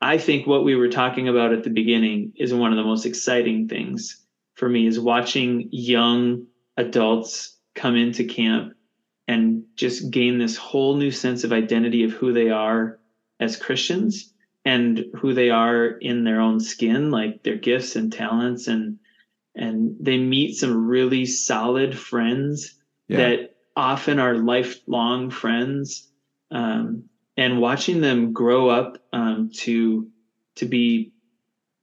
I 0.00 0.18
think 0.18 0.46
what 0.46 0.64
we 0.64 0.74
were 0.74 0.88
talking 0.88 1.28
about 1.28 1.52
at 1.52 1.64
the 1.64 1.70
beginning 1.70 2.32
is 2.36 2.54
one 2.54 2.72
of 2.72 2.76
the 2.76 2.84
most 2.84 3.06
exciting 3.06 3.68
things 3.68 4.24
for 4.54 4.68
me 4.68 4.86
is 4.86 4.98
watching 4.98 5.68
young 5.70 6.46
adults 6.76 7.56
come 7.74 7.96
into 7.96 8.24
camp 8.24 8.74
and 9.28 9.64
just 9.76 10.10
gain 10.10 10.38
this 10.38 10.56
whole 10.56 10.96
new 10.96 11.10
sense 11.10 11.44
of 11.44 11.52
identity 11.52 12.04
of 12.04 12.12
who 12.12 12.32
they 12.32 12.50
are 12.50 12.98
as 13.38 13.56
Christians 13.56 14.32
and 14.64 15.04
who 15.14 15.34
they 15.34 15.50
are 15.50 15.86
in 15.86 16.24
their 16.24 16.40
own 16.40 16.60
skin, 16.60 17.10
like 17.10 17.42
their 17.42 17.56
gifts 17.56 17.96
and 17.96 18.12
talents 18.12 18.66
and 18.68 18.98
and 19.56 19.96
they 19.98 20.16
meet 20.16 20.54
some 20.54 20.86
really 20.86 21.26
solid 21.26 21.98
friends 21.98 22.78
yeah. 23.08 23.16
that 23.16 23.56
often 23.76 24.18
are 24.18 24.34
lifelong 24.36 25.30
friends 25.30 26.09
um, 26.50 27.04
and 27.36 27.60
watching 27.60 28.00
them 28.00 28.32
grow 28.32 28.68
up 28.68 28.98
um, 29.12 29.50
to 29.54 30.08
to 30.56 30.66
be 30.66 31.12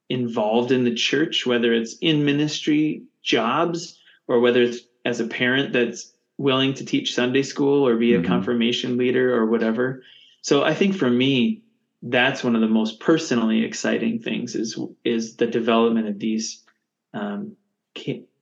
involved 0.10 0.72
in 0.72 0.84
the 0.84 0.94
church, 0.94 1.46
whether 1.46 1.74
it's 1.74 1.96
in 2.00 2.26
ministry 2.26 3.04
jobs 3.22 4.00
or 4.28 4.40
whether 4.40 4.62
it's 4.62 4.80
as 5.06 5.20
a 5.20 5.28
parent 5.28 5.74
that's 5.74 6.14
willing 6.38 6.74
to 6.76 6.86
teach 6.86 7.16
Sunday 7.16 7.44
school 7.44 7.88
or 7.88 7.98
be 7.98 8.14
a 8.14 8.18
mm-hmm. 8.18 8.28
confirmation 8.28 8.98
leader 8.98 9.36
or 9.36 9.46
whatever. 9.46 10.04
So 10.42 10.64
I 10.64 10.74
think 10.74 10.96
for 10.96 11.10
me, 11.10 11.64
that's 12.04 12.44
one 12.44 12.56
of 12.56 12.62
the 12.62 12.68
most 12.68 13.00
personally 13.00 13.64
exciting 13.64 14.20
things 14.20 14.56
is 14.56 14.80
is 15.04 15.36
the 15.36 15.48
development 15.48 16.08
of 16.08 16.20
these 16.20 16.64
um, 17.14 17.56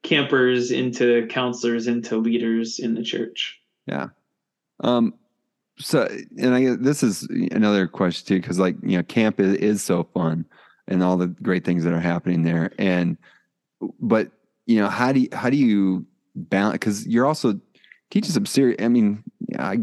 campers 0.03 0.71
into 0.71 1.25
counselors 1.27 1.87
into 1.87 2.17
leaders 2.17 2.79
in 2.79 2.95
the 2.95 3.03
church. 3.03 3.59
Yeah. 3.87 4.07
Um, 4.81 5.13
so, 5.77 6.07
and 6.37 6.55
I 6.55 6.75
this 6.75 7.03
is 7.03 7.23
another 7.51 7.87
question 7.87 8.27
too, 8.27 8.41
because 8.41 8.59
like 8.59 8.75
you 8.81 8.97
know, 8.97 9.03
camp 9.03 9.39
is, 9.39 9.55
is 9.55 9.83
so 9.83 10.03
fun 10.13 10.45
and 10.87 11.03
all 11.03 11.17
the 11.17 11.27
great 11.27 11.65
things 11.65 11.83
that 11.83 11.93
are 11.93 11.99
happening 11.99 12.43
there. 12.43 12.71
And 12.77 13.17
but 13.99 14.31
you 14.65 14.79
know, 14.79 14.89
how 14.89 15.11
do 15.11 15.21
you, 15.21 15.29
how 15.33 15.49
do 15.49 15.57
you 15.57 16.05
balance? 16.35 16.73
Because 16.73 17.07
you're 17.07 17.25
also 17.25 17.59
teaching 18.09 18.31
some 18.31 18.45
serious. 18.45 18.77
I 18.81 18.87
mean, 18.87 19.23
I 19.59 19.79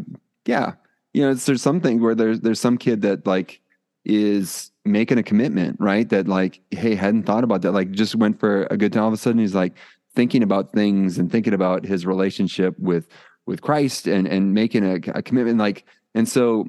yeah, 0.47 0.75
you 1.13 1.23
know, 1.23 1.35
there's 1.35 1.63
something 1.63 2.01
where 2.01 2.15
there's 2.15 2.41
there's 2.41 2.61
some 2.61 2.79
kid 2.79 3.03
that 3.03 3.27
like 3.27 3.61
is 4.05 4.71
making 4.85 5.19
a 5.19 5.23
commitment, 5.23 5.77
right? 5.79 6.09
That 6.09 6.27
like, 6.27 6.61
hey, 6.71 6.95
hadn't 6.95 7.25
thought 7.25 7.45
about 7.45 7.63
that. 7.63 7.73
Like, 7.73 7.93
just 7.93 8.17
went 8.17 8.41
for 8.41 8.67
a 8.71 8.77
good 8.77 8.93
time. 8.93 9.03
All 9.03 9.09
of 9.09 9.15
a 9.15 9.19
sudden, 9.19 9.41
he's 9.41 9.55
like 9.55 9.75
thinking 10.15 10.43
about 10.43 10.73
things 10.73 11.19
and 11.19 11.31
thinking 11.31 11.55
about 11.55 11.85
his 11.85 12.05
relationship 12.05 12.79
with 12.79 13.09
with 13.47 13.63
Christ 13.63 14.07
and 14.07 14.27
and 14.27 14.55
making 14.55 14.85
a, 14.85 14.95
a 15.15 15.23
commitment. 15.23 15.59
Like, 15.59 15.85
and 16.15 16.29
so 16.29 16.69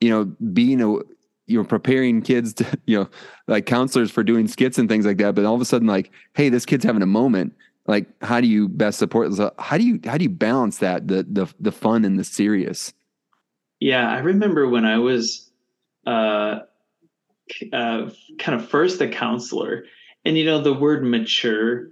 you 0.00 0.10
know, 0.10 0.24
being 0.52 0.80
a 0.82 0.98
you 1.46 1.58
know 1.58 1.64
preparing 1.64 2.22
kids 2.22 2.54
to 2.54 2.66
you 2.86 2.98
know 2.98 3.08
like 3.46 3.66
counselors 3.66 4.10
for 4.10 4.22
doing 4.22 4.48
skits 4.48 4.78
and 4.78 4.88
things 4.88 5.06
like 5.06 5.18
that 5.18 5.34
but 5.34 5.44
all 5.44 5.54
of 5.54 5.60
a 5.60 5.64
sudden 5.64 5.86
like 5.86 6.10
hey 6.34 6.48
this 6.48 6.64
kid's 6.64 6.84
having 6.84 7.02
a 7.02 7.06
moment 7.06 7.52
like 7.86 8.06
how 8.22 8.40
do 8.40 8.46
you 8.46 8.68
best 8.68 8.98
support 8.98 9.32
so 9.34 9.52
how 9.58 9.76
do 9.76 9.84
you 9.84 10.00
how 10.04 10.16
do 10.16 10.24
you 10.24 10.30
balance 10.30 10.78
that 10.78 11.08
the 11.08 11.26
the 11.28 11.52
the 11.60 11.72
fun 11.72 12.04
and 12.04 12.18
the 12.18 12.24
serious 12.24 12.92
yeah 13.80 14.08
i 14.10 14.18
remember 14.18 14.68
when 14.68 14.84
i 14.84 14.98
was 14.98 15.50
uh 16.06 16.60
uh 17.72 18.08
kind 18.38 18.60
of 18.60 18.68
first 18.68 19.00
a 19.00 19.08
counselor 19.08 19.84
and 20.24 20.38
you 20.38 20.44
know 20.44 20.60
the 20.60 20.72
word 20.72 21.04
mature 21.04 21.88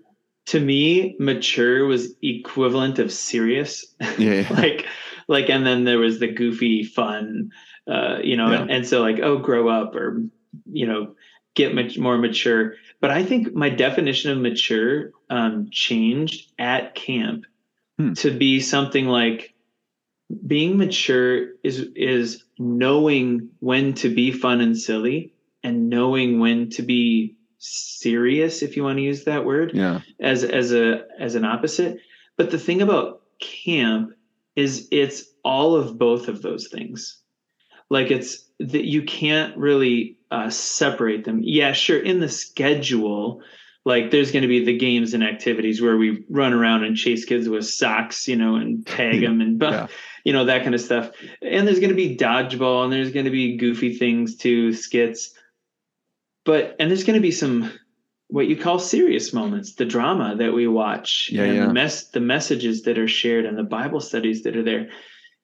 to 0.47 0.61
me 0.61 1.17
mature 1.19 1.87
was 1.87 2.15
equivalent 2.23 2.99
of 2.99 3.13
serious 3.13 3.85
yeah, 4.19 4.47
like 4.51 4.87
like 5.29 5.49
and 5.49 5.67
then 5.67 5.85
there 5.85 5.99
was 5.99 6.19
the 6.19 6.29
goofy 6.29 6.83
fun 6.83 7.51
uh, 7.91 8.19
you 8.23 8.37
know, 8.37 8.51
yeah. 8.51 8.61
and, 8.61 8.71
and, 8.71 8.87
so 8.87 9.01
like, 9.01 9.19
oh, 9.21 9.39
grow 9.39 9.69
up 9.69 9.95
or, 9.97 10.23
you 10.71 10.87
know, 10.87 11.15
get 11.55 11.75
much 11.75 11.99
more 11.99 12.17
mature. 12.19 12.75
But 13.01 13.11
I 13.11 13.25
think 13.25 13.53
my 13.53 13.69
definition 13.69 14.31
of 14.31 14.39
mature 14.39 15.11
um, 15.29 15.69
changed 15.73 16.53
at 16.59 16.95
camp 16.95 17.47
hmm. 17.99 18.13
to 18.15 18.31
be 18.31 18.61
something 18.61 19.07
like 19.07 19.55
being 20.47 20.77
mature 20.77 21.55
is 21.65 21.89
is 21.97 22.45
knowing 22.57 23.49
when 23.59 23.95
to 23.95 24.15
be 24.15 24.31
fun 24.31 24.61
and 24.61 24.79
silly 24.79 25.33
and 25.65 25.89
knowing 25.89 26.39
when 26.39 26.71
to 26.71 26.83
be 26.83 27.35
serious 27.61 28.63
if 28.63 28.77
you 28.77 28.83
want 28.83 28.97
to 28.99 29.03
use 29.03 29.25
that 29.25 29.45
word 29.45 29.73
yeah 29.75 30.01
as 30.19 30.45
as 30.45 30.73
a 30.73 31.05
as 31.19 31.35
an 31.35 31.45
opposite 31.45 31.99
but 32.37 32.51
the 32.51 32.59
thing 32.59 32.83
about 32.83 33.23
camp 33.39 34.13
is 34.57 34.89
it's 34.91 35.25
all 35.45 35.77
of 35.77 35.99
both 35.99 36.29
of 36.29 36.43
those 36.43 36.69
things 36.69 37.19
like 37.91 38.11
it's 38.11 38.45
that 38.61 38.85
you 38.85 39.03
can't 39.03 39.57
really 39.57 40.17
uh, 40.31 40.51
separate 40.51 41.25
them. 41.25 41.41
Yeah, 41.43 41.73
sure. 41.73 41.99
In 41.99 42.21
the 42.21 42.29
schedule, 42.29 43.43
like 43.85 44.11
there's 44.11 44.31
going 44.31 44.43
to 44.43 44.49
be 44.49 44.65
the 44.65 44.77
games 44.77 45.15
and 45.15 45.25
activities 45.25 45.83
where 45.83 45.97
we 45.97 46.25
run 46.29 46.53
around 46.53 46.85
and 46.85 46.97
chase 46.97 47.25
kids 47.25 47.49
with 47.49 47.67
socks, 47.67 48.29
you 48.29 48.37
know, 48.37 48.57
and 48.57 48.87
tag 48.87 49.21
them 49.23 49.41
and 49.41 49.61
yeah. 49.61 49.89
you 50.25 50.33
know 50.33 50.45
that 50.45 50.63
kind 50.63 50.75
of 50.75 50.81
stuff. 50.81 51.11
And 51.43 51.67
there's 51.67 51.81
going 51.81 51.91
to 51.91 51.97
be 51.97 52.17
dodgeball 52.17 52.85
and 52.85 52.93
there's 52.93 53.13
going 53.13 53.25
to 53.25 53.31
be 53.31 53.57
goofy 53.57 53.97
things 53.97 54.37
too, 54.37 54.73
skits. 54.73 55.35
But 56.45 56.77
and 56.79 56.91
there's 56.91 57.05
going 57.05 57.19
to 57.19 57.23
be 57.23 57.33
some 57.33 57.73
what 58.29 58.47
you 58.47 58.57
call 58.57 58.79
serious 58.79 59.33
moments, 59.33 59.75
the 59.75 59.85
drama 59.85 60.37
that 60.37 60.53
we 60.53 60.67
watch, 60.69 61.31
yeah, 61.33 61.43
and 61.43 61.57
yeah. 61.57 61.67
the 61.67 61.73
mess, 61.73 62.05
the 62.09 62.21
messages 62.21 62.83
that 62.83 62.99
are 62.99 63.09
shared, 63.09 63.45
and 63.45 63.59
the 63.59 63.65
Bible 63.65 64.01
studies 64.01 64.43
that 64.45 64.57
are 64.57 64.63
there, 64.63 64.91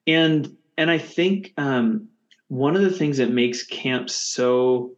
and 0.07 0.57
and 0.79 0.91
I 0.91 0.99
think 0.99 1.53
um, 1.57 2.09
one 2.49 2.77
of 2.77 2.83
the 2.83 2.91
things 2.91 3.19
that 3.19 3.31
makes 3.31 3.65
camp 3.65 4.11
so 4.11 4.93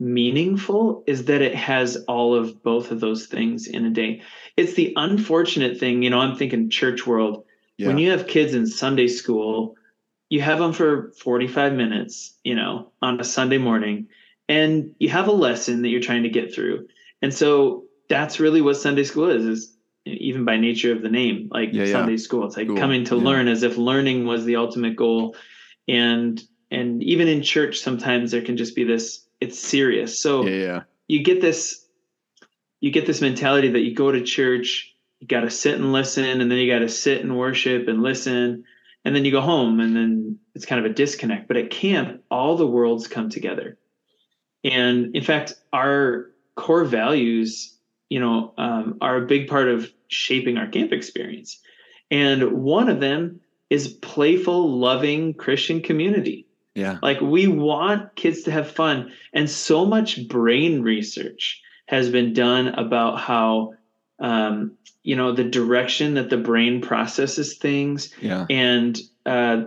meaningful 0.00 1.04
is 1.06 1.26
that 1.26 1.42
it 1.42 1.54
has 1.54 1.96
all 2.08 2.34
of 2.34 2.62
both 2.62 2.90
of 2.90 3.00
those 3.00 3.26
things 3.26 3.66
in 3.66 3.84
a 3.84 3.90
day. 3.90 4.22
It's 4.56 4.74
the 4.74 4.92
unfortunate 4.96 5.78
thing, 5.78 6.02
you 6.02 6.10
know, 6.10 6.18
I'm 6.18 6.36
thinking 6.36 6.70
church 6.70 7.06
world. 7.06 7.44
Yeah. 7.76 7.88
When 7.88 7.98
you 7.98 8.10
have 8.10 8.26
kids 8.26 8.54
in 8.54 8.66
Sunday 8.66 9.08
school, 9.08 9.76
you 10.28 10.40
have 10.40 10.58
them 10.58 10.72
for 10.72 11.12
45 11.18 11.74
minutes, 11.74 12.36
you 12.44 12.54
know, 12.54 12.90
on 13.02 13.20
a 13.20 13.24
Sunday 13.24 13.58
morning, 13.58 14.08
and 14.48 14.94
you 14.98 15.08
have 15.08 15.28
a 15.28 15.32
lesson 15.32 15.82
that 15.82 15.88
you're 15.88 16.00
trying 16.00 16.24
to 16.24 16.28
get 16.28 16.54
through. 16.54 16.88
And 17.22 17.32
so 17.32 17.84
that's 18.08 18.40
really 18.40 18.60
what 18.60 18.76
Sunday 18.76 19.04
school 19.04 19.30
is, 19.30 19.44
is 19.44 19.76
even 20.04 20.44
by 20.44 20.56
nature 20.56 20.92
of 20.92 21.02
the 21.02 21.08
name, 21.08 21.48
like 21.50 21.70
yeah, 21.72 21.86
Sunday 21.86 22.12
yeah. 22.12 22.18
school. 22.18 22.46
It's 22.46 22.56
like 22.56 22.68
cool. 22.68 22.76
coming 22.76 23.04
to 23.06 23.16
learn 23.16 23.48
as 23.48 23.62
if 23.62 23.78
learning 23.78 24.26
was 24.26 24.44
the 24.44 24.56
ultimate 24.56 24.96
goal. 24.96 25.34
And 25.88 26.42
and 26.74 27.02
even 27.02 27.28
in 27.28 27.42
church 27.42 27.78
sometimes 27.78 28.30
there 28.30 28.42
can 28.42 28.56
just 28.56 28.74
be 28.74 28.84
this 28.84 29.24
it's 29.40 29.58
serious 29.58 30.20
so 30.20 30.44
yeah, 30.46 30.56
yeah. 30.56 30.82
you 31.08 31.22
get 31.22 31.40
this 31.40 31.86
you 32.80 32.90
get 32.90 33.06
this 33.06 33.20
mentality 33.20 33.70
that 33.70 33.80
you 33.80 33.94
go 33.94 34.10
to 34.10 34.22
church 34.22 34.94
you 35.20 35.26
got 35.26 35.40
to 35.40 35.50
sit 35.50 35.76
and 35.76 35.92
listen 35.92 36.40
and 36.40 36.50
then 36.50 36.58
you 36.58 36.72
got 36.72 36.80
to 36.80 36.88
sit 36.88 37.22
and 37.22 37.36
worship 37.36 37.88
and 37.88 38.02
listen 38.02 38.64
and 39.04 39.14
then 39.14 39.24
you 39.24 39.30
go 39.30 39.40
home 39.40 39.80
and 39.80 39.94
then 39.94 40.38
it's 40.54 40.66
kind 40.66 40.84
of 40.84 40.90
a 40.90 40.94
disconnect 40.94 41.48
but 41.48 41.56
at 41.56 41.70
camp 41.70 42.22
all 42.30 42.56
the 42.56 42.66
worlds 42.66 43.06
come 43.06 43.30
together 43.30 43.78
and 44.64 45.14
in 45.14 45.22
fact 45.22 45.54
our 45.72 46.30
core 46.56 46.84
values 46.84 47.74
you 48.08 48.20
know 48.20 48.52
um, 48.58 48.98
are 49.00 49.16
a 49.16 49.26
big 49.26 49.48
part 49.48 49.68
of 49.68 49.92
shaping 50.08 50.56
our 50.56 50.68
camp 50.68 50.92
experience. 50.92 51.60
And 52.10 52.52
one 52.52 52.88
of 52.88 53.00
them 53.00 53.40
is 53.70 53.88
playful 53.88 54.78
loving 54.78 55.34
christian 55.34 55.80
community. 55.80 56.46
Yeah. 56.74 56.98
Like 57.02 57.20
we 57.20 57.46
want 57.46 58.14
kids 58.16 58.42
to 58.42 58.50
have 58.50 58.70
fun. 58.70 59.12
And 59.32 59.48
so 59.48 59.84
much 59.84 60.28
brain 60.28 60.82
research 60.82 61.62
has 61.86 62.10
been 62.10 62.32
done 62.32 62.68
about 62.68 63.20
how 63.20 63.74
um, 64.18 64.72
you 65.02 65.16
know 65.16 65.32
the 65.32 65.44
direction 65.44 66.14
that 66.14 66.30
the 66.30 66.36
brain 66.36 66.80
processes 66.80 67.56
things. 67.58 68.12
Yeah. 68.20 68.46
And 68.50 69.00
uh, 69.26 69.64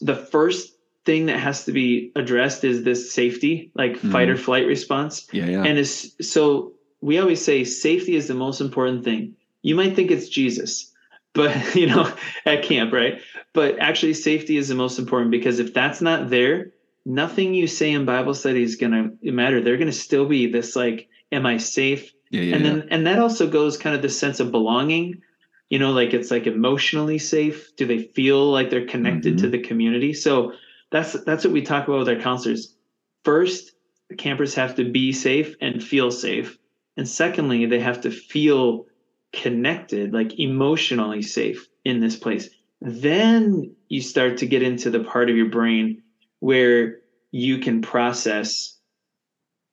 the 0.00 0.16
first 0.16 0.72
thing 1.04 1.26
that 1.26 1.38
has 1.38 1.64
to 1.64 1.72
be 1.72 2.12
addressed 2.14 2.64
is 2.64 2.84
this 2.84 3.12
safety 3.12 3.70
like 3.74 3.92
mm-hmm. 3.92 4.12
fight 4.12 4.28
or 4.28 4.36
flight 4.36 4.66
response. 4.66 5.26
Yeah, 5.32 5.46
yeah. 5.46 5.64
And 5.64 5.78
is 5.78 6.14
so 6.20 6.72
we 7.00 7.18
always 7.18 7.44
say 7.44 7.64
safety 7.64 8.14
is 8.14 8.28
the 8.28 8.34
most 8.34 8.60
important 8.60 9.04
thing. 9.04 9.34
You 9.62 9.74
might 9.74 9.94
think 9.94 10.10
it's 10.10 10.28
jesus 10.28 10.92
but 11.32 11.74
you 11.74 11.86
know 11.86 12.12
at 12.46 12.62
camp 12.62 12.92
right? 12.92 13.20
But 13.52 13.78
actually 13.78 14.14
safety 14.14 14.56
is 14.56 14.68
the 14.68 14.74
most 14.74 14.98
important 14.98 15.30
because 15.30 15.58
if 15.58 15.74
that's 15.74 16.00
not 16.00 16.30
there 16.30 16.72
nothing 17.04 17.52
you 17.52 17.66
say 17.66 17.90
in 17.90 18.04
bible 18.04 18.34
study 18.34 18.62
is 18.62 18.76
going 18.76 19.18
to 19.22 19.32
matter. 19.32 19.60
They're 19.60 19.76
going 19.76 19.90
to 19.90 19.92
still 19.92 20.26
be 20.26 20.50
this 20.50 20.76
like 20.76 21.08
am 21.30 21.46
i 21.46 21.56
safe? 21.56 22.12
Yeah, 22.30 22.42
yeah, 22.42 22.56
and 22.56 22.64
then 22.64 22.76
yeah. 22.78 22.84
and 22.90 23.06
that 23.06 23.18
also 23.18 23.46
goes 23.48 23.76
kind 23.76 23.94
of 23.94 24.02
the 24.02 24.08
sense 24.08 24.40
of 24.40 24.50
belonging. 24.50 25.22
You 25.68 25.78
know 25.78 25.92
like 25.92 26.14
it's 26.14 26.30
like 26.30 26.46
emotionally 26.46 27.18
safe. 27.18 27.74
Do 27.76 27.86
they 27.86 27.98
feel 27.98 28.50
like 28.50 28.70
they're 28.70 28.86
connected 28.86 29.36
mm-hmm. 29.36 29.44
to 29.44 29.50
the 29.50 29.62
community? 29.62 30.12
So 30.12 30.52
that's 30.92 31.12
that's 31.24 31.44
what 31.44 31.52
we 31.52 31.62
talk 31.62 31.88
about 31.88 32.00
with 32.00 32.08
our 32.08 32.20
counselors 32.20 32.76
first 33.24 33.72
the 34.08 34.16
campers 34.16 34.54
have 34.54 34.76
to 34.76 34.90
be 34.90 35.12
safe 35.12 35.56
and 35.60 35.82
feel 35.82 36.10
safe 36.10 36.58
and 36.96 37.08
secondly 37.08 37.66
they 37.66 37.80
have 37.80 38.02
to 38.02 38.10
feel 38.10 38.86
connected 39.32 40.12
like 40.12 40.38
emotionally 40.38 41.22
safe 41.22 41.66
in 41.84 42.00
this 42.00 42.16
place 42.16 42.50
then 42.80 43.74
you 43.88 44.00
start 44.00 44.36
to 44.38 44.46
get 44.46 44.62
into 44.62 44.90
the 44.90 45.04
part 45.04 45.30
of 45.30 45.36
your 45.36 45.48
brain 45.48 46.02
where 46.40 46.98
you 47.30 47.58
can 47.58 47.80
process 47.80 48.78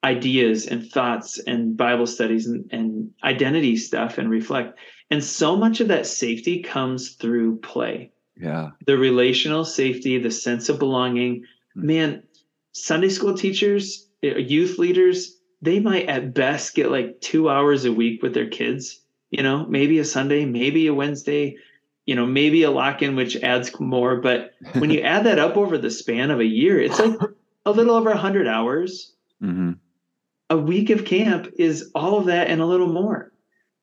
ideas 0.04 0.68
and 0.68 0.90
thoughts 0.90 1.40
and 1.40 1.76
Bible 1.76 2.08
studies 2.08 2.48
and, 2.48 2.70
and 2.72 3.12
identity 3.24 3.76
stuff 3.76 4.18
and 4.18 4.30
reflect. 4.30 4.80
And 5.10 5.24
so 5.24 5.58
much 5.58 5.82
of 5.82 5.90
that 5.90 6.06
safety 6.06 6.62
comes 6.62 7.16
through 7.16 7.60
play. 7.60 8.12
Yeah. 8.40 8.72
The 8.86 8.98
relational 8.98 9.66
safety, 9.66 10.18
the 10.18 10.32
sense 10.32 10.70
of 10.70 10.80
belonging. 10.80 11.46
Hmm. 11.74 11.86
Man, 11.86 12.24
Sunday 12.72 13.10
school 13.10 13.36
teachers, 13.36 14.08
eh, 14.24 14.38
youth 14.38 14.78
leaders, 14.78 15.38
they 15.62 15.80
might 15.80 16.08
at 16.08 16.34
best 16.34 16.74
get 16.74 16.90
like 16.90 17.20
two 17.20 17.50
hours 17.50 17.86
a 17.86 17.92
week 17.92 18.24
with 18.24 18.34
their 18.34 18.50
kids, 18.50 19.02
you 19.30 19.44
know, 19.44 19.66
maybe 19.66 20.00
a 20.00 20.06
Sunday, 20.06 20.46
maybe 20.46 20.88
a 20.88 20.94
Wednesday, 20.94 21.58
you 22.06 22.16
know, 22.16 22.26
maybe 22.26 22.64
a 22.64 22.72
lock 22.72 23.02
in, 23.02 23.16
which 23.16 23.36
adds 23.38 23.78
more. 23.80 24.16
But 24.18 24.54
when 24.78 24.90
you 24.90 25.02
add 25.02 25.26
that 25.26 25.40
up 25.40 25.58
over 25.58 25.78
the 25.78 25.92
span 25.92 26.32
of 26.32 26.40
a 26.40 26.46
year, 26.46 26.80
it's 26.80 27.00
like 27.00 27.20
a 27.66 27.72
little 27.72 27.96
over 27.96 28.10
100 28.10 28.48
hours. 28.48 29.14
Mm-hmm 29.44 29.74
a 30.50 30.58
week 30.58 30.90
of 30.90 31.06
camp 31.06 31.48
is 31.58 31.92
all 31.94 32.18
of 32.18 32.26
that 32.26 32.48
and 32.48 32.62
a 32.62 32.66
little 32.66 32.92
more 32.92 33.32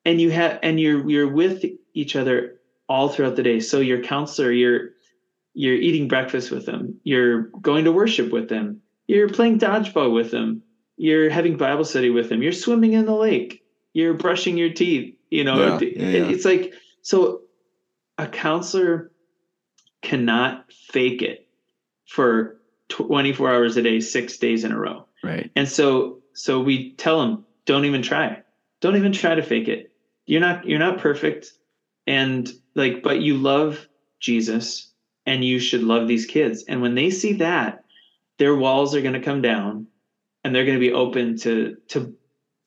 and 0.04 0.20
you 0.20 0.30
have 0.30 0.58
and 0.62 0.80
you're 0.80 1.08
you're 1.08 1.28
with 1.28 1.64
each 1.94 2.16
other 2.16 2.55
all 2.88 3.08
throughout 3.08 3.36
the 3.36 3.42
day. 3.42 3.60
So 3.60 3.80
your 3.80 4.02
counselor 4.02 4.52
you're 4.52 4.90
you're 5.54 5.74
eating 5.74 6.06
breakfast 6.06 6.50
with 6.50 6.66
them. 6.66 7.00
You're 7.02 7.42
going 7.62 7.84
to 7.84 7.92
worship 7.92 8.30
with 8.30 8.48
them. 8.48 8.82
You're 9.06 9.28
playing 9.28 9.58
dodgeball 9.58 10.12
with 10.12 10.30
them. 10.30 10.62
You're 10.98 11.30
having 11.30 11.56
bible 11.56 11.84
study 11.84 12.10
with 12.10 12.28
them. 12.28 12.42
You're 12.42 12.52
swimming 12.52 12.92
in 12.92 13.06
the 13.06 13.14
lake. 13.14 13.62
You're 13.94 14.14
brushing 14.14 14.58
your 14.58 14.70
teeth 14.70 15.16
you 15.30 15.44
know? 15.44 15.78
Yeah, 15.78 15.88
yeah, 15.88 16.08
yeah. 16.08 16.24
it's 16.28 16.44
like 16.44 16.74
so 17.02 17.42
a 18.18 18.26
counselor 18.26 19.10
cannot 20.02 20.72
fake 20.72 21.22
it 21.22 21.48
for 22.08 22.60
24 22.88 23.52
hours 23.52 23.76
a 23.76 23.82
day 23.82 24.00
6 24.00 24.38
days 24.38 24.64
in 24.64 24.72
a 24.72 24.78
row. 24.78 25.06
Right. 25.22 25.50
And 25.56 25.68
so 25.68 26.22
so 26.34 26.60
we 26.60 26.92
tell 26.92 27.20
them, 27.20 27.44
don't 27.64 27.84
even 27.84 28.02
try. 28.02 28.42
Don't 28.80 28.96
even 28.96 29.12
try 29.12 29.34
to 29.34 29.42
fake 29.42 29.68
it. 29.68 29.92
You're 30.26 30.40
not 30.40 30.66
you're 30.66 30.78
not 30.78 30.98
perfect. 30.98 31.52
And 32.06 32.48
like 32.76 33.02
but 33.02 33.20
you 33.20 33.36
love 33.36 33.88
Jesus 34.20 34.92
and 35.24 35.44
you 35.44 35.58
should 35.58 35.82
love 35.82 36.06
these 36.06 36.26
kids. 36.26 36.64
And 36.68 36.80
when 36.80 36.94
they 36.94 37.10
see 37.10 37.34
that, 37.34 37.84
their 38.38 38.54
walls 38.54 38.94
are 38.94 39.02
going 39.02 39.14
to 39.14 39.20
come 39.20 39.42
down 39.42 39.88
and 40.44 40.54
they're 40.54 40.64
going 40.64 40.78
to 40.78 40.86
be 40.86 40.92
open 40.92 41.36
to 41.38 41.76
to 41.88 42.14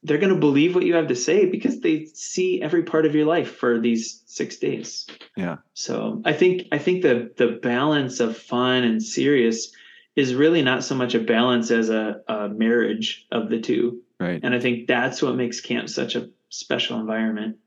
they're 0.04 0.18
going 0.18 0.34
to 0.34 0.40
believe 0.40 0.76
what 0.76 0.86
you 0.86 0.96
have 0.96 1.08
to 1.08 1.16
say 1.16 1.46
because 1.46 1.82
they 1.82 2.06
see 2.06 2.62
every 2.62 2.84
part 2.84 3.06
of 3.06 3.16
your 3.16 3.26
life 3.26 3.58
for 3.58 3.80
these 3.80 4.24
6 4.28 4.58
days. 4.58 5.06
Yeah. 5.36 5.58
So, 5.74 6.22
I 6.24 6.34
think 6.34 6.68
I 6.72 6.78
think 6.78 7.02
the 7.02 7.32
the 7.38 7.60
balance 7.62 8.20
of 8.20 8.38
fun 8.38 8.84
and 8.84 9.04
serious 9.04 9.72
is 10.16 10.36
really 10.36 10.62
not 10.62 10.84
so 10.84 10.96
much 10.96 11.16
a 11.16 11.20
balance 11.20 11.72
as 11.72 11.90
a, 11.90 12.22
a 12.28 12.50
marriage 12.50 13.26
of 13.32 13.50
the 13.50 13.60
two. 13.60 14.02
Right. 14.20 14.40
And 14.42 14.54
I 14.54 14.60
think 14.60 14.88
that's 14.88 15.22
what 15.22 15.36
makes 15.36 15.62
camp 15.62 15.90
such 15.90 16.16
a 16.16 16.30
special 16.50 17.00
environment. 17.00 17.58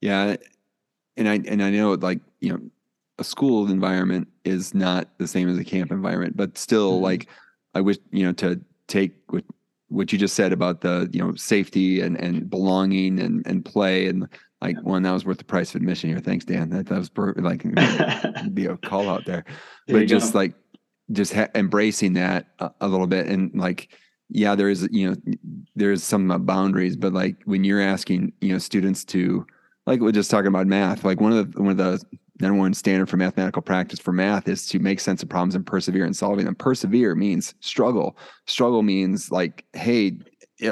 Yeah. 0.00 0.36
And 1.20 1.28
I 1.28 1.40
and 1.46 1.62
I 1.62 1.70
know 1.70 1.92
like, 1.92 2.20
you 2.40 2.52
know, 2.52 2.60
a 3.18 3.24
school 3.24 3.70
environment 3.70 4.26
is 4.44 4.74
not 4.74 5.08
the 5.18 5.28
same 5.28 5.48
as 5.48 5.58
a 5.58 5.64
camp 5.64 5.92
environment, 5.92 6.36
but 6.36 6.56
still 6.56 6.94
mm-hmm. 6.94 7.04
like 7.04 7.28
I 7.74 7.82
wish, 7.82 7.98
you 8.10 8.24
know, 8.24 8.32
to 8.32 8.60
take 8.88 9.12
what 9.28 9.44
what 9.88 10.12
you 10.12 10.18
just 10.18 10.34
said 10.34 10.52
about 10.52 10.80
the, 10.80 11.08
you 11.12 11.20
know, 11.20 11.34
safety 11.34 12.00
and, 12.00 12.16
and 12.16 12.48
belonging 12.48 13.18
and, 13.18 13.46
and 13.46 13.64
play 13.64 14.06
and 14.06 14.28
like 14.60 14.80
one 14.82 15.02
that 15.02 15.10
was 15.10 15.24
worth 15.24 15.38
the 15.38 15.44
price 15.44 15.70
of 15.70 15.76
admission 15.76 16.10
here. 16.10 16.20
Thanks, 16.20 16.44
Dan. 16.44 16.70
That, 16.70 16.86
that 16.86 16.98
was 16.98 17.10
like 17.36 17.64
be 18.54 18.66
a 18.66 18.76
call 18.78 19.08
out 19.08 19.26
there, 19.26 19.44
there 19.86 19.98
but 19.98 20.06
just 20.06 20.32
go. 20.32 20.38
like 20.38 20.54
just 21.12 21.34
ha- 21.34 21.48
embracing 21.54 22.14
that 22.14 22.46
a, 22.60 22.70
a, 22.82 22.88
little 22.88 23.06
bit 23.06 23.26
and 23.26 23.52
like 23.54 23.88
yeah 24.28 24.54
there 24.54 24.68
is 24.68 24.88
you 24.92 25.10
know 25.10 25.16
there's 25.74 26.04
some 26.04 26.28
boundaries 26.46 26.94
but 26.94 27.12
like 27.12 27.36
when 27.46 27.64
you're 27.64 27.80
asking 27.80 28.32
you 28.40 28.52
know 28.52 28.58
students 28.58 29.04
to 29.04 29.44
like 29.90 30.00
we're 30.00 30.12
just 30.12 30.30
talking 30.30 30.46
about 30.46 30.66
math 30.66 31.04
like 31.04 31.20
one 31.20 31.32
of 31.32 31.52
the 31.52 31.62
one 31.62 31.72
of 31.72 31.76
the 31.76 32.02
number 32.40 32.58
one 32.58 32.72
standard 32.72 33.08
for 33.08 33.16
mathematical 33.16 33.60
practice 33.60 33.98
for 33.98 34.12
math 34.12 34.48
is 34.48 34.66
to 34.66 34.78
make 34.78 35.00
sense 35.00 35.22
of 35.22 35.28
problems 35.28 35.54
and 35.54 35.66
persevere 35.66 36.06
in 36.06 36.14
solving 36.14 36.44
them 36.44 36.54
persevere 36.54 37.14
means 37.14 37.54
struggle 37.60 38.16
struggle 38.46 38.82
means 38.82 39.30
like 39.30 39.64
hey 39.72 40.16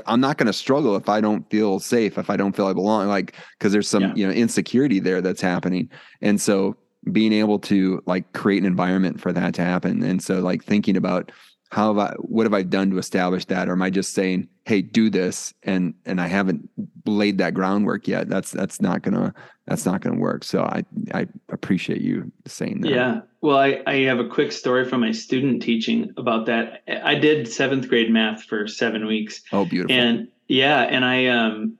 I'm 0.06 0.20
not 0.20 0.36
going 0.36 0.48
to 0.48 0.52
struggle 0.52 0.96
if 0.96 1.08
I 1.08 1.22
don't 1.22 1.48
feel 1.50 1.80
safe, 1.80 2.18
if 2.18 2.28
I 2.28 2.36
don't 2.36 2.54
feel 2.54 2.66
I 2.66 2.74
belong, 2.74 3.08
like, 3.08 3.34
cause 3.58 3.72
there's 3.72 3.88
some, 3.88 4.02
yeah. 4.02 4.12
you 4.14 4.26
know, 4.26 4.32
insecurity 4.34 5.00
there 5.00 5.22
that's 5.22 5.40
happening. 5.40 5.88
And 6.20 6.38
so 6.38 6.76
being 7.10 7.32
able 7.32 7.58
to 7.60 8.02
like 8.04 8.32
create 8.32 8.58
an 8.58 8.66
environment 8.66 9.18
for 9.18 9.32
that 9.32 9.54
to 9.54 9.62
happen. 9.62 10.02
And 10.02 10.22
so 10.22 10.40
like 10.40 10.62
thinking 10.62 10.96
about 10.96 11.32
how 11.70 11.94
have 11.94 11.98
I 11.98 12.14
what 12.18 12.44
have 12.46 12.54
I 12.54 12.62
done 12.62 12.90
to 12.90 12.98
establish 12.98 13.44
that? 13.46 13.68
Or 13.68 13.72
am 13.72 13.82
I 13.82 13.90
just 13.90 14.14
saying, 14.14 14.48
hey, 14.64 14.82
do 14.82 15.10
this 15.10 15.52
and 15.62 15.94
and 16.06 16.20
I 16.20 16.26
haven't 16.26 16.68
laid 17.06 17.38
that 17.38 17.54
groundwork 17.54 18.08
yet. 18.08 18.28
That's 18.28 18.50
that's 18.50 18.80
not 18.80 19.02
gonna 19.02 19.34
that's 19.66 19.84
not 19.84 20.00
gonna 20.00 20.18
work. 20.18 20.44
So 20.44 20.62
I 20.62 20.84
I 21.12 21.26
appreciate 21.50 22.00
you 22.00 22.32
saying 22.46 22.80
that. 22.82 22.90
Yeah. 22.90 23.20
Well, 23.40 23.58
I, 23.58 23.82
I 23.86 23.94
have 24.04 24.18
a 24.18 24.28
quick 24.28 24.50
story 24.50 24.84
from 24.84 25.02
my 25.02 25.12
student 25.12 25.62
teaching 25.62 26.12
about 26.16 26.46
that. 26.46 26.82
I 27.04 27.14
did 27.14 27.46
seventh 27.46 27.88
grade 27.88 28.10
math 28.10 28.44
for 28.44 28.66
seven 28.66 29.06
weeks. 29.06 29.42
Oh, 29.52 29.64
beautiful. 29.64 29.94
And 29.94 30.28
yeah, 30.48 30.82
and 30.82 31.04
I 31.04 31.26
um 31.26 31.78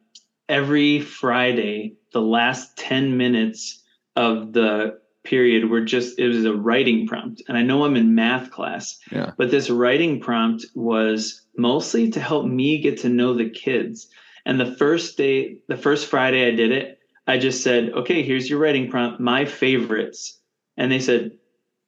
every 0.48 1.00
Friday, 1.00 1.94
the 2.12 2.20
last 2.20 2.76
10 2.76 3.16
minutes 3.16 3.82
of 4.16 4.52
the 4.52 4.98
period 5.28 5.68
were 5.68 5.82
just 5.82 6.18
it 6.18 6.26
was 6.28 6.44
a 6.44 6.54
writing 6.54 7.06
prompt. 7.06 7.42
And 7.48 7.58
i 7.58 7.62
know 7.62 7.84
i'm 7.84 7.96
in 7.96 8.14
math 8.14 8.50
class 8.50 8.98
yeah. 9.12 9.32
but 9.36 9.50
this 9.50 9.68
writing 9.68 10.20
prompt 10.20 10.64
was 10.74 11.42
mostly 11.56 12.10
to 12.10 12.20
help 12.20 12.46
me 12.46 12.78
get 12.78 12.98
to 13.00 13.08
know 13.08 13.34
the 13.34 13.50
kids. 13.50 14.08
And 14.46 14.58
the 14.58 14.74
first 14.76 15.16
day 15.16 15.58
the 15.68 15.76
first 15.76 16.06
friday 16.06 16.48
i 16.48 16.52
did 16.52 16.72
it 16.72 16.98
i 17.26 17.36
just 17.38 17.62
said 17.62 17.92
okay 17.92 18.22
here's 18.22 18.48
your 18.48 18.58
writing 18.58 18.90
prompt 18.90 19.20
my 19.20 19.44
favorites. 19.44 20.38
And 20.76 20.90
they 20.90 21.00
said 21.00 21.32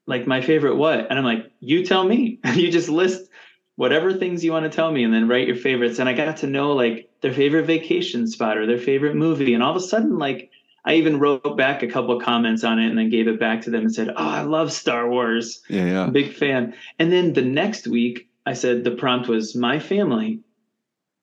like 0.07 0.27
my 0.27 0.41
favorite 0.43 0.77
what? 0.77 1.07
And 1.09 1.19
i'm 1.19 1.25
like 1.25 1.51
you 1.61 1.85
tell 1.85 2.05
me. 2.05 2.41
You 2.55 2.71
just 2.71 2.89
list 2.89 3.31
whatever 3.77 4.13
things 4.13 4.45
you 4.45 4.53
want 4.53 4.71
to 4.71 4.77
tell 4.77 4.93
me 4.93 5.05
and 5.05 5.15
then 5.15 5.29
write 5.29 5.47
your 5.47 5.57
favorites. 5.57 5.99
And 5.99 6.09
i 6.09 6.13
got 6.13 6.37
to 6.39 6.47
know 6.47 6.73
like 6.73 7.09
their 7.23 7.33
favorite 7.33 7.65
vacation 7.65 8.27
spot 8.27 8.59
or 8.59 8.67
their 8.67 8.79
favorite 8.79 9.17
movie. 9.17 9.55
And 9.55 9.63
all 9.63 9.71
of 9.71 9.83
a 9.83 9.87
sudden 9.93 10.19
like 10.19 10.51
I 10.85 10.95
even 10.95 11.19
wrote 11.19 11.57
back 11.57 11.83
a 11.83 11.89
couple 11.89 12.17
of 12.17 12.23
comments 12.23 12.65
on 12.65 12.79
it 12.79 12.89
and 12.89 12.99
then 12.99 13.11
gave 13.11 13.29
it 13.29 13.39
back 13.39 13.63
to 13.63 13.71
them 13.71 13.83
and 13.83 13.95
said, 13.95 14.09
"Oh, 14.11 14.15
I 14.17 14.43
love 14.43 14.73
Star 14.73 15.09
Wars. 15.09 15.61
Yeah, 15.69 15.85
yeah. 15.85 16.07
big 16.07 16.33
fan." 16.33 16.75
And 16.99 17.13
then 17.13 17.33
the 17.33 17.43
next 17.43 17.87
week, 17.87 18.29
I 18.47 18.55
said 18.55 18.85
the 18.85 18.93
prompt 18.93 19.29
was 19.29 19.55
my 19.55 19.79
family. 19.79 20.41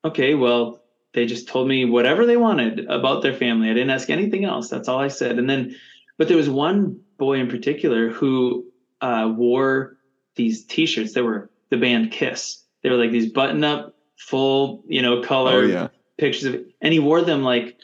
Okay, 0.06 0.36
well, 0.36 0.84
they 1.14 1.26
just 1.26 1.48
told 1.48 1.68
me 1.68 1.86
whatever 1.86 2.26
they 2.26 2.38
wanted 2.38 2.86
about 2.86 3.24
their 3.24 3.34
family. 3.34 3.70
I 3.70 3.74
didn't 3.74 3.90
ask 3.90 4.10
anything 4.10 4.46
else. 4.46 4.70
That's 4.70 4.88
all 4.88 5.00
I 5.00 5.08
said. 5.08 5.40
And 5.40 5.50
then, 5.50 5.76
but 6.18 6.28
there 6.28 6.38
was 6.38 6.50
one 6.50 7.00
boy 7.18 7.40
in 7.40 7.48
particular 7.48 8.10
who 8.10 8.66
uh, 9.02 9.34
wore 9.36 9.98
these 10.36 10.66
T-shirts. 10.66 11.14
They 11.14 11.22
were 11.22 11.50
the 11.70 11.78
band 11.78 12.12
Kiss. 12.12 12.64
They 12.84 12.90
were 12.90 12.98
like 12.98 13.12
these 13.12 13.32
button-up, 13.32 13.96
full, 14.18 14.84
you 14.88 15.02
know, 15.02 15.22
color 15.22 15.64
oh, 15.64 15.66
yeah. 15.66 15.88
pictures 16.18 16.46
of, 16.46 16.62
and 16.82 16.94
he 16.94 17.00
wore 17.00 17.22
them 17.22 17.44
like 17.44 17.80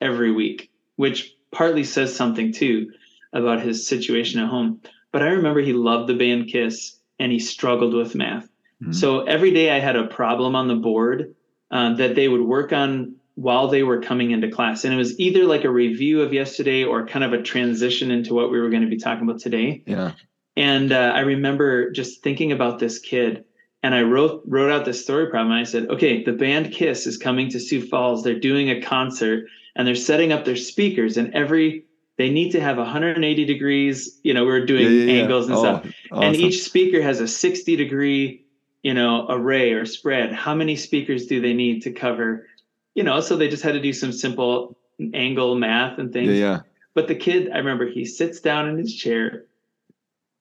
every 0.00 0.32
week, 0.32 0.70
which 0.96 1.34
partly 1.52 1.84
says 1.84 2.14
something 2.14 2.52
too 2.52 2.92
about 3.32 3.60
his 3.60 3.86
situation 3.86 4.40
at 4.40 4.48
home. 4.48 4.80
But 5.12 5.22
I 5.22 5.28
remember 5.28 5.60
he 5.60 5.72
loved 5.72 6.08
the 6.08 6.14
band 6.14 6.48
Kiss 6.48 6.98
and 7.18 7.32
he 7.32 7.38
struggled 7.38 7.94
with 7.94 8.14
math. 8.14 8.44
Mm-hmm. 8.82 8.92
So 8.92 9.22
every 9.22 9.52
day 9.52 9.70
I 9.70 9.78
had 9.78 9.96
a 9.96 10.06
problem 10.06 10.54
on 10.54 10.68
the 10.68 10.74
board 10.74 11.34
um, 11.70 11.96
that 11.96 12.14
they 12.14 12.28
would 12.28 12.42
work 12.42 12.72
on 12.72 13.16
while 13.34 13.68
they 13.68 13.82
were 13.82 14.00
coming 14.00 14.30
into 14.30 14.50
class. 14.50 14.84
And 14.84 14.92
it 14.92 14.96
was 14.96 15.18
either 15.20 15.44
like 15.44 15.64
a 15.64 15.70
review 15.70 16.22
of 16.22 16.32
yesterday 16.32 16.84
or 16.84 17.06
kind 17.06 17.24
of 17.24 17.32
a 17.32 17.42
transition 17.42 18.10
into 18.10 18.34
what 18.34 18.50
we 18.50 18.58
were 18.58 18.70
going 18.70 18.82
to 18.82 18.88
be 18.88 18.96
talking 18.96 19.28
about 19.28 19.40
today. 19.40 19.82
Yeah. 19.86 20.12
And 20.56 20.90
uh, 20.90 21.12
I 21.14 21.20
remember 21.20 21.90
just 21.90 22.22
thinking 22.22 22.50
about 22.52 22.78
this 22.78 22.98
kid 22.98 23.44
and 23.82 23.94
I 23.94 24.02
wrote 24.02 24.42
wrote 24.46 24.72
out 24.72 24.84
this 24.84 25.02
story 25.02 25.28
problem. 25.28 25.52
And 25.52 25.60
I 25.60 25.64
said, 25.64 25.88
okay, 25.90 26.24
the 26.24 26.32
band 26.32 26.72
Kiss 26.72 27.06
is 27.06 27.18
coming 27.18 27.50
to 27.50 27.60
Sioux 27.60 27.86
Falls. 27.86 28.24
They're 28.24 28.40
doing 28.40 28.70
a 28.70 28.80
concert 28.80 29.46
and 29.76 29.86
they're 29.86 29.94
setting 29.94 30.32
up 30.32 30.44
their 30.44 30.56
speakers 30.56 31.16
and 31.16 31.32
every 31.34 31.84
they 32.16 32.30
need 32.30 32.50
to 32.52 32.60
have 32.60 32.78
180 32.78 33.44
degrees 33.44 34.18
you 34.22 34.34
know 34.34 34.44
we 34.44 34.50
are 34.50 34.64
doing 34.64 34.84
yeah, 34.84 34.90
yeah, 34.90 35.22
angles 35.22 35.46
and 35.46 35.54
oh, 35.54 35.60
stuff. 35.60 35.94
Awesome. 36.10 36.24
and 36.24 36.36
each 36.36 36.62
speaker 36.62 37.00
has 37.00 37.20
a 37.20 37.28
60 37.28 37.76
degree 37.76 38.44
you 38.82 38.94
know 38.94 39.26
array 39.28 39.72
or 39.72 39.84
spread. 39.84 40.32
How 40.32 40.54
many 40.54 40.76
speakers 40.76 41.26
do 41.26 41.40
they 41.40 41.52
need 41.52 41.82
to 41.82 41.92
cover? 41.92 42.46
You 42.94 43.04
know 43.04 43.20
so 43.20 43.36
they 43.36 43.48
just 43.48 43.62
had 43.62 43.74
to 43.74 43.80
do 43.80 43.92
some 43.92 44.12
simple 44.12 44.76
angle 45.14 45.54
math 45.54 45.98
and 45.98 46.12
things. 46.12 46.32
Yeah, 46.32 46.34
yeah. 46.34 46.60
but 46.94 47.06
the 47.06 47.14
kid 47.14 47.50
i 47.52 47.58
remember 47.58 47.86
he 47.86 48.04
sits 48.06 48.40
down 48.40 48.68
in 48.68 48.78
his 48.78 48.94
chair 48.94 49.44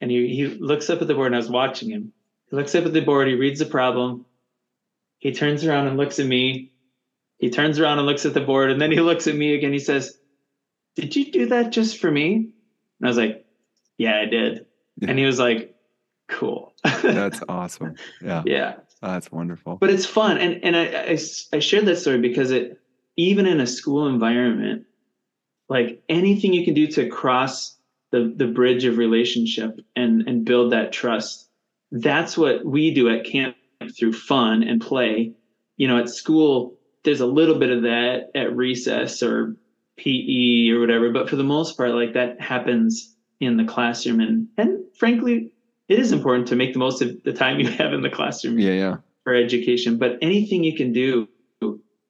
and 0.01 0.09
he, 0.09 0.33
he 0.33 0.47
looks 0.47 0.89
up 0.89 1.01
at 1.01 1.07
the 1.07 1.13
board 1.13 1.27
and 1.27 1.35
i 1.35 1.39
was 1.39 1.49
watching 1.49 1.89
him. 1.89 2.13
He 2.49 2.55
looks 2.55 2.73
up 2.73 2.85
at 2.85 2.93
the 2.93 3.01
board 3.01 3.27
he 3.27 3.35
reads 3.35 3.59
the 3.59 3.65
problem. 3.65 4.25
He 5.19 5.33
turns 5.33 5.65
around 5.65 5.87
and 5.87 5.97
looks 5.97 6.19
at 6.19 6.25
me 6.27 6.71
he 7.37 7.49
turns 7.49 7.79
around 7.79 7.97
and 7.99 8.07
looks 8.07 8.25
at 8.25 8.33
the 8.33 8.41
board 8.41 8.71
and 8.71 8.81
then 8.81 8.91
he 8.91 8.99
looks 9.01 9.27
at 9.27 9.35
me 9.35 9.53
again. 9.53 9.73
He 9.73 9.79
says, 9.79 10.17
Did 10.95 11.15
you 11.15 11.31
do 11.31 11.45
that 11.47 11.71
just 11.71 11.99
for 11.99 12.09
me? 12.09 12.35
And 12.35 13.03
I 13.03 13.07
was 13.07 13.17
like, 13.17 13.45
Yeah, 13.97 14.19
I 14.19 14.25
did. 14.25 14.65
And 15.01 15.19
he 15.19 15.25
was 15.25 15.39
like, 15.39 15.75
Cool. 16.27 16.73
that's 17.03 17.41
awesome. 17.47 17.95
Yeah. 18.21 18.43
Yeah. 18.45 18.75
Oh, 19.03 19.11
that's 19.11 19.31
wonderful. 19.31 19.75
But 19.75 19.91
it's 19.91 20.05
fun. 20.05 20.37
And 20.37 20.63
and 20.63 20.75
I, 20.75 21.11
I 21.11 21.17
I 21.53 21.59
shared 21.59 21.85
that 21.85 21.97
story 21.97 22.19
because 22.19 22.51
it 22.51 22.79
even 23.17 23.45
in 23.45 23.59
a 23.59 23.67
school 23.67 24.07
environment, 24.07 24.85
like 25.69 26.03
anything 26.09 26.53
you 26.53 26.65
can 26.65 26.73
do 26.73 26.87
to 26.87 27.09
cross 27.09 27.77
the 28.11 28.33
the 28.35 28.47
bridge 28.47 28.85
of 28.85 28.97
relationship 28.97 29.79
and 29.95 30.27
and 30.27 30.45
build 30.45 30.71
that 30.71 30.91
trust, 30.91 31.49
that's 31.91 32.37
what 32.37 32.65
we 32.65 32.93
do 32.93 33.09
at 33.09 33.25
camp 33.25 33.55
through 33.97 34.13
fun 34.13 34.63
and 34.63 34.81
play. 34.81 35.33
You 35.77 35.87
know, 35.89 35.99
at 35.99 36.09
school, 36.09 36.74
there's 37.05 37.21
a 37.21 37.25
little 37.25 37.57
bit 37.57 37.69
of 37.69 37.83
that 37.83 38.31
at 38.35 38.55
recess 38.55 39.23
or 39.23 39.55
PE 39.97 40.69
or 40.71 40.79
whatever, 40.79 41.11
but 41.11 41.29
for 41.29 41.37
the 41.37 41.43
most 41.43 41.77
part, 41.77 41.91
like 41.91 42.13
that 42.13 42.41
happens 42.41 43.15
in 43.39 43.57
the 43.57 43.63
classroom. 43.63 44.19
And 44.19 44.47
and 44.57 44.83
frankly, 44.97 45.51
it 45.87 45.99
is 45.99 46.11
important 46.11 46.47
to 46.49 46.55
make 46.55 46.73
the 46.73 46.79
most 46.79 47.01
of 47.01 47.23
the 47.23 47.33
time 47.33 47.59
you 47.59 47.69
have 47.69 47.93
in 47.93 48.01
the 48.01 48.09
classroom. 48.09 48.59
Yeah, 48.59 48.73
yeah. 48.73 48.97
For 49.23 49.33
education, 49.33 49.97
but 49.97 50.19
anything 50.21 50.63
you 50.63 50.75
can 50.75 50.91
do 50.91 51.27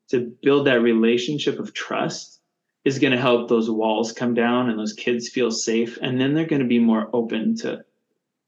to 0.10 0.36
build 0.44 0.68
that 0.68 0.82
relationship 0.82 1.60
of 1.60 1.74
trust 1.74 2.40
is 2.84 3.00
going 3.00 3.14
to 3.14 3.20
help 3.20 3.50
those 3.50 3.70
walls 3.70 4.12
come 4.12 4.34
down 4.34 4.70
and 4.70 4.78
those 4.78 4.94
kids 4.94 5.30
feel 5.30 5.50
safe, 5.50 5.98
and 6.02 6.20
then 6.20 6.34
they're 6.34 6.46
going 6.46 6.62
to 6.62 6.68
be 6.68 6.80
more 6.80 7.10
open 7.14 7.56
to 7.58 7.84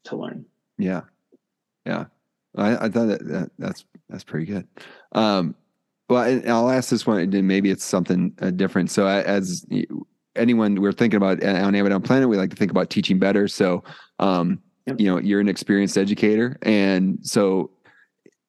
to 0.04 0.16
learn. 0.16 0.44
Yeah, 0.76 1.02
yeah. 1.84 2.06
I, 2.56 2.86
I 2.86 2.88
thought 2.88 3.06
that, 3.06 3.26
that 3.26 3.50
that's 3.58 3.84
that's 4.08 4.24
pretty 4.24 4.46
good. 4.46 4.66
Um, 5.12 5.54
well, 6.08 6.42
I'll 6.46 6.70
ask 6.70 6.88
this 6.88 7.06
one, 7.06 7.18
and 7.20 7.48
maybe 7.48 7.70
it's 7.70 7.84
something 7.84 8.32
uh, 8.40 8.50
different. 8.50 8.90
So, 8.90 9.06
as 9.06 9.66
anyone 10.36 10.80
we're 10.80 10.92
thinking 10.92 11.18
about 11.18 11.42
uh, 11.42 11.48
on 11.48 11.74
Amidon 11.74 12.02
Planet, 12.02 12.28
we 12.28 12.36
like 12.36 12.50
to 12.50 12.56
think 12.56 12.70
about 12.70 12.88
teaching 12.88 13.18
better. 13.18 13.46
So, 13.46 13.84
um, 14.18 14.60
yep. 14.86 14.98
you 14.98 15.06
know, 15.06 15.18
you're 15.18 15.40
an 15.40 15.48
experienced 15.48 15.98
educator, 15.98 16.58
and 16.62 17.18
so, 17.22 17.70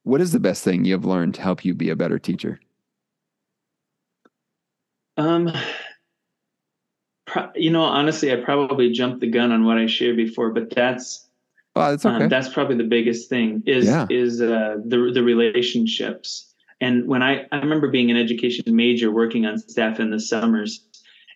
what 0.03 0.21
is 0.21 0.31
the 0.31 0.39
best 0.39 0.63
thing 0.63 0.85
you've 0.85 1.05
learned 1.05 1.35
to 1.35 1.41
help 1.41 1.65
you 1.65 1.73
be 1.73 1.89
a 1.89 1.95
better 1.95 2.17
teacher? 2.17 2.61
Um, 5.17 5.51
pro- 7.27 7.51
you 7.55 7.71
know, 7.71 7.83
honestly, 7.83 8.31
I 8.31 8.37
probably 8.37 8.89
jumped 8.93 9.19
the 9.19 9.27
gun 9.27 9.51
on 9.51 9.65
what 9.65 9.77
I 9.77 9.85
shared 9.87 10.15
before, 10.15 10.51
but 10.51 10.73
that's 10.73 11.27
oh, 11.75 11.91
that's 11.91 12.05
okay. 12.05 12.23
Um, 12.23 12.29
that's 12.29 12.47
probably 12.47 12.77
the 12.77 12.85
biggest 12.85 13.29
thing 13.29 13.63
is 13.65 13.87
yeah. 13.87 14.07
is 14.09 14.41
uh, 14.41 14.77
the 14.85 15.11
the 15.13 15.23
relationships 15.23 16.48
and 16.81 17.07
when 17.07 17.21
I, 17.21 17.45
I 17.51 17.57
remember 17.57 17.89
being 17.89 18.11
an 18.11 18.17
education 18.17 18.63
major 18.75 19.11
working 19.11 19.45
on 19.45 19.57
staff 19.57 19.99
in 19.99 20.11
the 20.11 20.19
summers, 20.19 20.85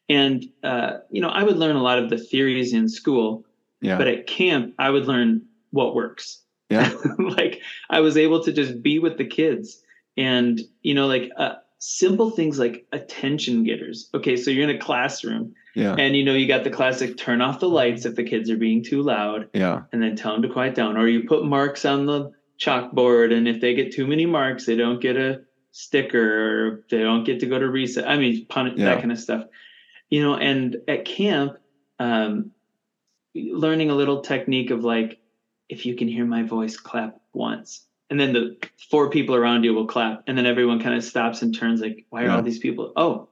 and 0.09 0.45
uh, 0.63 0.97
you 1.09 1.21
know, 1.21 1.29
I 1.29 1.43
would 1.43 1.57
learn 1.57 1.75
a 1.75 1.83
lot 1.83 1.99
of 1.99 2.09
the 2.09 2.17
theories 2.17 2.73
in 2.73 2.89
school, 2.89 3.45
yeah. 3.81 3.97
but 3.97 4.07
at 4.07 4.27
camp, 4.27 4.73
I 4.79 4.89
would 4.89 5.05
learn 5.05 5.43
what 5.71 5.95
works. 5.95 6.41
Yeah. 6.69 6.91
like 7.19 7.61
I 7.89 7.99
was 7.99 8.17
able 8.17 8.43
to 8.43 8.51
just 8.51 8.81
be 8.81 8.99
with 8.99 9.17
the 9.17 9.25
kids 9.25 9.81
and, 10.17 10.59
you 10.81 10.93
know, 10.93 11.07
like 11.07 11.29
uh, 11.37 11.55
simple 11.79 12.31
things 12.31 12.57
like 12.57 12.85
attention 12.91 13.63
getters. 13.63 14.09
Okay. 14.13 14.37
So 14.37 14.51
you're 14.51 14.69
in 14.69 14.75
a 14.75 14.79
classroom 14.79 15.53
yeah. 15.75 15.95
and, 15.95 16.15
you 16.15 16.23
know, 16.23 16.33
you 16.33 16.47
got 16.47 16.63
the 16.63 16.69
classic 16.69 17.17
turn 17.17 17.41
off 17.41 17.59
the 17.59 17.69
lights 17.69 18.05
if 18.05 18.15
the 18.15 18.23
kids 18.23 18.49
are 18.49 18.57
being 18.57 18.83
too 18.83 19.01
loud. 19.01 19.49
Yeah. 19.53 19.81
And 19.91 20.01
then 20.01 20.15
tell 20.15 20.33
them 20.33 20.41
to 20.43 20.49
quiet 20.49 20.75
down. 20.75 20.97
Or 20.97 21.07
you 21.07 21.27
put 21.27 21.45
marks 21.45 21.85
on 21.85 22.05
the 22.05 22.31
chalkboard 22.63 23.35
and 23.35 23.47
if 23.47 23.59
they 23.59 23.73
get 23.73 23.93
too 23.93 24.07
many 24.07 24.25
marks 24.25 24.65
they 24.65 24.75
don't 24.75 25.01
get 25.01 25.17
a 25.17 25.41
sticker 25.71 26.67
or 26.67 26.85
they 26.89 26.99
don't 26.99 27.23
get 27.23 27.39
to 27.39 27.45
go 27.45 27.57
to 27.57 27.67
reset 27.67 28.07
i 28.07 28.17
mean 28.17 28.45
pun- 28.45 28.77
yeah. 28.77 28.85
that 28.85 28.99
kind 28.99 29.11
of 29.11 29.19
stuff 29.19 29.45
you 30.09 30.21
know 30.21 30.35
and 30.35 30.77
at 30.87 31.05
camp 31.05 31.57
um, 31.99 32.51
learning 33.35 33.89
a 33.89 33.95
little 33.95 34.21
technique 34.21 34.71
of 34.71 34.83
like 34.83 35.19
if 35.69 35.85
you 35.85 35.95
can 35.95 36.07
hear 36.07 36.25
my 36.25 36.43
voice 36.43 36.77
clap 36.77 37.19
once 37.33 37.85
and 38.09 38.19
then 38.19 38.33
the 38.33 38.57
four 38.89 39.09
people 39.09 39.35
around 39.35 39.63
you 39.63 39.73
will 39.73 39.87
clap 39.87 40.23
and 40.27 40.37
then 40.37 40.45
everyone 40.45 40.81
kind 40.81 40.95
of 40.95 41.03
stops 41.03 41.41
and 41.41 41.55
turns 41.57 41.81
like 41.81 42.05
why 42.09 42.21
are 42.21 42.25
yeah. 42.25 42.35
all 42.35 42.43
these 42.43 42.59
people 42.59 42.93
oh 42.95 43.27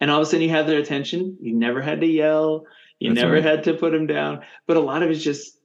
and 0.00 0.10
all 0.10 0.20
of 0.20 0.22
a 0.22 0.26
sudden 0.26 0.42
you 0.42 0.50
have 0.50 0.66
their 0.66 0.78
attention 0.78 1.36
you 1.40 1.54
never 1.54 1.82
had 1.82 2.00
to 2.00 2.06
yell 2.06 2.66
you 3.00 3.10
That's 3.10 3.22
never 3.22 3.34
right. 3.34 3.44
had 3.44 3.64
to 3.64 3.74
put 3.74 3.92
them 3.92 4.06
down 4.06 4.42
but 4.66 4.76
a 4.76 4.80
lot 4.80 5.02
of 5.02 5.10
it's 5.10 5.22
just 5.22 5.58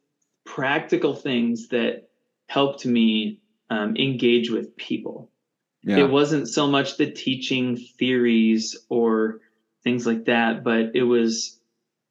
practical 0.46 1.14
things 1.14 1.68
that 1.68 2.07
helped 2.48 2.86
me 2.86 3.40
um, 3.70 3.96
engage 3.96 4.50
with 4.50 4.76
people. 4.76 5.30
Yeah. 5.84 6.00
It 6.00 6.10
wasn't 6.10 6.50
so 6.50 6.68
much 6.68 6.98
the 6.98 7.12
teaching 7.12 7.78
theories 7.78 8.76
or 8.90 9.42
things 9.84 10.06
like 10.06 10.26
that, 10.26 10.64
but 10.64 10.96
it 10.96 11.04
was 11.04 11.60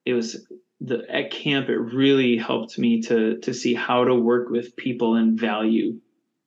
it 0.05 0.15
was 0.15 0.47
the 0.81 1.05
at 1.11 1.31
camp 1.31 1.69
it 1.69 1.79
really 1.79 2.37
helped 2.37 2.79
me 2.79 3.03
to 3.03 3.39
to 3.39 3.53
see 3.53 3.75
how 3.75 4.05
to 4.05 4.15
work 4.15 4.51
with 4.51 4.77
people 4.77 5.17
and 5.17 5.39
value 5.39 5.99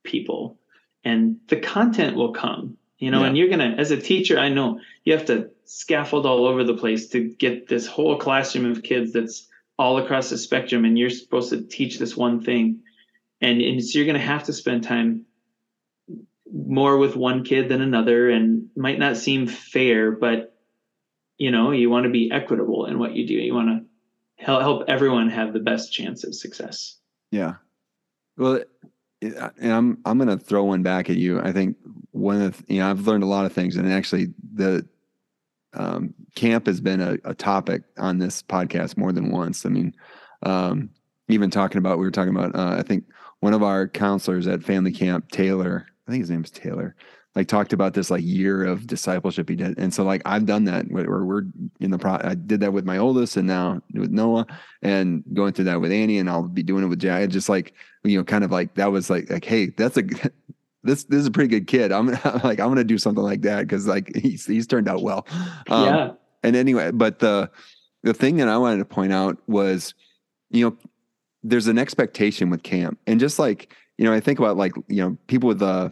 people. 0.03 0.57
And 1.03 1.37
the 1.47 1.57
content 1.57 2.15
will 2.15 2.33
come, 2.33 2.77
you 2.97 3.11
know, 3.11 3.21
yeah. 3.21 3.27
and 3.27 3.37
you're 3.37 3.49
gonna 3.49 3.75
as 3.77 3.91
a 3.91 3.97
teacher, 3.97 4.39
I 4.39 4.49
know 4.49 4.79
you 5.03 5.13
have 5.13 5.25
to 5.25 5.51
scaffold 5.65 6.25
all 6.25 6.47
over 6.47 6.63
the 6.63 6.77
place 6.77 7.09
to 7.09 7.29
get 7.29 7.67
this 7.67 7.85
whole 7.85 8.17
classroom 8.17 8.71
of 8.71 8.81
kids 8.81 9.13
that's 9.13 9.47
all 9.77 9.97
across 9.97 10.29
the 10.29 10.37
spectrum 10.37 10.83
and 10.83 10.97
you're 10.97 11.09
supposed 11.09 11.51
to 11.51 11.61
teach 11.61 11.99
this 11.99 12.17
one 12.17 12.41
thing 12.41 12.81
and, 13.41 13.61
and 13.61 13.83
so 13.83 13.97
you're 13.97 14.05
going 14.05 14.19
to 14.19 14.25
have 14.25 14.43
to 14.43 14.53
spend 14.53 14.83
time 14.83 15.25
more 16.51 16.97
with 16.97 17.15
one 17.15 17.43
kid 17.43 17.69
than 17.69 17.81
another 17.81 18.29
and 18.29 18.69
might 18.75 18.97
not 18.97 19.17
seem 19.17 19.47
fair 19.47 20.11
but 20.11 20.49
you 21.39 21.49
know 21.49 21.71
you 21.71 21.89
want 21.89 22.03
to 22.03 22.11
be 22.11 22.29
equitable 22.31 22.85
in 22.85 22.99
what 22.99 23.15
you 23.15 23.25
do. 23.25 23.33
You 23.33 23.55
want 23.55 23.69
to 23.69 24.43
help, 24.45 24.61
help 24.61 24.83
everyone 24.87 25.29
have 25.29 25.53
the 25.53 25.59
best 25.59 25.91
chance 25.91 26.23
of 26.23 26.35
success. 26.35 26.97
Yeah. 27.31 27.55
Well 28.37 28.61
and 29.21 29.73
i'm 29.73 29.97
i'm 30.05 30.17
going 30.17 30.29
to 30.29 30.41
throw 30.41 30.63
one 30.63 30.83
back 30.83 31.09
at 31.09 31.17
you. 31.17 31.41
I 31.41 31.51
think 31.51 31.75
one 32.11 32.41
of 32.41 32.57
the, 32.57 32.75
you 32.75 32.79
know 32.79 32.89
i've 32.89 33.07
learned 33.07 33.23
a 33.23 33.27
lot 33.27 33.45
of 33.45 33.53
things 33.53 33.75
and 33.75 33.91
actually 33.91 34.27
the 34.53 34.87
um, 35.73 36.15
camp 36.35 36.65
has 36.65 36.81
been 36.81 36.99
a, 36.99 37.17
a, 37.25 37.35
topic 37.35 37.83
on 37.99 38.17
this 38.17 38.41
podcast 38.41 38.97
more 38.97 39.11
than 39.11 39.29
once. 39.29 39.67
I 39.67 39.69
mean 39.69 39.93
um, 40.41 40.89
even 41.27 41.51
talking 41.51 41.77
about 41.77 41.99
we 41.99 42.05
were 42.05 42.11
talking 42.11 42.35
about 42.35 42.55
uh, 42.55 42.77
i 42.79 42.81
think 42.81 43.03
one 43.39 43.53
of 43.53 43.63
our 43.63 43.87
counselors 43.87 44.47
at 44.47 44.63
family 44.63 44.91
camp, 44.91 45.31
Taylor, 45.31 45.87
I 46.07 46.11
think 46.11 46.21
his 46.21 46.29
name 46.29 46.43
is 46.43 46.51
Taylor, 46.51 46.95
like 47.35 47.47
talked 47.47 47.73
about 47.73 47.93
this 47.93 48.09
like 48.09 48.23
year 48.23 48.65
of 48.65 48.87
discipleship 48.87 49.47
he 49.49 49.55
did. 49.55 49.77
And 49.77 49.93
so 49.93 50.03
like 50.03 50.21
I've 50.25 50.45
done 50.45 50.65
that 50.65 50.89
where 50.89 51.23
we're 51.23 51.43
in 51.79 51.91
the 51.91 51.97
pro 51.97 52.13
I 52.21 52.35
did 52.35 52.59
that 52.61 52.73
with 52.73 52.85
my 52.85 52.97
oldest 52.97 53.37
and 53.37 53.47
now 53.47 53.81
with 53.93 54.11
Noah 54.11 54.45
and 54.81 55.23
going 55.33 55.53
through 55.53 55.65
that 55.65 55.79
with 55.79 55.91
Annie 55.91 56.17
and 56.17 56.29
I'll 56.29 56.43
be 56.43 56.63
doing 56.63 56.83
it 56.83 56.87
with 56.87 56.99
Jack. 56.99 57.29
Just 57.29 57.47
like, 57.47 57.73
you 58.03 58.17
know, 58.17 58.23
kind 58.23 58.43
of 58.43 58.51
like 58.51 58.75
that 58.75 58.91
was 58.91 59.09
like 59.09 59.29
like, 59.29 59.45
hey, 59.45 59.67
that's 59.67 59.97
a 59.97 60.03
this 60.83 61.03
this 61.05 61.19
is 61.19 61.27
a 61.27 61.31
pretty 61.31 61.49
good 61.49 61.67
kid. 61.67 61.91
I'm, 61.91 62.09
I'm 62.23 62.41
like, 62.43 62.59
I'm 62.59 62.69
gonna 62.69 62.83
do 62.83 62.97
something 62.97 63.23
like 63.23 63.43
that 63.43 63.61
because 63.61 63.87
like 63.87 64.15
he's 64.15 64.45
he's 64.45 64.67
turned 64.67 64.89
out 64.89 65.01
well. 65.01 65.27
Um, 65.69 65.85
yeah. 65.85 66.11
And 66.43 66.55
anyway, 66.55 66.91
but 66.91 67.19
the 67.19 67.51
the 68.03 68.13
thing 68.13 68.37
that 68.37 68.47
I 68.47 68.57
wanted 68.57 68.77
to 68.79 68.85
point 68.85 69.13
out 69.13 69.37
was, 69.47 69.93
you 70.49 70.65
know, 70.65 70.77
there's 71.43 71.67
an 71.67 71.77
expectation 71.77 72.49
with 72.49 72.63
camp, 72.63 72.99
and 73.07 73.19
just 73.19 73.39
like 73.39 73.73
you 73.97 74.05
know, 74.05 74.13
I 74.13 74.21
think 74.21 74.39
about 74.39 74.57
like 74.57 74.73
you 74.87 75.03
know 75.03 75.17
people 75.27 75.47
with 75.47 75.59
the 75.59 75.65
uh, 75.65 75.89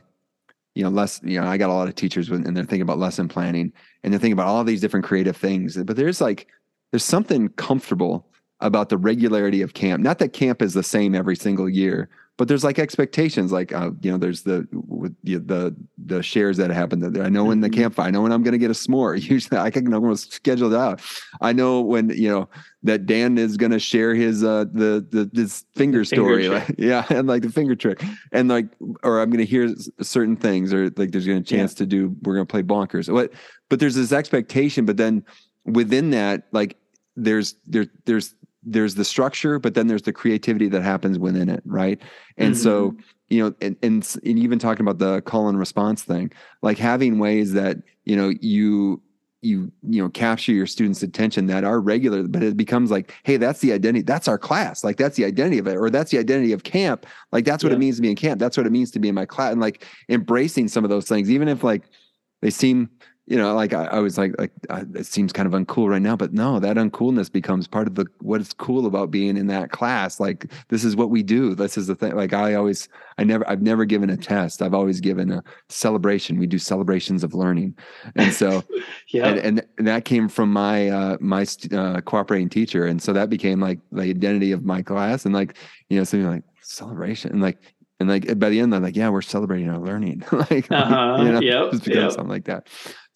you 0.76 0.84
know 0.84 0.89
less 0.89 1.20
you 1.24 1.41
know 1.41 1.48
i 1.48 1.58
got 1.58 1.70
a 1.70 1.74
lot 1.74 1.88
of 1.88 1.95
teachers 1.95 2.30
and 2.30 2.56
they're 2.56 2.64
thinking 2.64 2.84
about 2.84 3.00
lesson 3.00 3.28
planning 3.28 3.74
and 4.04 4.14
they're 4.14 4.20
thinking 4.20 4.34
about 4.34 4.48
all 4.48 4.64
these 4.64 4.80
different 4.80 5.06
creative 5.06 5.36
things. 5.36 5.76
But 5.76 5.98
there's 5.98 6.22
like 6.22 6.48
there's 6.91 7.04
something 7.04 7.50
comfortable 7.50 8.26
about 8.62 8.89
the 8.89 8.98
regularity 8.98 9.62
of 9.62 9.74
camp. 9.74 10.02
Not 10.02 10.20
that 10.20 10.34
camp 10.34 10.62
is 10.62 10.74
the 10.74 10.84
same 10.84 11.14
every 11.14 11.36
single 11.36 11.68
year 11.68 12.10
but 12.38 12.47
there's 12.47 12.63
like 12.63 12.79
expectations 12.79 13.51
like 13.51 13.73
uh, 13.73 13.91
you 14.01 14.11
know 14.11 14.17
there's 14.17 14.43
the 14.43 14.67
with 14.71 15.15
the, 15.23 15.38
the 15.38 15.75
the 15.97 16.23
shares 16.23 16.57
that 16.57 16.69
happen 16.69 16.99
that 16.99 17.19
i 17.23 17.29
know 17.29 17.43
when 17.43 17.61
the 17.61 17.69
mm-hmm. 17.69 17.81
campfire 17.81 18.07
i 18.07 18.11
know 18.11 18.21
when 18.21 18.31
i'm 18.31 18.43
going 18.43 18.53
to 18.53 18.57
get 18.57 18.69
a 18.69 18.73
s'more 18.73 19.19
usually 19.29 19.59
i 19.59 19.69
can 19.69 19.91
almost 19.93 20.31
schedule 20.31 20.71
it 20.73 20.77
out 20.77 21.01
i 21.41 21.51
know 21.51 21.81
when 21.81 22.09
you 22.09 22.29
know 22.29 22.47
that 22.83 23.05
dan 23.05 23.38
is 23.38 23.57
going 23.57 23.71
to 23.71 23.79
share 23.79 24.13
his 24.15 24.43
uh 24.43 24.65
the 24.71 25.05
the 25.09 25.29
this 25.33 25.65
finger, 25.75 26.05
story 26.05 26.47
like, 26.47 26.73
yeah 26.77 27.05
and 27.09 27.27
like 27.27 27.41
the 27.41 27.49
finger 27.49 27.75
trick 27.75 28.03
and 28.31 28.47
like 28.47 28.67
or 29.03 29.19
i'm 29.19 29.29
going 29.29 29.43
to 29.43 29.49
hear 29.49 29.73
certain 30.01 30.35
things 30.35 30.73
or 30.73 30.89
like 30.97 31.11
there's 31.11 31.25
going 31.25 31.43
to 31.43 31.49
chance 31.49 31.73
yeah. 31.73 31.79
to 31.79 31.85
do 31.85 32.15
we're 32.23 32.35
going 32.35 32.45
to 32.45 32.51
play 32.51 32.63
bonkers 32.63 33.11
but 33.11 33.33
but 33.69 33.79
there's 33.79 33.95
this 33.95 34.11
expectation 34.11 34.85
but 34.85 34.97
then 34.97 35.23
within 35.65 36.11
that 36.11 36.43
like 36.51 36.77
there's 37.15 37.55
there 37.65 37.88
there's 38.05 38.35
there's 38.64 38.95
the 38.95 39.05
structure, 39.05 39.60
but 39.60 39.74
then 39.74 39.88
there's 39.88 40.01
the 40.01 40.14
creativity 40.14 40.68
that 40.70 40.82
happens 40.82 41.18
within 41.18 41.49
it, 41.49 41.62
right? 41.66 42.01
And 42.38 42.53
mm-hmm. 42.53 42.64
so, 42.64 42.97
you 43.30 43.43
know, 43.43 43.55
and, 43.62 43.76
and, 43.82 44.18
and 44.26 44.39
even 44.39 44.60
talking 44.60 44.82
about 44.82 44.99
the 44.99 45.22
call 45.22 45.47
and 45.47 45.60
response 45.60 46.03
thing, 46.03 46.32
like 46.62 46.78
having 46.78 47.20
ways 47.20 47.53
that 47.53 47.78
you 48.05 48.16
know 48.16 48.34
you 48.41 49.01
you 49.41 49.72
you 49.88 50.01
know 50.01 50.10
capture 50.10 50.51
your 50.51 50.66
students' 50.66 51.03
attention 51.03 51.45
that 51.47 51.64
are 51.64 51.80
regular, 51.80 52.24
but 52.24 52.41
it 52.43 52.58
becomes 52.58 52.89
like, 52.89 53.14
hey, 53.24 53.38
that's 53.38 53.60
the 53.60 53.72
identity, 53.72 54.03
that's 54.03 54.28
our 54.28 54.38
class, 54.38 54.84
like 54.84 54.97
that's 54.97 55.16
the 55.16 55.26
identity 55.26 55.60
of 55.60 55.68
it, 55.68 55.78
or 55.78 55.89
that's 55.89 56.12
the 56.12 56.18
identity 56.18 56.53
of 56.53 56.64
camp, 56.64 57.05
like 57.32 57.45
that's 57.45 57.64
what 57.64 57.70
yeah. 57.70 57.76
it 57.76 57.80
means 57.80 57.97
to 57.97 58.01
be 58.01 58.10
in 58.10 58.16
camp, 58.16 58.39
that's 58.39 58.58
what 58.58 58.66
it 58.66 58.72
means 58.72 58.91
to 58.91 58.99
be 58.99 59.10
in 59.10 59.16
my 59.16 59.26
class, 59.26 59.51
and 59.51 59.62
like 59.62 59.86
embracing 60.10 60.68
some 60.68 60.84
of 60.84 60.89
those 60.89 61.08
things, 61.08 61.30
even 61.30 61.47
if 61.47 61.64
like 61.64 61.84
they 62.41 62.49
seem 62.49 62.89
you 63.28 63.36
know, 63.36 63.53
like 63.53 63.73
I, 63.73 63.86
I 63.86 63.99
was 63.99 64.17
like, 64.17 64.34
like 64.39 64.51
it 64.69 65.05
seems 65.05 65.34
kind 65.34 65.53
of 65.53 65.59
uncool 65.59 65.89
right 65.89 66.01
now, 66.01 66.15
but 66.15 66.32
no, 66.32 66.61
that 66.61 66.78
uncoolness 66.78 67.30
becomes 67.30 67.67
part 67.67 67.86
of 67.86 67.95
the 67.95 68.05
what 68.21 68.39
is 68.39 68.53
cool 68.53 68.86
about 68.86 69.11
being 69.11 69.36
in 69.36 69.47
that 69.47 69.69
class. 69.69 70.21
Like 70.21 70.49
this 70.69 70.86
is 70.86 70.95
what 70.95 71.09
we 71.09 71.23
do. 71.23 71.53
This 71.53 71.78
is 71.78 71.88
the 71.88 71.95
thing. 71.95 72.15
Like 72.15 72.32
I 72.32 72.53
always, 72.53 72.88
I 73.17 73.25
never, 73.25 73.47
I've 73.49 73.61
never 73.61 73.84
given 73.84 74.09
a 74.09 74.15
test. 74.15 74.61
I've 74.61 74.73
always 74.73 75.01
given 75.01 75.30
a 75.30 75.43
celebration. 75.67 76.39
We 76.39 76.47
do 76.47 76.57
celebrations 76.57 77.21
of 77.21 77.34
learning, 77.34 77.75
and 78.15 78.32
so, 78.32 78.63
yeah, 79.09 79.28
and, 79.28 79.61
and, 79.78 79.88
that 79.88 80.05
came 80.05 80.30
from 80.30 80.53
my 80.53 80.88
uh, 80.88 81.17
my 81.19 81.45
uh, 81.73 81.99
cooperating 82.01 82.47
teacher, 82.47 82.86
and 82.86 83.01
so 83.01 83.11
that 83.11 83.30
became 83.30 83.59
like 83.59 83.80
the 83.91 84.03
identity 84.03 84.53
of 84.53 84.63
my 84.63 84.82
class, 84.82 85.25
and 85.25 85.34
like 85.34 85.57
you 85.89 85.97
know, 85.97 86.05
something 86.05 86.30
like 86.30 86.43
celebration, 86.61 87.34
and 87.34 87.41
like 87.41 87.57
and 87.99 88.09
like 88.09 88.39
by 88.39 88.49
the 88.49 88.59
end, 88.59 88.75
I'm 88.75 88.84
like, 88.84 88.95
yeah, 88.95 89.09
we're 89.09 89.21
celebrating 89.21 89.69
our 89.69 89.80
learning, 89.80 90.23
like 90.32 90.71
uh-huh. 90.71 91.23
you 91.23 91.32
know, 91.32 91.41
yep, 91.41 91.71
just 91.71 91.84
become 91.84 92.03
yep. 92.03 92.11
something 92.11 92.30
like 92.30 92.45
that. 92.45 92.67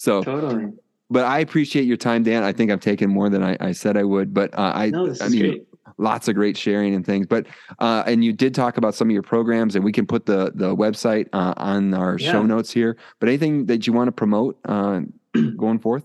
So 0.01 0.23
totally. 0.23 0.65
But 1.11 1.25
I 1.25 1.39
appreciate 1.41 1.83
your 1.83 1.95
time, 1.95 2.23
Dan. 2.23 2.41
I 2.41 2.51
think 2.51 2.71
I've 2.71 2.79
taken 2.79 3.07
more 3.07 3.29
than 3.29 3.43
I, 3.43 3.55
I 3.59 3.71
said 3.71 3.97
I 3.97 4.03
would. 4.03 4.33
But 4.33 4.51
uh, 4.57 4.71
I, 4.73 4.89
no, 4.89 5.13
I 5.21 5.29
mean, 5.29 5.39
great. 5.39 5.67
lots 5.99 6.27
of 6.27 6.33
great 6.33 6.57
sharing 6.57 6.95
and 6.95 7.05
things. 7.05 7.27
But 7.27 7.45
uh, 7.77 8.01
and 8.07 8.25
you 8.25 8.33
did 8.33 8.55
talk 8.55 8.77
about 8.77 8.95
some 8.95 9.09
of 9.09 9.13
your 9.13 9.21
programs, 9.21 9.75
and 9.75 9.85
we 9.85 9.91
can 9.91 10.07
put 10.07 10.25
the 10.25 10.53
the 10.55 10.75
website 10.75 11.27
uh, 11.33 11.53
on 11.55 11.93
our 11.93 12.17
yeah. 12.17 12.31
show 12.31 12.41
notes 12.41 12.71
here. 12.71 12.97
But 13.19 13.29
anything 13.29 13.67
that 13.67 13.85
you 13.85 13.93
want 13.93 14.07
to 14.07 14.11
promote 14.11 14.57
uh, 14.65 15.01
going 15.55 15.77
forth? 15.77 16.03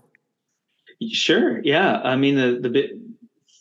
Sure. 1.09 1.59
Yeah. 1.63 1.99
I 2.03 2.17
mean, 2.17 2.35
the 2.35 2.59
the 2.61 2.69
bit 2.69 2.91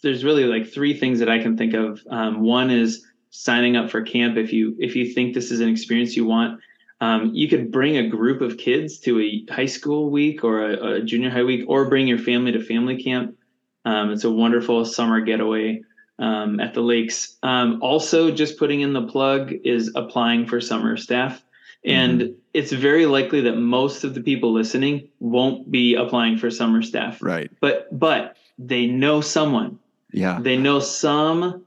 there's 0.03 0.23
really 0.23 0.45
like 0.45 0.71
three 0.71 0.93
things 0.93 1.19
that 1.21 1.31
I 1.31 1.39
can 1.39 1.57
think 1.57 1.73
of. 1.73 2.03
Um, 2.11 2.43
one 2.43 2.69
is 2.69 3.07
signing 3.31 3.75
up 3.79 3.91
for 3.91 4.03
camp 4.03 4.37
if 4.37 4.53
you 4.53 4.77
if 4.79 4.97
you 4.97 5.15
think 5.15 5.33
this 5.33 5.51
is 5.51 5.61
an 5.61 5.71
experience 5.71 6.15
you 6.15 6.27
want 6.27 6.61
um, 7.01 7.31
you 7.35 7.49
could 7.49 7.71
bring 7.71 7.97
a 7.97 8.09
group 8.09 8.41
of 8.41 8.57
kids 8.57 8.99
to 9.01 9.21
a 9.21 9.53
high 9.53 9.67
school 9.67 10.11
week 10.11 10.45
or 10.45 10.71
a, 10.71 10.95
a 10.95 11.03
junior 11.03 11.31
high 11.31 11.43
week 11.43 11.65
or 11.69 11.89
bring 11.89 12.07
your 12.07 12.19
family 12.19 12.53
to 12.53 12.63
family 12.63 13.03
camp. 13.03 13.37
Um, 13.85 14.11
it's 14.11 14.25
a 14.25 14.31
wonderful 14.31 14.85
summer 14.85 15.21
getaway 15.21 15.83
um, 16.19 16.59
at 16.59 16.75
the 16.75 16.81
lakes. 16.81 17.37
Um, 17.43 17.81
also 17.83 18.31
just 18.31 18.59
putting 18.59 18.81
in 18.81 18.95
the 18.95 19.07
plug 19.07 19.53
is 19.65 19.93
applying 19.95 20.47
for 20.47 20.61
summer 20.61 20.97
staff. 20.97 21.43
And 21.85 22.21
mm-hmm. 22.21 22.33
it's 22.53 22.73
very 22.73 23.07
likely 23.07 23.43
that 23.43 23.57
most 23.57 24.03
of 24.03 24.15
the 24.15 24.21
people 24.21 24.53
listening 24.53 25.09
won't 25.21 25.71
be 25.71 25.95
applying 25.95 26.37
for 26.39 26.51
summer 26.51 26.83
staff. 26.83 27.23
Right. 27.23 27.51
But 27.61 27.87
but 27.97 28.37
they 28.59 28.87
know 28.87 29.21
someone. 29.21 29.79
Yeah. 30.13 30.41
They 30.41 30.57
know 30.57 30.81
some 30.81 31.65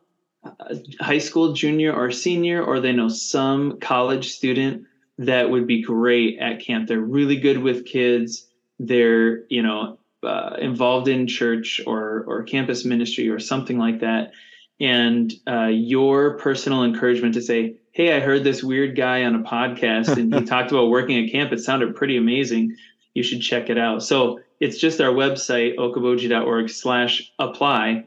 high 0.99 1.19
school 1.19 1.53
junior 1.53 1.93
or 1.93 2.11
senior, 2.11 2.63
or 2.63 2.79
they 2.79 2.91
know 2.91 3.07
some 3.07 3.79
college 3.79 4.31
student 4.31 4.87
that 5.19 5.49
would 5.49 5.67
be 5.67 5.83
great 5.83 6.39
at 6.39 6.61
camp. 6.61 6.87
They're 6.87 6.99
really 6.99 7.35
good 7.35 7.59
with 7.59 7.85
kids. 7.85 8.47
They're, 8.79 9.45
you 9.47 9.61
know, 9.61 9.99
uh, 10.23 10.55
involved 10.59 11.09
in 11.09 11.27
church 11.27 11.81
or 11.85 12.23
or 12.25 12.43
campus 12.43 12.85
ministry 12.85 13.29
or 13.29 13.39
something 13.39 13.77
like 13.77 13.99
that. 13.99 14.31
And 14.79 15.33
uh, 15.45 15.67
your 15.67 16.37
personal 16.37 16.83
encouragement 16.83 17.33
to 17.33 17.41
say, 17.41 17.75
"Hey, 17.91 18.15
I 18.15 18.21
heard 18.21 18.45
this 18.45 18.63
weird 18.63 18.95
guy 18.95 19.25
on 19.25 19.35
a 19.35 19.43
podcast, 19.43 20.15
and 20.17 20.33
he 20.33 20.45
talked 20.45 20.71
about 20.71 20.89
working 20.89 21.21
at 21.23 21.31
camp. 21.31 21.51
It 21.51 21.59
sounded 21.59 21.95
pretty 21.95 22.15
amazing. 22.15 22.77
You 23.13 23.23
should 23.23 23.41
check 23.41 23.69
it 23.69 23.77
out." 23.77 24.03
So 24.03 24.39
it's 24.61 24.77
just 24.77 25.01
our 25.01 25.11
website, 25.11 25.75
okoboji.org/apply 25.75 28.05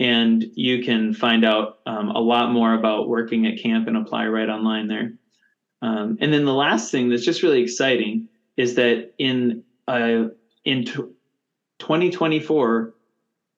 and 0.00 0.44
you 0.54 0.84
can 0.84 1.12
find 1.12 1.44
out 1.44 1.80
um, 1.84 2.10
a 2.10 2.20
lot 2.20 2.52
more 2.52 2.74
about 2.74 3.08
working 3.08 3.48
at 3.48 3.60
camp 3.60 3.88
and 3.88 3.96
apply 3.96 4.28
right 4.28 4.48
online 4.48 4.86
there. 4.86 5.10
Um, 5.82 6.18
and 6.20 6.32
then 6.32 6.44
the 6.44 6.54
last 6.54 6.90
thing 6.90 7.08
that's 7.08 7.24
just 7.24 7.42
really 7.42 7.62
exciting 7.62 8.28
is 8.56 8.74
that 8.74 9.12
in 9.18 9.62
uh, 9.86 10.28
in 10.64 10.84
t- 10.84 10.92
2024, 11.78 12.94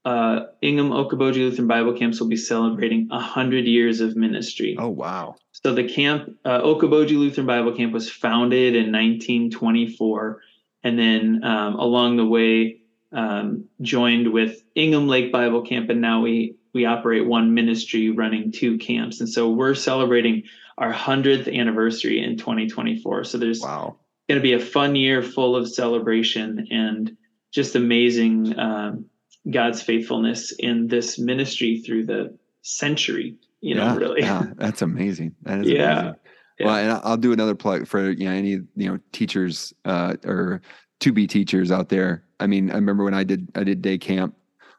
uh, 0.05 0.41
Ingham 0.63 0.91
Okoboji 0.91 1.37
Lutheran 1.37 1.67
Bible 1.67 1.93
Camps 1.93 2.21
will 2.21 2.29
be 2.29 2.37
celebrating 2.37 3.09
100 3.09 3.67
years 3.67 4.01
of 4.01 4.17
ministry. 4.17 4.77
Oh, 4.79 4.89
wow. 4.89 5.37
So 5.53 5.75
the 5.75 5.89
camp, 5.89 6.37
uh, 6.45 6.61
Okoboji 6.61 7.19
Lutheran 7.19 7.47
Bible 7.47 7.73
Camp, 7.75 7.93
was 7.93 8.11
founded 8.11 8.75
in 8.75 8.93
1924. 8.93 10.41
And 10.85 10.99
then 10.99 11.45
um, 11.45 11.75
along 11.75 12.17
the 12.17 12.25
way, 12.25 12.81
um, 13.13 13.65
joined 13.81 14.33
with 14.33 14.63
Ingham 14.75 15.09
Lake 15.09 15.33
Bible 15.33 15.63
Camp, 15.63 15.91
and 15.91 16.01
now 16.01 16.21
we 16.21 16.57
we 16.73 16.85
operate 16.85 17.27
one 17.27 17.55
ministry 17.55 18.11
running 18.11 18.53
two 18.53 18.79
camps, 18.79 19.21
and 19.21 19.29
so 19.29 19.51
we're 19.51 19.75
celebrating 19.75 20.45
our 20.79 20.93
hundredth 20.93 21.47
anniversary 21.47 22.23
in 22.23 22.37
2024. 22.37 23.25
So 23.25 23.39
there's 23.39 23.61
wow. 23.61 23.97
going 24.29 24.39
to 24.39 24.43
be 24.43 24.55
a 24.55 24.61
fun 24.61 24.97
year 24.97 25.23
full 25.23 25.55
of 25.55 25.69
celebration 25.69 26.67
and 26.71 27.17
just 27.53 27.75
amazing 27.75 28.59
um, 28.59 29.05
God's 29.51 29.83
faithfulness 29.83 30.53
in 30.53 30.89
this 30.89 31.19
ministry 31.19 31.81
through 31.81 32.07
the 32.07 32.37
century. 32.63 33.37
You 33.61 33.75
know, 33.75 33.85
yeah, 33.85 33.97
really. 33.97 34.21
yeah, 34.23 34.45
that's 34.57 34.81
amazing. 34.81 35.35
That 35.43 35.61
is 35.61 35.71
yeah. 35.71 35.93
amazing. 35.93 36.15
Yeah. 36.59 36.67
Well, 36.67 36.77
and 36.77 37.01
I'll 37.05 37.17
do 37.17 37.33
another 37.33 37.55
plug 37.55 37.87
for 37.87 38.11
you 38.11 38.25
know 38.25 38.33
any 38.33 38.51
you 38.51 38.69
know 38.77 38.99
teachers 39.13 39.75
uh, 39.85 40.17
or 40.25 40.63
to 41.01 41.13
be 41.13 41.27
teachers 41.27 41.71
out 41.71 41.89
there. 41.91 42.25
I 42.39 42.47
mean, 42.47 42.71
I 42.71 42.75
remember 42.75 43.05
when 43.05 43.15
I 43.15 43.25
did 43.25 43.49
I 43.55 43.65
did 43.65 43.83
day 43.83 43.99
camp 43.99 44.35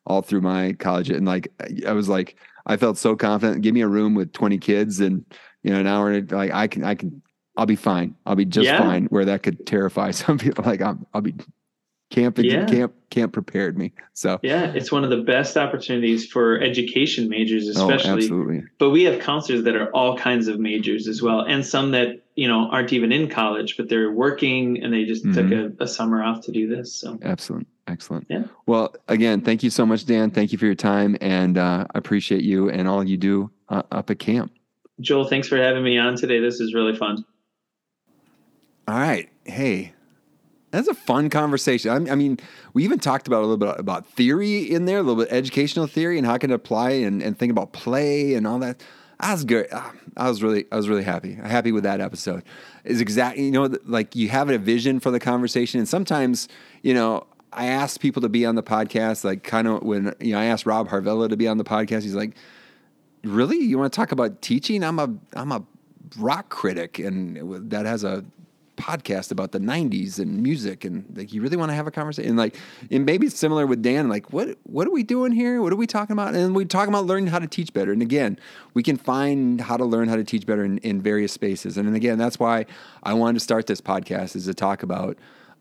all 0.06 0.22
through 0.22 0.41
my 0.41 0.74
college, 0.74 1.10
and 1.10 1.26
like 1.26 1.52
I 1.88 1.93
was 1.93 2.10
like 2.10 2.36
I 2.66 2.78
felt 2.78 2.97
so 2.97 3.16
confident. 3.16 3.62
Give 3.62 3.74
me 3.74 3.82
a 3.82 3.88
room 3.88 4.16
with 4.16 4.34
twenty 4.34 4.58
kids, 4.58 4.99
and 4.99 5.26
you 5.64 5.72
know 5.72 5.80
an 5.80 5.88
hour. 5.88 6.22
Like 6.22 6.52
I 6.52 6.68
can 6.68 6.84
I 6.84 6.95
can 6.95 7.22
I'll 7.58 7.66
be 7.66 7.76
fine. 7.76 8.16
I'll 8.26 8.36
be 8.36 8.45
just 8.45 8.66
yeah. 8.66 8.80
fine. 8.80 9.06
Where 9.06 9.26
that 9.26 9.43
could 9.43 9.66
terrify 9.66 10.12
some 10.12 10.38
people. 10.38 10.64
Like 10.64 10.82
I'm, 10.82 11.06
I'll 11.14 11.22
be 11.22 11.36
camp 12.12 12.38
yeah. 12.39 12.66
camp 12.66 12.93
camp 13.10 13.34
prepared 13.34 13.78
me 13.78 13.91
so 14.14 14.38
yeah 14.43 14.72
it's 14.76 14.91
one 14.91 15.04
of 15.04 15.10
the 15.10 15.18
best 15.18 15.58
opportunities 15.58 16.26
for 16.28 16.60
education 16.60 17.30
majors 17.30 17.68
oh, 17.78 17.89
especially 17.89 18.12
oh, 18.12 18.16
absolutely. 18.16 18.64
but 18.78 18.89
we 18.89 19.04
have 19.04 19.20
counselors 19.22 19.64
that 19.64 19.76
are 19.76 19.89
all 19.95 20.18
kinds 20.18 20.47
of 20.47 20.60
majors 20.60 21.08
as 21.08 21.22
well 21.22 21.39
and 21.39 21.66
some 21.66 21.91
that 21.91 22.22
you 22.36 22.47
know 22.47 22.70
aren't 22.70 22.93
even 22.93 23.12
in 23.12 23.30
college 23.30 23.78
but 23.78 23.89
they're 23.89 24.12
working 24.12 24.82
and 24.84 24.93
they 24.93 25.06
just 25.06 25.26
mm-hmm. 25.26 25.49
took 25.49 25.80
a, 25.80 25.84
a, 25.84 25.88
summer 25.88 26.22
off 26.22 26.41
to 26.41 26.52
do 26.52 26.68
this 26.68 26.93
so 26.93 27.18
excellent 27.22 27.66
excellent 27.91 28.25
yeah 28.29 28.43
well 28.65 28.93
again 29.07 29.41
thank 29.41 29.61
you 29.63 29.69
so 29.69 29.85
much 29.85 30.05
dan 30.05 30.31
thank 30.31 30.51
you 30.51 30.57
for 30.57 30.65
your 30.65 30.75
time 30.75 31.17
and 31.21 31.57
uh, 31.57 31.85
i 31.93 31.97
appreciate 31.97 32.43
you 32.43 32.69
and 32.69 32.87
all 32.87 33.03
you 33.03 33.17
do 33.17 33.51
uh, 33.69 33.83
up 33.91 34.09
at 34.09 34.19
camp 34.19 34.51
joel 34.99 35.25
thanks 35.25 35.47
for 35.47 35.57
having 35.57 35.83
me 35.83 35.97
on 35.97 36.15
today 36.15 36.39
this 36.39 36.59
is 36.59 36.73
really 36.73 36.95
fun 36.95 37.23
all 38.87 38.99
right 38.99 39.29
hey 39.45 39.93
that's 40.71 40.87
a 40.87 40.93
fun 40.93 41.29
conversation. 41.29 42.09
I, 42.09 42.15
mean, 42.15 42.37
we 42.73 42.83
even 42.85 42.97
talked 42.97 43.27
about 43.27 43.39
a 43.39 43.45
little 43.45 43.57
bit 43.57 43.77
about 43.77 44.05
theory 44.05 44.61
in 44.61 44.85
there, 44.85 44.99
a 44.99 45.03
little 45.03 45.21
bit 45.21 45.31
educational 45.31 45.85
theory 45.85 46.17
and 46.17 46.25
how 46.25 46.37
can 46.37 46.49
it 46.49 46.53
apply 46.53 46.91
and, 46.91 47.21
and 47.21 47.37
think 47.37 47.51
about 47.51 47.73
play 47.73 48.33
and 48.35 48.47
all 48.47 48.57
that. 48.59 48.81
I 49.19 49.33
was 49.33 49.43
good. 49.43 49.67
Ah, 49.71 49.93
I 50.17 50.29
was 50.29 50.41
really, 50.41 50.65
I 50.71 50.77
was 50.77 50.89
really 50.89 51.03
happy. 51.03 51.33
Happy 51.33 51.71
with 51.71 51.83
that 51.83 52.01
episode. 52.01 52.43
Is 52.85 53.01
exactly, 53.01 53.43
you 53.43 53.51
know, 53.51 53.69
like 53.85 54.15
you 54.15 54.29
have 54.29 54.49
a 54.49 54.57
vision 54.57 54.99
for 54.99 55.11
the 55.11 55.19
conversation, 55.19 55.79
and 55.79 55.87
sometimes, 55.87 56.47
you 56.81 56.95
know, 56.95 57.27
I 57.54 57.68
asked 57.68 57.99
people 57.99 58.22
to 58.22 58.30
be 58.30 58.45
on 58.45 58.56
the 58.56 58.64
podcast, 58.64 59.24
like 59.24 59.43
kind 59.43 59.68
of 59.68 59.84
when 59.84 60.14
you 60.20 60.34
know 60.34 60.39
I 60.39 60.45
asked 60.45 60.66
Rob 60.66 60.89
Harvilla 60.89 61.30
to 61.30 61.38
be 61.38 61.47
on 61.47 61.58
the 61.58 61.64
podcast. 61.64 62.04
He's 62.04 62.16
like, 62.16 62.36
"Really? 63.24 63.58
You 63.58 63.78
want 63.78 63.91
to 63.91 63.95
talk 63.95 64.12
about 64.12 64.41
teaching? 64.41 64.84
I'm 64.84 64.99
a 64.99 65.14
I'm 65.34 65.52
a 65.52 65.64
rock 66.18 66.49
critic, 66.49 66.99
and 66.99 67.70
that 67.70 67.86
has 67.86 68.04
a 68.04 68.24
podcast 68.78 69.32
about 69.32 69.52
the 69.52 69.60
90s 69.60 70.18
and 70.18 70.41
music 70.41 70.84
and 70.86 71.06
like 71.16 71.32
you 71.32 71.41
really 71.41 71.58
want 71.58 71.70
to 71.70 71.76
have 71.76 71.86
a 71.86 71.91
conversation 71.91 72.30
and 72.30 72.38
like 72.38 72.56
and 72.89 73.06
maybe 73.06 73.28
it's 73.28 73.38
similar 73.38 73.68
with 73.68 73.84
Dan 73.84 74.10
like 74.10 74.34
what 74.34 74.58
what 74.64 74.88
are 74.88 74.91
we 74.91 75.04
doing 75.04 75.32
here 75.32 75.62
what 75.62 75.72
are 75.72 75.76
we 75.76 75.86
talking 75.86 76.14
about 76.14 76.34
and 76.34 76.56
we 76.56 76.66
talk 76.66 76.88
about 76.88 77.06
learning 77.06 77.28
how 77.28 77.38
to 77.38 77.45
teach 77.45 77.74
better 77.74 77.91
and 77.91 78.02
again 78.02 78.39
we 78.74 78.82
can 78.82 78.97
find 78.97 79.62
how 79.62 79.78
to 79.78 79.86
learn 79.86 80.08
how 80.08 80.16
to 80.16 80.24
teach 80.24 80.47
better 80.47 80.66
in, 80.66 80.80
in 80.80 80.99
various 80.99 81.32
spaces 81.32 81.78
and 81.78 81.88
then 81.88 81.93
again 81.93 82.18
that's 82.18 82.39
why 82.39 82.66
I 83.04 83.14
wanted 83.14 83.36
to 83.36 83.39
start 83.41 83.68
this 83.68 83.82
podcast 83.82 84.36
is 84.36 84.45
to 84.45 84.54
talk 84.56 84.82
about 84.82 85.18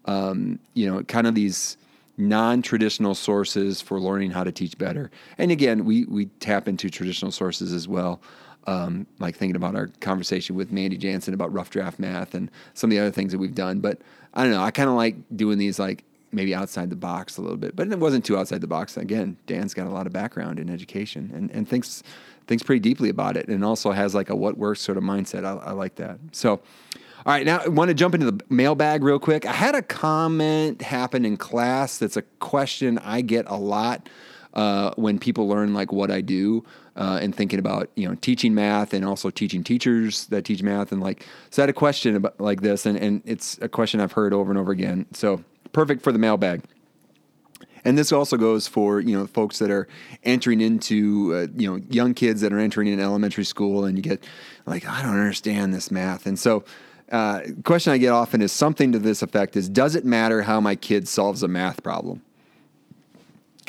um, 0.06 0.58
you 0.72 0.90
know 0.90 1.02
kind 1.02 1.26
of 1.26 1.34
these 1.34 1.76
non-traditional 2.20 3.14
sources 3.14 3.80
for 3.80 3.98
learning 3.98 4.30
how 4.30 4.44
to 4.44 4.52
teach 4.52 4.76
better 4.78 5.10
and 5.38 5.50
again 5.50 5.84
we 5.84 6.04
we 6.04 6.26
tap 6.40 6.68
into 6.68 6.90
traditional 6.90 7.32
sources 7.32 7.72
as 7.72 7.88
well 7.88 8.20
um, 8.66 9.06
like 9.18 9.36
thinking 9.36 9.56
about 9.56 9.74
our 9.74 9.88
conversation 10.00 10.54
with 10.54 10.70
Mandy 10.70 10.96
Jansen 10.96 11.34
about 11.34 11.52
rough 11.52 11.70
draft 11.70 11.98
math 11.98 12.34
and 12.34 12.50
some 12.74 12.90
of 12.90 12.92
the 12.92 13.00
other 13.00 13.10
things 13.10 13.32
that 13.32 13.38
we've 13.38 13.54
done. 13.54 13.80
But 13.80 14.00
I 14.34 14.42
don't 14.42 14.52
know. 14.52 14.62
I 14.62 14.70
kind 14.70 14.88
of 14.88 14.96
like 14.96 15.16
doing 15.34 15.58
these 15.58 15.78
like 15.78 16.04
maybe 16.32 16.54
outside 16.54 16.90
the 16.90 16.96
box 16.96 17.38
a 17.38 17.42
little 17.42 17.56
bit, 17.56 17.74
but 17.74 17.90
it 17.90 17.98
wasn't 17.98 18.24
too 18.24 18.36
outside 18.36 18.60
the 18.60 18.66
box. 18.66 18.96
Again, 18.96 19.36
Dan's 19.46 19.74
got 19.74 19.86
a 19.86 19.90
lot 19.90 20.06
of 20.06 20.12
background 20.12 20.58
in 20.58 20.70
education 20.70 21.30
and, 21.34 21.50
and 21.50 21.68
thinks 21.68 22.02
thinks 22.46 22.62
pretty 22.62 22.80
deeply 22.80 23.08
about 23.08 23.36
it, 23.36 23.48
and 23.48 23.64
also 23.64 23.92
has 23.92 24.14
like 24.14 24.28
a 24.28 24.36
what 24.36 24.58
works 24.58 24.80
sort 24.80 24.98
of 24.98 25.04
mindset. 25.04 25.44
I, 25.44 25.52
I 25.52 25.72
like 25.72 25.96
that. 25.96 26.18
So, 26.32 26.60
all 27.26 27.34
right, 27.34 27.44
now 27.44 27.60
I 27.62 27.68
want 27.68 27.88
to 27.88 27.94
jump 27.94 28.14
into 28.14 28.30
the 28.30 28.44
mailbag 28.48 29.02
real 29.02 29.18
quick. 29.18 29.44
I 29.44 29.52
had 29.52 29.74
a 29.74 29.82
comment 29.82 30.80
happen 30.80 31.24
in 31.26 31.36
class 31.36 31.98
that's 31.98 32.16
a 32.16 32.22
question 32.22 32.98
I 32.98 33.20
get 33.20 33.44
a 33.46 33.56
lot 33.56 34.08
uh, 34.54 34.92
when 34.96 35.18
people 35.18 35.46
learn 35.46 35.74
like 35.74 35.92
what 35.92 36.10
I 36.10 36.22
do 36.22 36.64
uh, 36.96 37.18
and 37.20 37.34
thinking 37.34 37.58
about 37.58 37.90
you 37.94 38.08
know 38.08 38.14
teaching 38.16 38.54
math 38.54 38.94
and 38.94 39.04
also 39.04 39.30
teaching 39.30 39.62
teachers 39.62 40.26
that 40.26 40.44
teach 40.44 40.62
math 40.62 40.92
and 40.92 41.00
like 41.00 41.26
so 41.50 41.62
I 41.62 41.64
had 41.64 41.70
a 41.70 41.74
question 41.74 42.16
about 42.16 42.40
like 42.40 42.62
this 42.62 42.86
and, 42.86 42.96
and 42.96 43.22
it's 43.24 43.58
a 43.60 43.68
question 43.68 44.00
I've 44.00 44.12
heard 44.12 44.32
over 44.32 44.50
and 44.50 44.58
over 44.58 44.72
again. 44.72 45.06
So 45.12 45.44
perfect 45.72 46.02
for 46.02 46.12
the 46.12 46.18
mailbag. 46.18 46.62
And 47.84 47.96
this 47.96 48.12
also 48.12 48.36
goes 48.36 48.66
for 48.66 49.00
you 49.00 49.16
know 49.16 49.26
folks 49.26 49.58
that 49.58 49.70
are 49.70 49.88
entering 50.24 50.60
into 50.60 51.34
uh, 51.34 51.46
you 51.56 51.70
know 51.70 51.82
young 51.88 52.14
kids 52.14 52.40
that 52.40 52.52
are 52.52 52.58
entering 52.58 52.88
in 52.88 52.98
elementary 52.98 53.44
school 53.44 53.84
and 53.84 53.96
you 53.96 54.02
get 54.02 54.24
like 54.66 54.86
I 54.86 55.02
don't 55.02 55.18
understand 55.18 55.72
this 55.72 55.90
math 55.90 56.26
and 56.26 56.38
so 56.38 56.64
uh, 57.10 57.40
question 57.64 57.92
I 57.92 57.98
get 57.98 58.10
often 58.10 58.40
is 58.42 58.52
something 58.52 58.92
to 58.92 58.98
this 58.98 59.22
effect 59.22 59.56
is 59.56 59.68
does 59.68 59.94
it 59.94 60.04
matter 60.04 60.42
how 60.42 60.60
my 60.60 60.76
kid 60.76 61.08
solves 61.08 61.42
a 61.42 61.48
math 61.48 61.82
problem? 61.82 62.22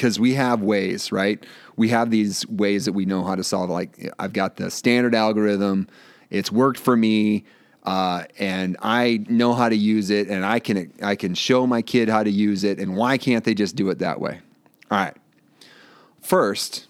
because 0.02 0.20
we 0.20 0.34
have 0.34 0.64
ways, 0.64 1.12
right? 1.12 1.46
We 1.76 1.90
have 1.90 2.10
these 2.10 2.48
ways 2.48 2.86
that 2.86 2.94
we 2.94 3.06
know 3.06 3.24
how 3.24 3.36
to 3.36 3.44
solve. 3.44 3.70
Like 3.70 4.12
I've 4.18 4.34
got 4.34 4.56
the 4.56 4.72
standard 4.72 5.14
algorithm, 5.14 5.88
it's 6.32 6.52
worked 6.52 6.80
for 6.80 6.98
me, 6.98 7.46
uh, 7.84 8.24
and 8.40 8.78
I 8.82 9.24
know 9.30 9.54
how 9.54 9.70
to 9.70 9.76
use 9.76 10.10
it, 10.10 10.28
and 10.28 10.44
I 10.44 10.58
can 10.58 10.92
I 11.04 11.16
can 11.16 11.36
show 11.36 11.68
my 11.68 11.84
kid 11.84 12.10
how 12.10 12.24
to 12.24 12.32
use 12.32 12.64
it. 12.64 12.80
And 12.80 12.96
why 12.96 13.20
can't 13.20 13.44
they 13.44 13.54
just 13.54 13.76
do 13.76 13.92
it 13.92 14.00
that 14.00 14.20
way? 14.20 14.40
All 14.90 14.98
right. 14.98 15.16
First, 16.20 16.88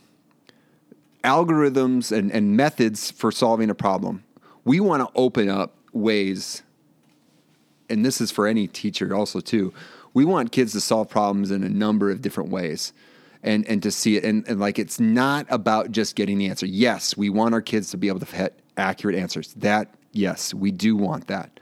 algorithms 1.22 2.18
and, 2.18 2.32
and 2.32 2.56
methods 2.56 3.12
for 3.12 3.30
solving 3.34 3.70
a 3.70 3.76
problem. 3.76 4.24
We 4.64 4.80
want 4.80 5.02
to 5.02 5.20
open 5.20 5.50
up 5.50 5.76
ways, 5.94 6.64
and 7.90 8.06
this 8.06 8.22
is 8.22 8.32
for 8.32 8.48
any 8.48 8.68
teacher 8.68 9.14
also 9.14 9.40
too 9.40 9.74
we 10.14 10.26
want 10.26 10.52
kids 10.52 10.74
to 10.74 10.82
solve 10.82 11.10
problems 11.10 11.52
in 11.52 11.64
a 11.64 11.70
number 11.70 12.10
of 12.10 12.22
different 12.22 12.50
ways 12.50 12.94
and 13.44 13.66
and 13.68 13.82
to 13.84 13.92
see 13.92 14.18
it. 14.18 14.24
And, 14.24 14.48
and 14.48 14.60
like 14.60 14.78
it's 14.78 15.00
not 15.00 15.46
about 15.50 15.92
just 15.92 16.16
getting 16.16 16.38
the 16.38 16.48
answer. 16.48 16.66
Yes 16.66 17.16
we 17.16 17.30
want 17.30 17.54
our 17.54 17.62
kids 17.62 17.92
to 17.92 17.98
be 17.98 18.08
able 18.08 18.20
to 18.20 18.26
get 18.26 18.60
accurate 18.78 19.16
answers. 19.16 19.54
That 19.54 19.94
yes 20.12 20.54
we 20.54 20.72
do 20.72 20.96
want 20.96 21.28
that. 21.28 21.60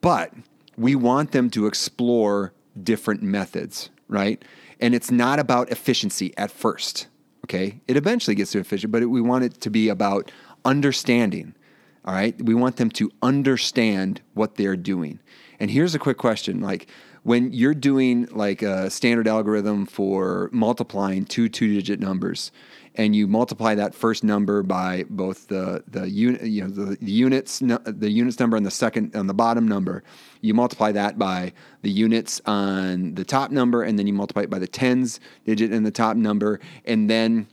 But 0.00 0.32
we 0.76 0.94
want 0.94 1.32
them 1.32 1.50
to 1.50 1.66
explore 1.66 2.52
different 2.82 3.22
methods 3.22 3.90
right? 4.08 4.44
And 4.80 4.94
it's 4.94 5.10
not 5.10 5.38
about 5.38 5.70
efficiency 5.70 6.36
at 6.36 6.50
first 6.50 7.08
okay? 7.44 7.80
It 7.86 7.96
eventually 7.96 8.34
gets 8.34 8.52
to 8.52 8.58
efficient 8.58 8.92
but 8.92 9.06
we 9.08 9.20
want 9.20 9.44
it 9.44 9.60
to 9.60 9.70
be 9.70 9.88
about 9.88 10.30
understanding 10.64 11.54
all 12.04 12.14
right? 12.14 12.40
We 12.42 12.54
want 12.54 12.76
them 12.76 12.90
to 12.90 13.10
understand 13.22 14.20
what 14.34 14.56
they're 14.56 14.76
doing. 14.76 15.20
And 15.60 15.70
here's 15.70 15.94
a 15.94 15.98
quick 15.98 16.18
question 16.18 16.60
like 16.60 16.88
when 17.24 17.52
you're 17.52 17.74
doing 17.74 18.26
like 18.32 18.62
a 18.62 18.90
standard 18.90 19.26
algorithm 19.26 19.86
for 19.86 20.50
multiplying 20.52 21.24
two 21.24 21.48
two 21.48 21.74
digit 21.74 21.98
numbers 21.98 22.52
and 22.96 23.16
you 23.16 23.26
multiply 23.26 23.74
that 23.74 23.94
first 23.94 24.22
number 24.22 24.62
by 24.62 25.04
both 25.10 25.48
the 25.48 25.82
the 25.88 26.08
unit 26.08 26.42
you 26.42 26.62
know 26.62 26.68
the, 26.68 26.96
the 26.96 27.10
units 27.10 27.58
the 27.58 28.10
units 28.10 28.38
number 28.38 28.56
and 28.56 28.64
the 28.64 28.70
second 28.70 29.16
on 29.16 29.26
the 29.26 29.34
bottom 29.34 29.66
number 29.66 30.04
you 30.42 30.54
multiply 30.54 30.92
that 30.92 31.18
by 31.18 31.52
the 31.82 31.90
units 31.90 32.40
on 32.46 33.14
the 33.14 33.24
top 33.24 33.50
number 33.50 33.82
and 33.82 33.98
then 33.98 34.06
you 34.06 34.12
multiply 34.12 34.42
it 34.42 34.50
by 34.50 34.58
the 34.58 34.68
tens 34.68 35.18
digit 35.44 35.72
in 35.72 35.82
the 35.82 35.90
top 35.90 36.16
number 36.16 36.60
and 36.84 37.08
then 37.10 37.46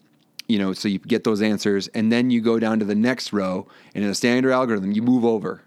you 0.52 0.60
know 0.60 0.74
so 0.74 0.88
you 0.88 1.00
get 1.00 1.24
those 1.24 1.42
answers 1.42 1.88
and 1.90 2.12
then 2.12 2.30
you 2.30 2.42
go 2.42 2.60
down 2.60 2.80
to 2.80 2.86
the 2.86 2.96
next 2.96 3.32
row 3.34 3.68
and 3.96 4.04
in 4.04 4.10
a 4.10 4.16
standard 4.16 4.52
algorithm 4.52 4.92
you 4.92 5.02
move 5.02 5.26
over 5.26 5.64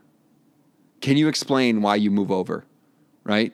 can 1.00 1.16
you 1.16 1.28
explain 1.28 1.82
why 1.82 1.94
you 1.96 2.10
move 2.10 2.30
over 2.30 2.64
right 3.24 3.52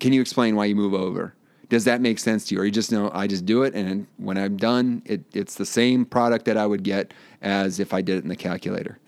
can 0.00 0.12
you 0.12 0.20
explain 0.20 0.56
why 0.56 0.66
you 0.66 0.76
move 0.76 0.94
over? 0.94 1.34
Does 1.68 1.84
that 1.84 2.00
make 2.00 2.18
sense 2.18 2.44
to 2.46 2.54
you? 2.54 2.60
Or 2.60 2.64
you 2.64 2.70
just 2.70 2.92
know 2.92 3.10
I 3.14 3.26
just 3.26 3.46
do 3.46 3.62
it, 3.62 3.74
and 3.74 4.06
when 4.18 4.36
I'm 4.36 4.56
done, 4.56 5.02
it, 5.06 5.22
it's 5.32 5.54
the 5.54 5.64
same 5.64 6.04
product 6.04 6.44
that 6.44 6.56
I 6.56 6.66
would 6.66 6.82
get 6.82 7.14
as 7.40 7.80
if 7.80 7.94
I 7.94 8.02
did 8.02 8.18
it 8.18 8.22
in 8.22 8.28
the 8.28 8.36
calculator, 8.36 8.98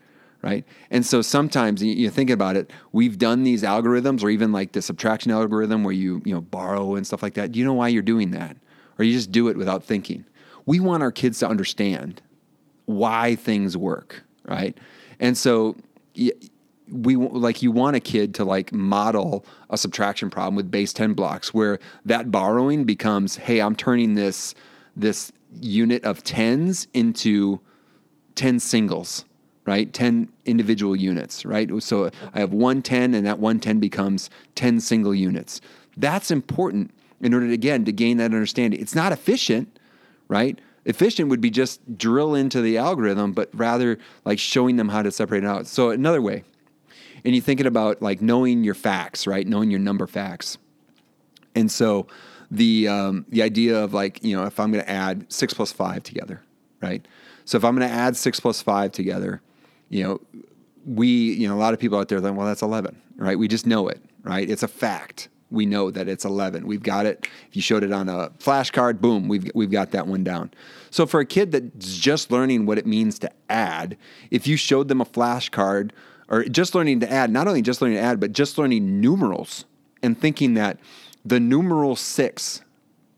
right? 0.43 0.65
And 0.91 1.05
so 1.05 1.21
sometimes 1.23 1.83
you, 1.83 2.09
think 2.09 2.31
about 2.31 2.57
it, 2.57 2.73
we've 2.93 3.19
done 3.19 3.43
these 3.43 3.63
algorithms, 3.63 4.23
or 4.23 4.31
even 4.31 4.53
like 4.53 4.73
the 4.73 4.81
subtraction 4.81 5.31
algorithm 5.31 5.85
where 5.85 5.93
you 5.93 6.23
you 6.25 6.35
know 6.35 6.41
borrow 6.41 6.95
and 6.95 7.07
stuff 7.07 7.23
like 7.23 7.35
that. 7.35 7.53
Do 7.53 7.59
you 7.59 7.65
know 7.65 7.75
why 7.75 7.89
you're 7.89 8.03
doing 8.03 8.31
that, 8.31 8.57
or 8.99 9.05
you 9.05 9.13
just 9.13 9.31
do 9.31 9.49
it 9.49 9.57
without 9.59 9.85
thinking? 9.85 10.25
We 10.67 10.81
want 10.81 11.03
our 11.03 11.13
kids 11.13 11.39
to 11.41 11.49
understand 11.49 12.21
why 12.85 13.37
things 13.37 13.77
work, 13.77 14.23
right? 14.45 14.77
And 15.19 15.37
so 15.37 15.77
we 16.89 17.17
like 17.17 17.63
you 17.63 17.73
want 17.73 17.97
a 17.97 18.01
kid 18.01 18.35
to 18.35 18.45
like 18.45 18.73
model 18.73 19.45
a 19.71 19.79
subtraction 19.79 20.31
problem 20.31 20.55
with 20.55 20.71
base 20.71 20.93
10 20.93 21.15
blocks 21.15 21.53
where 21.53 21.81
that 22.05 22.31
borrowing 22.31 22.85
becomes 22.85 23.35
hey 23.35 23.61
i'm 23.61 23.75
turning 23.75 24.15
this 24.15 24.55
this 24.95 25.33
unit 25.61 26.05
of 26.05 26.23
tens 26.23 26.87
into 26.95 27.61
10 28.37 28.61
singles 28.61 29.25
right? 29.67 29.93
10 29.93 30.29
individual 30.45 30.95
units 30.97 31.45
right? 31.45 31.71
So 31.83 32.11
i 32.33 32.39
have 32.39 32.53
110 32.53 33.15
and 33.15 33.27
that 33.27 33.39
110 33.39 33.81
becomes 33.81 34.31
10 34.55 34.81
single 34.81 35.15
units. 35.15 35.61
That's 35.97 36.31
important 36.31 36.93
in 37.21 37.35
order 37.35 37.49
to 37.49 37.53
again 37.55 37.85
to 37.85 37.93
gain 37.93 38.19
that 38.19 38.27
understanding. 38.27 38.81
It's 38.81 38.95
not 38.95 39.13
efficient 39.13 39.76
right 40.29 40.61
efficient 40.85 41.29
would 41.29 41.41
be 41.41 41.51
just 41.51 41.99
drill 41.99 42.35
into 42.35 42.61
the 42.61 42.79
algorithm 42.79 43.33
but 43.33 43.49
rather 43.53 43.99
like 44.25 44.39
showing 44.39 44.77
them 44.77 44.89
how 44.89 45.03
to 45.03 45.11
separate 45.11 45.45
it 45.45 45.47
out 45.47 45.67
so 45.67 45.91
another 45.91 46.23
way 46.23 46.45
and 47.27 47.35
you're 47.35 47.43
thinking 47.43 47.67
about 47.67 48.01
like 48.01 48.23
knowing 48.23 48.63
your 48.63 48.75
facts, 48.75 49.27
right? 49.27 49.45
Knowing 49.47 49.69
your 49.69 49.81
number 49.81 50.07
facts. 50.07 50.59
And 51.57 51.71
so 51.71 52.07
the 52.53 52.87
um, 52.87 53.27
the 53.29 53.43
idea 53.43 53.83
of 53.83 53.93
like 53.93 54.23
you 54.23 54.37
know 54.37 54.45
if 54.45 54.61
I'm 54.61 54.71
going 54.71 54.85
to 54.85 54.91
add 54.91 55.31
six 55.31 55.53
plus 55.53 55.73
five 55.73 56.05
together, 56.05 56.41
right? 56.81 57.07
So 57.45 57.59
if 57.59 57.65
I'm 57.65 57.77
going 57.77 57.89
to 57.89 57.95
add 57.95 58.17
six 58.17 58.39
plus 58.39 58.63
five 58.63 58.93
together, 58.93 59.43
you 59.89 60.05
know, 60.05 60.21
we 60.87 61.09
you 61.09 61.49
know 61.49 61.57
a 61.57 61.59
lot 61.59 61.75
of 61.75 61.81
people 61.81 61.99
out 61.99 62.09
there 62.09 62.19
are 62.19 62.21
like, 62.21 62.37
well, 62.37 62.47
that's 62.47 62.63
eleven, 62.63 63.03
right? 63.17 63.37
We 63.37 63.49
just 63.49 63.67
know 63.67 63.89
it, 63.89 64.01
right? 64.23 64.49
It's 64.49 64.63
a 64.63 64.69
fact. 64.69 65.29
We 65.51 65.65
know 65.65 65.91
that 65.93 66.09
it's 66.09 66.25
eleven. 66.25 66.67
We've 66.67 66.83
got 66.83 67.07
it. 67.07 67.29
If 67.49 67.57
you 67.57 67.63
showed 67.63 67.85
it 67.85 67.93
on 67.93 68.09
a 68.09 68.31
flashcard, 68.39 69.01
boom, 69.01 69.29
we've 69.29 69.51
we've 69.55 69.71
got 69.71 69.93
that 69.93 70.07
one 70.07 70.25
down. 70.25 70.51
So 70.91 71.07
for 71.07 71.21
a 71.21 71.27
kid 71.27 71.53
that's 71.53 71.97
just 71.97 72.33
learning 72.33 72.67
what 72.67 72.79
it 72.79 72.87
means 72.87 73.19
to 73.21 73.31
add, 73.49 73.97
if 74.31 74.47
you 74.47 74.57
showed 74.57 74.89
them 74.89 75.01
a 75.01 75.05
flashcard 75.05 75.91
or 76.29 76.45
just 76.45 76.75
learning 76.75 77.01
to 77.01 77.13
add, 77.13 77.31
not 77.31 77.47
only 77.47 77.63
just 77.63 77.81
learning 77.81 77.99
to 77.99 78.03
add, 78.03 78.19
but 78.19 78.33
just 78.33 78.59
learning 78.59 79.01
numerals 79.01 79.65
and 80.03 80.21
thinking 80.21 80.55
that 80.55 80.79
the 81.25 81.39
numeral 81.39 81.95
six, 81.95 82.63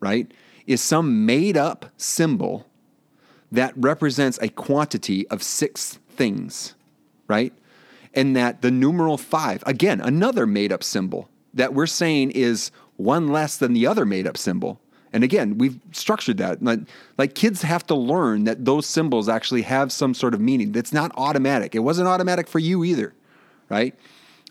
right, 0.01 0.31
is 0.67 0.83
some 0.83 1.25
made 1.25 1.57
up 1.57 1.87
symbol 1.97 2.67
that 3.51 3.73
represents 3.77 4.39
a 4.43 4.49
quantity 4.51 5.27
of 5.29 5.43
six 5.43 5.99
things, 6.11 6.75
right? 7.27 7.55
And 8.13 8.37
that 8.37 8.61
the 8.61 8.71
numeral 8.71 9.17
five, 9.17 9.63
again, 9.67 10.01
another 10.03 10.47
made 10.47 10.73
up 10.73 10.85
symbol 10.85 11.31
that 11.55 11.75
we're 11.75 11.87
saying 11.87 12.33
is 12.33 12.71
one 12.97 13.29
less 13.29 13.57
than 13.57 13.73
the 13.73 13.87
other 13.87 14.05
made 14.05 14.27
up 14.27 14.37
symbol. 14.37 14.81
And 15.13 15.25
again, 15.25 15.57
we've 15.57 15.81
structured 15.93 16.37
that. 16.39 16.63
Like, 16.63 16.81
like, 17.17 17.35
kids 17.35 17.63
have 17.63 17.87
to 17.87 17.95
learn 17.95 18.45
that 18.45 18.67
those 18.67 18.85
symbols 18.85 19.29
actually 19.29 19.63
have 19.63 19.91
some 19.91 20.13
sort 20.13 20.35
of 20.35 20.41
meaning. 20.41 20.73
That's 20.73 20.93
not 20.93 21.13
automatic. 21.17 21.75
It 21.75 21.79
wasn't 21.79 22.09
automatic 22.09 22.47
for 22.47 22.59
you 22.59 22.85
either, 22.85 23.15
right? 23.71 23.95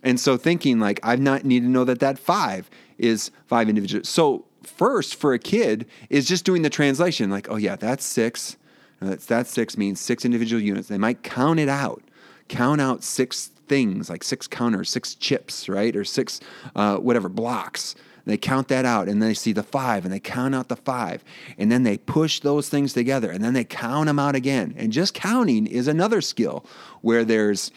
And 0.04 0.20
so 0.20 0.38
thinking 0.38 0.80
like 0.80 1.00
I 1.04 1.16
not 1.16 1.44
need 1.44 1.62
to 1.62 1.68
know 1.68 1.84
that 1.84 2.00
that 2.00 2.20
five 2.20 2.70
is 2.98 3.32
five 3.46 3.70
individuals. 3.70 4.10
So 4.10 4.46
first 4.64 5.16
for 5.16 5.34
a 5.34 5.40
kid 5.40 5.86
is 6.10 6.28
just 6.28 6.46
doing 6.46 6.62
the 6.62 6.70
translation. 6.70 7.30
Like, 7.30 7.50
oh 7.50 7.56
yeah, 7.56 7.76
that's 7.76 8.06
six. 8.06 8.58
That's 9.02 9.26
that 9.28 9.48
six 9.48 9.78
means 9.78 10.00
six 10.00 10.26
individual 10.26 10.62
units. 10.62 10.88
They 10.88 10.98
might 10.98 11.24
count 11.24 11.60
it 11.60 11.70
out, 11.70 12.04
count 12.48 12.82
out 12.82 13.04
six 13.04 13.52
things 13.68 14.10
like 14.10 14.24
six 14.24 14.48
counters, 14.48 14.90
six 14.90 15.16
chips, 15.16 15.68
right, 15.70 15.96
or 15.96 16.04
six 16.04 16.40
uh, 16.76 16.98
whatever 16.98 17.30
blocks. 17.30 17.96
They 18.28 18.38
count 18.38 18.68
that 18.68 18.84
out 18.84 19.08
and 19.08 19.24
they 19.24 19.34
see 19.34 19.54
the 19.54 19.64
five 19.64 20.04
and 20.04 20.14
they 20.14 20.20
count 20.20 20.54
out 20.54 20.68
the 20.68 20.76
five. 20.76 21.24
And 21.58 21.72
then 21.72 21.84
they 21.84 21.98
push 21.98 22.42
those 22.42 22.68
things 22.68 22.92
together 22.92 23.32
and 23.32 23.42
then 23.42 23.54
they 23.54 23.64
count 23.64 24.08
them 24.08 24.20
out 24.20 24.36
again. 24.36 24.74
And 24.78 24.92
just 24.92 25.14
counting 25.14 25.66
is 25.66 25.88
another 25.88 26.20
skill 26.20 26.66
where 27.00 27.24
there's, 27.24 27.72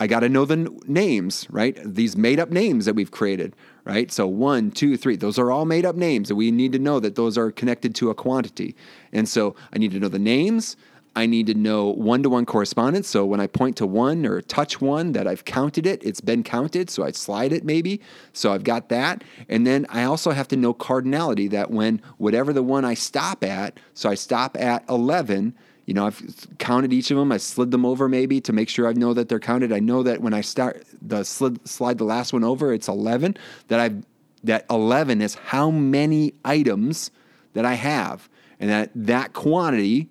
I 0.00 0.08
got 0.08 0.20
to 0.20 0.28
know 0.28 0.44
the 0.44 0.54
n- 0.54 0.80
names, 0.88 1.46
right? 1.50 1.78
These 1.84 2.16
made 2.16 2.40
up 2.40 2.50
names 2.50 2.84
that 2.86 2.94
we've 2.94 3.12
created, 3.12 3.54
right? 3.84 4.10
So 4.10 4.26
one, 4.26 4.72
two, 4.72 4.96
three, 4.96 5.14
those 5.14 5.38
are 5.38 5.52
all 5.52 5.66
made 5.66 5.86
up 5.86 5.94
names. 5.94 6.30
And 6.30 6.36
we 6.36 6.50
need 6.50 6.72
to 6.72 6.80
know 6.80 6.98
that 6.98 7.14
those 7.14 7.38
are 7.38 7.52
connected 7.52 7.94
to 7.96 8.10
a 8.10 8.14
quantity. 8.14 8.74
And 9.12 9.28
so 9.28 9.54
I 9.72 9.78
need 9.78 9.92
to 9.92 10.00
know 10.00 10.08
the 10.08 10.18
names. 10.18 10.76
I 11.14 11.26
need 11.26 11.46
to 11.48 11.54
know 11.54 11.88
one 11.88 12.22
to 12.22 12.30
one 12.30 12.46
correspondence. 12.46 13.08
So 13.08 13.26
when 13.26 13.40
I 13.40 13.46
point 13.46 13.76
to 13.76 13.86
one 13.86 14.24
or 14.24 14.40
touch 14.40 14.80
one, 14.80 15.12
that 15.12 15.26
I've 15.26 15.44
counted 15.44 15.86
it, 15.86 16.02
it's 16.02 16.20
been 16.20 16.42
counted. 16.42 16.88
So 16.88 17.04
I 17.04 17.10
slide 17.10 17.52
it 17.52 17.64
maybe. 17.64 18.00
So 18.32 18.52
I've 18.52 18.64
got 18.64 18.88
that. 18.88 19.22
And 19.48 19.66
then 19.66 19.86
I 19.90 20.04
also 20.04 20.30
have 20.30 20.48
to 20.48 20.56
know 20.56 20.72
cardinality 20.72 21.50
that 21.50 21.70
when 21.70 22.00
whatever 22.16 22.52
the 22.52 22.62
one 22.62 22.84
I 22.84 22.94
stop 22.94 23.44
at, 23.44 23.78
so 23.94 24.08
I 24.08 24.14
stop 24.14 24.56
at 24.58 24.84
11, 24.88 25.54
you 25.84 25.94
know, 25.94 26.06
I've 26.06 26.48
counted 26.58 26.92
each 26.92 27.10
of 27.10 27.18
them. 27.18 27.30
I 27.30 27.36
slid 27.36 27.72
them 27.72 27.84
over 27.84 28.08
maybe 28.08 28.40
to 28.40 28.52
make 28.52 28.68
sure 28.68 28.88
I 28.88 28.92
know 28.92 29.12
that 29.12 29.28
they're 29.28 29.40
counted. 29.40 29.72
I 29.72 29.80
know 29.80 30.02
that 30.02 30.22
when 30.22 30.32
I 30.32 30.40
start 30.40 30.84
the 31.02 31.24
slid, 31.24 31.66
slide 31.68 31.98
the 31.98 32.04
last 32.04 32.32
one 32.32 32.44
over, 32.44 32.72
it's 32.72 32.88
11. 32.88 33.36
That 33.68 33.80
I've 33.80 34.04
that 34.44 34.64
11 34.70 35.22
is 35.22 35.34
how 35.36 35.70
many 35.70 36.34
items 36.44 37.10
that 37.52 37.64
I 37.64 37.74
have, 37.74 38.28
and 38.58 38.70
that 38.70 38.90
that 38.94 39.32
quantity 39.34 40.08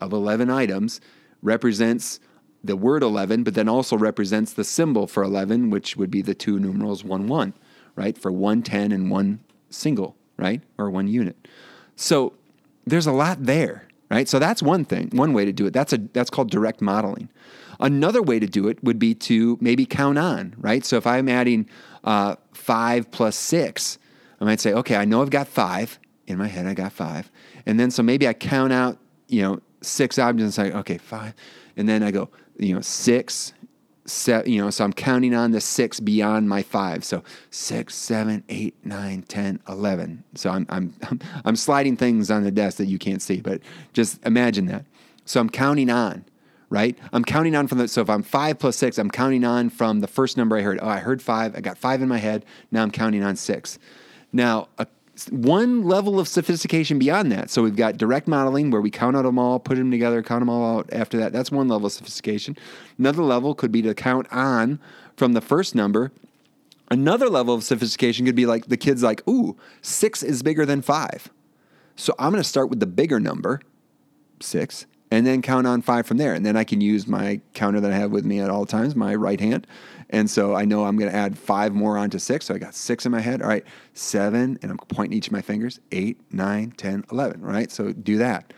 of 0.00 0.12
11 0.12 0.50
items 0.50 1.00
represents 1.42 2.20
the 2.62 2.76
word 2.76 3.02
11, 3.02 3.44
but 3.44 3.54
then 3.54 3.68
also 3.68 3.96
represents 3.96 4.52
the 4.52 4.64
symbol 4.64 5.06
for 5.06 5.22
11, 5.22 5.70
which 5.70 5.96
would 5.96 6.10
be 6.10 6.22
the 6.22 6.34
two 6.34 6.58
numerals 6.58 7.04
1 7.04 7.28
1, 7.28 7.54
right? 7.94 8.18
For 8.18 8.32
110 8.32 8.92
and 8.92 9.10
one 9.10 9.40
single, 9.70 10.16
right? 10.36 10.62
Or 10.76 10.90
one 10.90 11.08
unit. 11.08 11.36
So 11.96 12.34
there's 12.86 13.06
a 13.06 13.12
lot 13.12 13.44
there, 13.44 13.88
right? 14.10 14.28
So 14.28 14.38
that's 14.38 14.62
one 14.62 14.84
thing, 14.84 15.10
one 15.12 15.32
way 15.32 15.44
to 15.44 15.52
do 15.52 15.66
it. 15.66 15.72
That's 15.72 15.92
a 15.92 15.98
that's 15.98 16.30
called 16.30 16.50
direct 16.50 16.80
modeling. 16.80 17.28
Another 17.80 18.22
way 18.22 18.40
to 18.40 18.46
do 18.46 18.66
it 18.68 18.82
would 18.82 18.98
be 18.98 19.14
to 19.14 19.56
maybe 19.60 19.86
count 19.86 20.18
on, 20.18 20.54
right? 20.58 20.84
So 20.84 20.96
if 20.96 21.06
I'm 21.06 21.28
adding 21.28 21.68
uh, 22.02 22.34
five 22.52 23.10
plus 23.10 23.36
six, 23.36 23.98
I 24.40 24.44
might 24.44 24.60
say, 24.60 24.72
okay, 24.72 24.96
I 24.96 25.04
know 25.04 25.22
I've 25.22 25.30
got 25.30 25.46
five 25.46 25.98
in 26.26 26.38
my 26.38 26.48
head. 26.48 26.66
I 26.66 26.74
got 26.74 26.92
five, 26.92 27.30
and 27.66 27.78
then 27.78 27.90
so 27.90 28.02
maybe 28.02 28.26
I 28.26 28.32
count 28.32 28.72
out, 28.72 28.98
you 29.28 29.42
know, 29.42 29.60
six 29.80 30.18
objects. 30.18 30.58
Like, 30.58 30.74
okay, 30.74 30.98
five. 30.98 31.34
And 31.76 31.88
then 31.88 32.02
I 32.02 32.10
go, 32.10 32.28
you 32.58 32.74
know, 32.74 32.80
six, 32.80 33.52
seven, 34.04 34.50
you 34.50 34.62
know, 34.62 34.70
so 34.70 34.84
I'm 34.84 34.92
counting 34.92 35.34
on 35.34 35.52
the 35.52 35.60
six 35.60 36.00
beyond 36.00 36.48
my 36.48 36.62
five. 36.62 37.04
So 37.04 37.22
six, 37.50 37.94
seven, 37.94 38.44
eight, 38.48 38.74
nine, 38.84 39.22
ten, 39.22 39.60
eleven. 39.68 40.24
So 40.34 40.50
I'm, 40.50 40.66
I'm, 40.68 40.94
I'm 41.44 41.56
sliding 41.56 41.96
things 41.96 42.30
on 42.30 42.44
the 42.44 42.50
desk 42.50 42.78
that 42.78 42.86
you 42.86 42.98
can't 42.98 43.22
see, 43.22 43.40
but 43.40 43.60
just 43.92 44.24
imagine 44.26 44.66
that. 44.66 44.84
So 45.24 45.40
I'm 45.40 45.50
counting 45.50 45.90
on, 45.90 46.24
right? 46.70 46.98
I'm 47.12 47.24
counting 47.24 47.54
on 47.54 47.68
from 47.68 47.78
the, 47.78 47.88
so 47.88 48.00
if 48.00 48.10
I'm 48.10 48.22
five 48.22 48.58
plus 48.58 48.76
six, 48.76 48.98
I'm 48.98 49.10
counting 49.10 49.44
on 49.44 49.70
from 49.70 50.00
the 50.00 50.08
first 50.08 50.36
number 50.36 50.56
I 50.56 50.62
heard. 50.62 50.78
Oh, 50.80 50.88
I 50.88 50.98
heard 50.98 51.20
five. 51.22 51.54
I 51.54 51.60
got 51.60 51.76
five 51.76 52.00
in 52.02 52.08
my 52.08 52.18
head. 52.18 52.44
Now 52.70 52.82
I'm 52.82 52.90
counting 52.90 53.22
on 53.22 53.36
six. 53.36 53.78
Now, 54.32 54.68
a 54.78 54.86
one 55.26 55.82
level 55.82 56.20
of 56.20 56.28
sophistication 56.28 56.98
beyond 56.98 57.32
that. 57.32 57.50
So 57.50 57.62
we've 57.62 57.76
got 57.76 57.96
direct 57.96 58.28
modeling 58.28 58.70
where 58.70 58.80
we 58.80 58.90
count 58.90 59.16
out 59.16 59.22
them 59.22 59.38
all, 59.38 59.58
put 59.58 59.76
them 59.76 59.90
together, 59.90 60.22
count 60.22 60.40
them 60.40 60.48
all 60.48 60.78
out 60.78 60.88
after 60.92 61.18
that. 61.18 61.32
That's 61.32 61.50
one 61.50 61.68
level 61.68 61.86
of 61.86 61.92
sophistication. 61.92 62.56
Another 62.98 63.22
level 63.22 63.54
could 63.54 63.72
be 63.72 63.82
to 63.82 63.94
count 63.94 64.26
on 64.30 64.78
from 65.16 65.32
the 65.32 65.40
first 65.40 65.74
number. 65.74 66.12
Another 66.90 67.28
level 67.28 67.54
of 67.54 67.64
sophistication 67.64 68.24
could 68.26 68.36
be 68.36 68.46
like 68.46 68.66
the 68.66 68.76
kid's 68.76 69.02
like, 69.02 69.26
ooh, 69.28 69.56
six 69.82 70.22
is 70.22 70.42
bigger 70.42 70.64
than 70.64 70.82
five. 70.82 71.30
So 71.96 72.14
I'm 72.18 72.30
going 72.30 72.42
to 72.42 72.48
start 72.48 72.70
with 72.70 72.80
the 72.80 72.86
bigger 72.86 73.18
number, 73.18 73.60
six, 74.40 74.86
and 75.10 75.26
then 75.26 75.42
count 75.42 75.66
on 75.66 75.82
five 75.82 76.06
from 76.06 76.16
there. 76.18 76.32
And 76.32 76.46
then 76.46 76.56
I 76.56 76.64
can 76.64 76.80
use 76.80 77.06
my 77.06 77.40
counter 77.54 77.80
that 77.80 77.90
I 77.90 77.96
have 77.96 78.12
with 78.12 78.24
me 78.24 78.40
at 78.40 78.50
all 78.50 78.66
times, 78.66 78.94
my 78.94 79.14
right 79.14 79.40
hand, 79.40 79.66
and 80.10 80.30
so 80.30 80.54
I 80.54 80.64
know 80.64 80.84
I'm 80.84 80.96
going 80.96 81.10
to 81.10 81.16
add 81.16 81.38
five 81.38 81.74
more 81.74 81.98
onto 81.98 82.18
six. 82.18 82.46
So 82.46 82.54
I 82.54 82.58
got 82.58 82.74
six 82.74 83.04
in 83.04 83.12
my 83.12 83.20
head. 83.20 83.42
All 83.42 83.48
right, 83.48 83.64
seven, 83.94 84.58
and 84.62 84.70
I'm 84.70 84.78
pointing 84.78 85.16
each 85.16 85.26
of 85.26 85.32
my 85.32 85.42
fingers, 85.42 85.80
eight, 85.92 86.20
nine, 86.32 86.72
10, 86.76 87.04
11, 87.12 87.42
right? 87.42 87.70
So 87.70 87.92
do 87.92 88.18
that. 88.18 88.52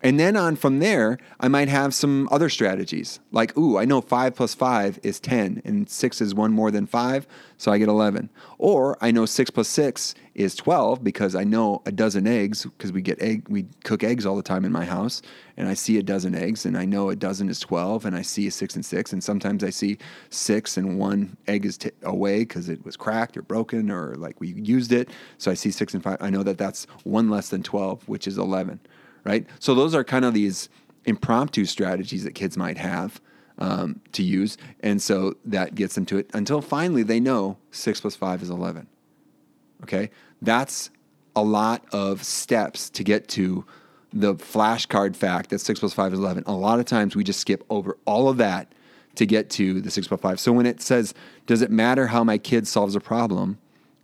And 0.00 0.20
then 0.20 0.36
on 0.36 0.54
from 0.54 0.78
there, 0.78 1.18
I 1.40 1.48
might 1.48 1.68
have 1.68 1.92
some 1.92 2.28
other 2.30 2.48
strategies. 2.48 3.18
Like, 3.32 3.56
ooh, 3.58 3.78
I 3.78 3.84
know 3.84 4.00
five 4.00 4.36
plus 4.36 4.54
five 4.54 5.00
is 5.02 5.18
10, 5.18 5.62
and 5.64 5.90
six 5.90 6.20
is 6.20 6.36
one 6.36 6.52
more 6.52 6.70
than 6.70 6.86
five, 6.86 7.26
so 7.56 7.72
I 7.72 7.78
get 7.78 7.88
11. 7.88 8.30
Or 8.58 8.96
I 9.00 9.10
know 9.10 9.26
six 9.26 9.50
plus 9.50 9.66
six 9.66 10.14
is 10.36 10.54
12 10.54 11.02
because 11.02 11.34
I 11.34 11.42
know 11.42 11.82
a 11.84 11.90
dozen 11.90 12.28
eggs, 12.28 12.62
because 12.62 12.92
we 12.92 13.02
get 13.02 13.20
egg, 13.20 13.48
we 13.48 13.66
cook 13.82 14.04
eggs 14.04 14.24
all 14.24 14.36
the 14.36 14.42
time 14.42 14.64
in 14.64 14.70
my 14.70 14.84
house, 14.84 15.20
and 15.56 15.68
I 15.68 15.74
see 15.74 15.98
a 15.98 16.02
dozen 16.04 16.36
eggs, 16.36 16.64
and 16.64 16.78
I 16.78 16.84
know 16.84 17.10
a 17.10 17.16
dozen 17.16 17.48
is 17.48 17.58
12, 17.58 18.04
and 18.04 18.14
I 18.14 18.22
see 18.22 18.46
a 18.46 18.52
six 18.52 18.76
and 18.76 18.86
six, 18.86 19.12
and 19.12 19.22
sometimes 19.22 19.64
I 19.64 19.70
see 19.70 19.98
six 20.30 20.76
and 20.76 20.96
one 20.96 21.36
egg 21.48 21.66
is 21.66 21.76
t- 21.76 21.90
away 22.04 22.40
because 22.40 22.68
it 22.68 22.84
was 22.84 22.96
cracked 22.96 23.36
or 23.36 23.42
broken 23.42 23.90
or 23.90 24.14
like 24.14 24.40
we 24.40 24.52
used 24.52 24.92
it. 24.92 25.08
So 25.38 25.50
I 25.50 25.54
see 25.54 25.72
six 25.72 25.92
and 25.92 26.04
five. 26.04 26.18
I 26.20 26.30
know 26.30 26.44
that 26.44 26.56
that's 26.56 26.86
one 27.02 27.28
less 27.28 27.48
than 27.48 27.64
12, 27.64 28.08
which 28.08 28.28
is 28.28 28.38
11 28.38 28.78
right? 29.28 29.46
So 29.58 29.74
those 29.74 29.94
are 29.94 30.02
kind 30.02 30.24
of 30.24 30.32
these 30.32 30.70
impromptu 31.04 31.66
strategies 31.66 32.24
that 32.24 32.34
kids 32.34 32.56
might 32.56 32.78
have 32.78 33.20
um, 33.58 34.00
to 34.12 34.22
use, 34.22 34.56
and 34.80 35.02
so 35.02 35.34
that 35.44 35.74
gets 35.74 35.94
them 35.94 36.06
to 36.06 36.16
it 36.16 36.30
until 36.32 36.62
finally 36.62 37.02
they 37.02 37.20
know 37.20 37.58
six 37.70 38.00
plus 38.00 38.16
five 38.16 38.42
is 38.42 38.48
eleven. 38.48 38.86
Okay, 39.82 40.10
that's 40.40 40.90
a 41.36 41.42
lot 41.42 41.84
of 41.92 42.24
steps 42.24 42.88
to 42.90 43.04
get 43.04 43.28
to 43.28 43.66
the 44.12 44.34
flashcard 44.34 45.14
fact 45.14 45.50
that 45.50 45.58
six 45.58 45.80
plus 45.80 45.92
five 45.92 46.14
is 46.14 46.18
eleven. 46.18 46.42
A 46.46 46.52
lot 46.52 46.80
of 46.80 46.86
times 46.86 47.14
we 47.14 47.22
just 47.22 47.40
skip 47.40 47.64
over 47.68 47.98
all 48.06 48.30
of 48.30 48.38
that 48.38 48.72
to 49.16 49.26
get 49.26 49.50
to 49.50 49.82
the 49.82 49.90
six 49.90 50.08
plus 50.08 50.20
five. 50.20 50.40
So 50.40 50.52
when 50.52 50.64
it 50.64 50.80
says, 50.80 51.12
"Does 51.46 51.60
it 51.60 51.70
matter 51.70 52.06
how 52.06 52.24
my 52.24 52.38
kid 52.38 52.66
solves 52.66 52.96
a 52.96 53.00
problem?" 53.00 53.58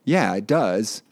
Yeah, 0.04 0.34
it 0.34 0.46
does. 0.46 1.02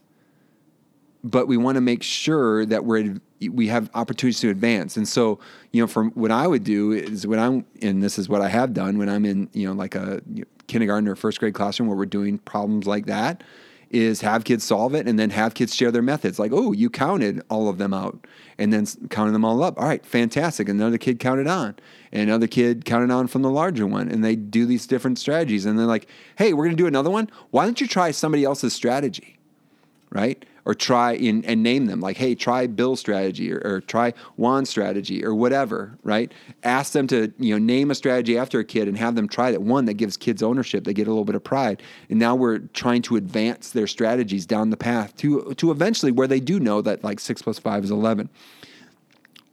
But 1.24 1.46
we 1.46 1.56
want 1.56 1.76
to 1.76 1.80
make 1.80 2.02
sure 2.02 2.66
that 2.66 2.84
we're 2.84 3.20
we 3.48 3.68
have 3.68 3.90
opportunities 3.94 4.40
to 4.40 4.50
advance. 4.50 4.96
And 4.96 5.06
so, 5.06 5.38
you 5.72 5.82
know, 5.82 5.86
from 5.86 6.10
what 6.12 6.30
I 6.30 6.46
would 6.46 6.64
do 6.64 6.92
is 6.92 7.26
when 7.26 7.38
I'm, 7.38 7.64
and 7.80 8.02
this 8.02 8.18
is 8.18 8.28
what 8.28 8.40
I 8.40 8.48
have 8.48 8.74
done 8.74 8.98
when 8.98 9.08
I'm 9.08 9.24
in, 9.24 9.48
you 9.52 9.66
know, 9.66 9.74
like 9.74 9.94
a 9.94 10.20
kindergarten 10.66 11.08
or 11.08 11.16
first 11.16 11.40
grade 11.40 11.54
classroom 11.54 11.88
where 11.88 11.96
we're 11.96 12.06
doing 12.06 12.38
problems 12.38 12.86
like 12.86 13.06
that, 13.06 13.42
is 13.90 14.22
have 14.22 14.44
kids 14.44 14.64
solve 14.64 14.94
it 14.94 15.06
and 15.06 15.18
then 15.18 15.28
have 15.28 15.52
kids 15.52 15.74
share 15.74 15.90
their 15.90 16.00
methods. 16.00 16.38
Like, 16.38 16.50
oh, 16.52 16.72
you 16.72 16.88
counted 16.88 17.42
all 17.50 17.68
of 17.68 17.76
them 17.76 17.92
out 17.92 18.26
and 18.56 18.72
then 18.72 18.86
counted 19.10 19.32
them 19.32 19.44
all 19.44 19.62
up. 19.62 19.78
All 19.78 19.86
right, 19.86 20.04
fantastic. 20.06 20.66
Another 20.68 20.96
kid 20.96 21.18
counted 21.18 21.46
on, 21.46 21.76
and 22.10 22.22
another 22.22 22.46
kid 22.46 22.86
counted 22.86 23.10
on 23.10 23.26
from 23.26 23.42
the 23.42 23.50
larger 23.50 23.86
one. 23.86 24.08
And 24.08 24.24
they 24.24 24.34
do 24.34 24.64
these 24.64 24.86
different 24.86 25.18
strategies. 25.18 25.66
And 25.66 25.78
they're 25.78 25.84
like, 25.84 26.08
hey, 26.36 26.54
we're 26.54 26.64
going 26.64 26.76
to 26.76 26.82
do 26.82 26.86
another 26.86 27.10
one. 27.10 27.28
Why 27.50 27.66
don't 27.66 27.82
you 27.82 27.86
try 27.86 28.12
somebody 28.12 28.44
else's 28.44 28.72
strategy? 28.72 29.36
Right? 30.12 30.44
or 30.64 30.74
try 30.74 31.12
in, 31.12 31.44
and 31.44 31.62
name 31.62 31.86
them 31.86 32.00
like 32.00 32.16
hey 32.16 32.34
try 32.34 32.66
bill's 32.66 33.00
strategy 33.00 33.52
or, 33.52 33.60
or, 33.64 33.80
try 33.80 34.12
juan's 34.36 34.68
strategy 34.68 35.24
or 35.24 35.34
whatever 35.34 35.98
right? 36.02 36.32
Ask 36.62 36.92
them 36.92 37.06
to 37.08 37.32
you 37.38 37.54
know 37.54 37.58
name 37.58 37.90
a 37.90 37.94
strategy 37.94 38.38
after 38.38 38.60
a 38.60 38.64
kid 38.64 38.88
and 38.88 38.96
have 38.96 39.14
them 39.14 39.28
try 39.28 39.50
that. 39.50 39.62
One 39.62 39.84
that 39.86 39.94
gives 39.94 40.16
kids 40.16 40.42
ownership 40.42 40.84
they 40.84 40.94
get 40.94 41.06
a 41.06 41.10
little 41.10 41.24
bit 41.24 41.34
of 41.34 41.44
pride. 41.44 41.82
And 42.08 42.18
now 42.18 42.34
we're 42.34 42.58
trying 42.58 43.02
to 43.02 43.16
advance 43.16 43.70
their 43.70 43.86
strategies 43.86 44.46
down 44.46 44.70
the 44.70 44.76
path 44.76 45.16
to 45.18 45.54
to 45.54 45.70
eventually 45.70 46.12
where 46.12 46.28
they 46.28 46.40
do 46.40 46.60
know 46.60 46.82
that 46.82 47.02
like 47.04 47.20
six 47.20 47.42
plus 47.42 47.58
five 47.58 47.84
is 47.84 47.90
11 47.90 48.28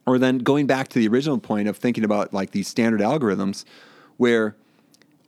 or 0.05 0.17
then 0.17 0.39
going 0.39 0.65
back 0.65 0.87
to 0.89 0.99
the 0.99 1.07
original 1.07 1.37
point 1.37 1.67
of 1.67 1.77
thinking 1.77 2.03
about 2.03 2.33
like 2.33 2.51
these 2.51 2.67
standard 2.67 3.01
algorithms 3.01 3.65
where 4.17 4.55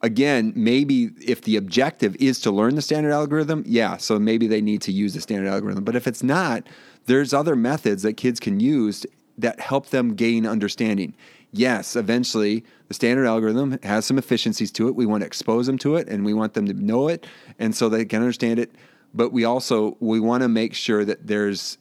again, 0.01 0.53
maybe 0.55 1.11
if 1.25 1.41
the 1.41 1.57
objective 1.57 2.15
is 2.19 2.39
to 2.41 2.51
learn 2.51 2.75
the 2.75 2.81
standard 2.81 3.11
algorithm, 3.11 3.63
yeah, 3.65 3.97
so 3.97 4.19
maybe 4.19 4.47
they 4.47 4.61
need 4.61 4.81
to 4.83 4.91
use 4.91 5.13
the 5.13 5.21
standard 5.21 5.49
algorithm. 5.49 5.83
But 5.83 5.95
if 5.95 6.07
it's 6.07 6.23
not, 6.23 6.67
there's 7.05 7.33
other 7.33 7.55
methods 7.55 8.03
that 8.03 8.13
kids 8.13 8.39
can 8.39 8.59
use 8.59 9.05
that 9.37 9.59
help 9.59 9.87
them 9.87 10.15
gain 10.15 10.45
understanding. 10.45 11.15
Yes, 11.51 11.95
eventually 11.95 12.63
the 12.87 12.93
standard 12.93 13.25
algorithm 13.25 13.77
has 13.83 14.05
some 14.05 14.17
efficiencies 14.17 14.71
to 14.73 14.87
it. 14.87 14.95
We 14.95 15.05
want 15.05 15.21
to 15.21 15.27
expose 15.27 15.67
them 15.67 15.77
to 15.79 15.95
it 15.95 16.07
and 16.07 16.25
we 16.25 16.33
want 16.33 16.53
them 16.53 16.65
to 16.67 16.73
know 16.73 17.07
it 17.07 17.27
and 17.59 17.75
so 17.75 17.89
they 17.89 18.05
can 18.05 18.21
understand 18.21 18.59
it. 18.59 18.71
But 19.13 19.33
we 19.33 19.43
also 19.43 19.97
we 19.99 20.19
want 20.19 20.43
to 20.43 20.47
make 20.47 20.73
sure 20.73 21.03
that 21.03 21.27
there's 21.27 21.77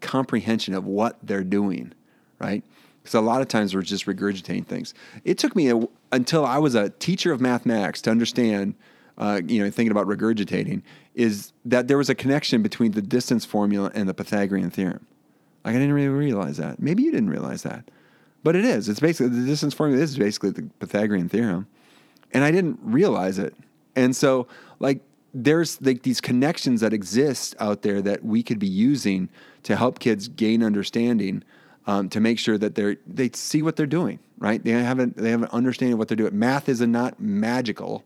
comprehension 0.00 0.74
of 0.74 0.84
what 0.84 1.18
they're 1.22 1.44
doing, 1.44 1.92
right? 2.40 2.64
Because 3.02 3.14
a 3.14 3.20
lot 3.20 3.42
of 3.42 3.48
times 3.48 3.74
we're 3.74 3.82
just 3.82 4.06
regurgitating 4.06 4.66
things. 4.66 4.94
It 5.24 5.36
took 5.38 5.56
me 5.56 5.70
a, 5.70 5.80
until 6.12 6.46
I 6.46 6.58
was 6.58 6.74
a 6.74 6.90
teacher 6.90 7.32
of 7.32 7.40
mathematics 7.40 8.00
to 8.02 8.10
understand, 8.10 8.74
uh, 9.18 9.40
you 9.46 9.62
know, 9.62 9.70
thinking 9.70 9.90
about 9.90 10.06
regurgitating, 10.06 10.82
is 11.14 11.52
that 11.64 11.88
there 11.88 11.98
was 11.98 12.08
a 12.08 12.14
connection 12.14 12.62
between 12.62 12.92
the 12.92 13.02
distance 13.02 13.44
formula 13.44 13.90
and 13.94 14.08
the 14.08 14.14
Pythagorean 14.14 14.70
theorem. 14.70 15.06
Like 15.64 15.74
I 15.74 15.78
didn't 15.78 15.94
really 15.94 16.08
realize 16.08 16.56
that. 16.58 16.80
Maybe 16.80 17.02
you 17.02 17.10
didn't 17.10 17.30
realize 17.30 17.62
that, 17.64 17.90
but 18.42 18.56
it 18.56 18.64
is. 18.64 18.88
It's 18.88 19.00
basically 19.00 19.36
the 19.36 19.46
distance 19.46 19.74
formula 19.74 20.02
is 20.02 20.16
basically 20.16 20.50
the 20.50 20.62
Pythagorean 20.80 21.28
theorem, 21.28 21.66
and 22.32 22.44
I 22.44 22.50
didn't 22.50 22.78
realize 22.82 23.38
it. 23.38 23.54
And 23.94 24.16
so, 24.16 24.46
like, 24.78 25.00
there's 25.34 25.80
like 25.82 26.02
these 26.02 26.20
connections 26.20 26.80
that 26.80 26.92
exist 26.92 27.54
out 27.58 27.82
there 27.82 28.02
that 28.02 28.24
we 28.24 28.42
could 28.42 28.58
be 28.58 28.68
using 28.68 29.28
to 29.62 29.76
help 29.76 29.98
kids 29.98 30.28
gain 30.28 30.62
understanding 30.62 31.42
um, 31.86 32.08
to 32.10 32.20
make 32.20 32.38
sure 32.38 32.58
that 32.58 32.74
they're 32.74 32.96
they 33.06 33.30
see 33.34 33.62
what 33.62 33.76
they're 33.76 33.86
doing 33.86 34.18
right? 34.42 34.64
They 34.64 34.72
haven't 34.72 35.16
they 35.16 35.30
have 35.30 35.42
an 35.42 35.48
understanding 35.52 35.92
of 35.92 35.98
what 36.00 36.08
they're 36.08 36.16
doing. 36.16 36.36
Math 36.36 36.68
is 36.68 36.80
not 36.80 37.20
magical 37.20 38.04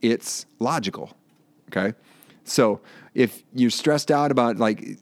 it's 0.00 0.46
logical 0.58 1.16
okay? 1.70 1.96
So 2.44 2.80
if 3.14 3.42
you're 3.54 3.70
stressed 3.70 4.10
out 4.10 4.30
about 4.30 4.56
like 4.56 4.98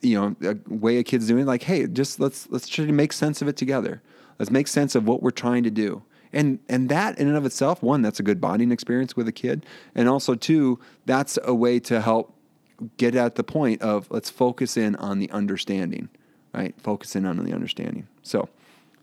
you 0.00 0.20
know 0.20 0.36
a 0.48 0.56
way 0.72 0.98
a 0.98 1.02
kid's 1.02 1.26
doing 1.26 1.46
like 1.46 1.62
hey 1.62 1.86
just 1.86 2.20
let's 2.20 2.48
let's 2.50 2.68
try 2.68 2.84
to 2.84 2.92
make 2.92 3.12
sense 3.12 3.42
of 3.42 3.48
it 3.48 3.56
together. 3.56 4.02
Let's 4.38 4.50
make 4.50 4.68
sense 4.68 4.94
of 4.94 5.08
what 5.08 5.22
we're 5.22 5.30
trying 5.30 5.64
to 5.64 5.70
do. 5.70 6.02
And 6.32 6.58
and 6.68 6.90
that 6.90 7.18
in 7.18 7.26
and 7.26 7.36
of 7.36 7.46
itself 7.46 7.82
one 7.82 8.02
that's 8.02 8.20
a 8.20 8.22
good 8.22 8.40
bonding 8.40 8.70
experience 8.70 9.16
with 9.16 9.28
a 9.28 9.32
kid. 9.32 9.64
And 9.94 10.08
also 10.08 10.34
two 10.34 10.78
that's 11.06 11.38
a 11.42 11.54
way 11.54 11.80
to 11.80 12.00
help 12.00 12.34
get 12.96 13.14
at 13.14 13.34
the 13.34 13.42
point 13.42 13.80
of 13.80 14.10
let's 14.10 14.30
focus 14.30 14.76
in 14.76 14.94
on 14.96 15.18
the 15.18 15.30
understanding 15.30 16.10
right 16.54 16.74
focus 16.80 17.16
in 17.16 17.26
on 17.26 17.42
the 17.44 17.52
understanding 17.52 18.06
so 18.22 18.48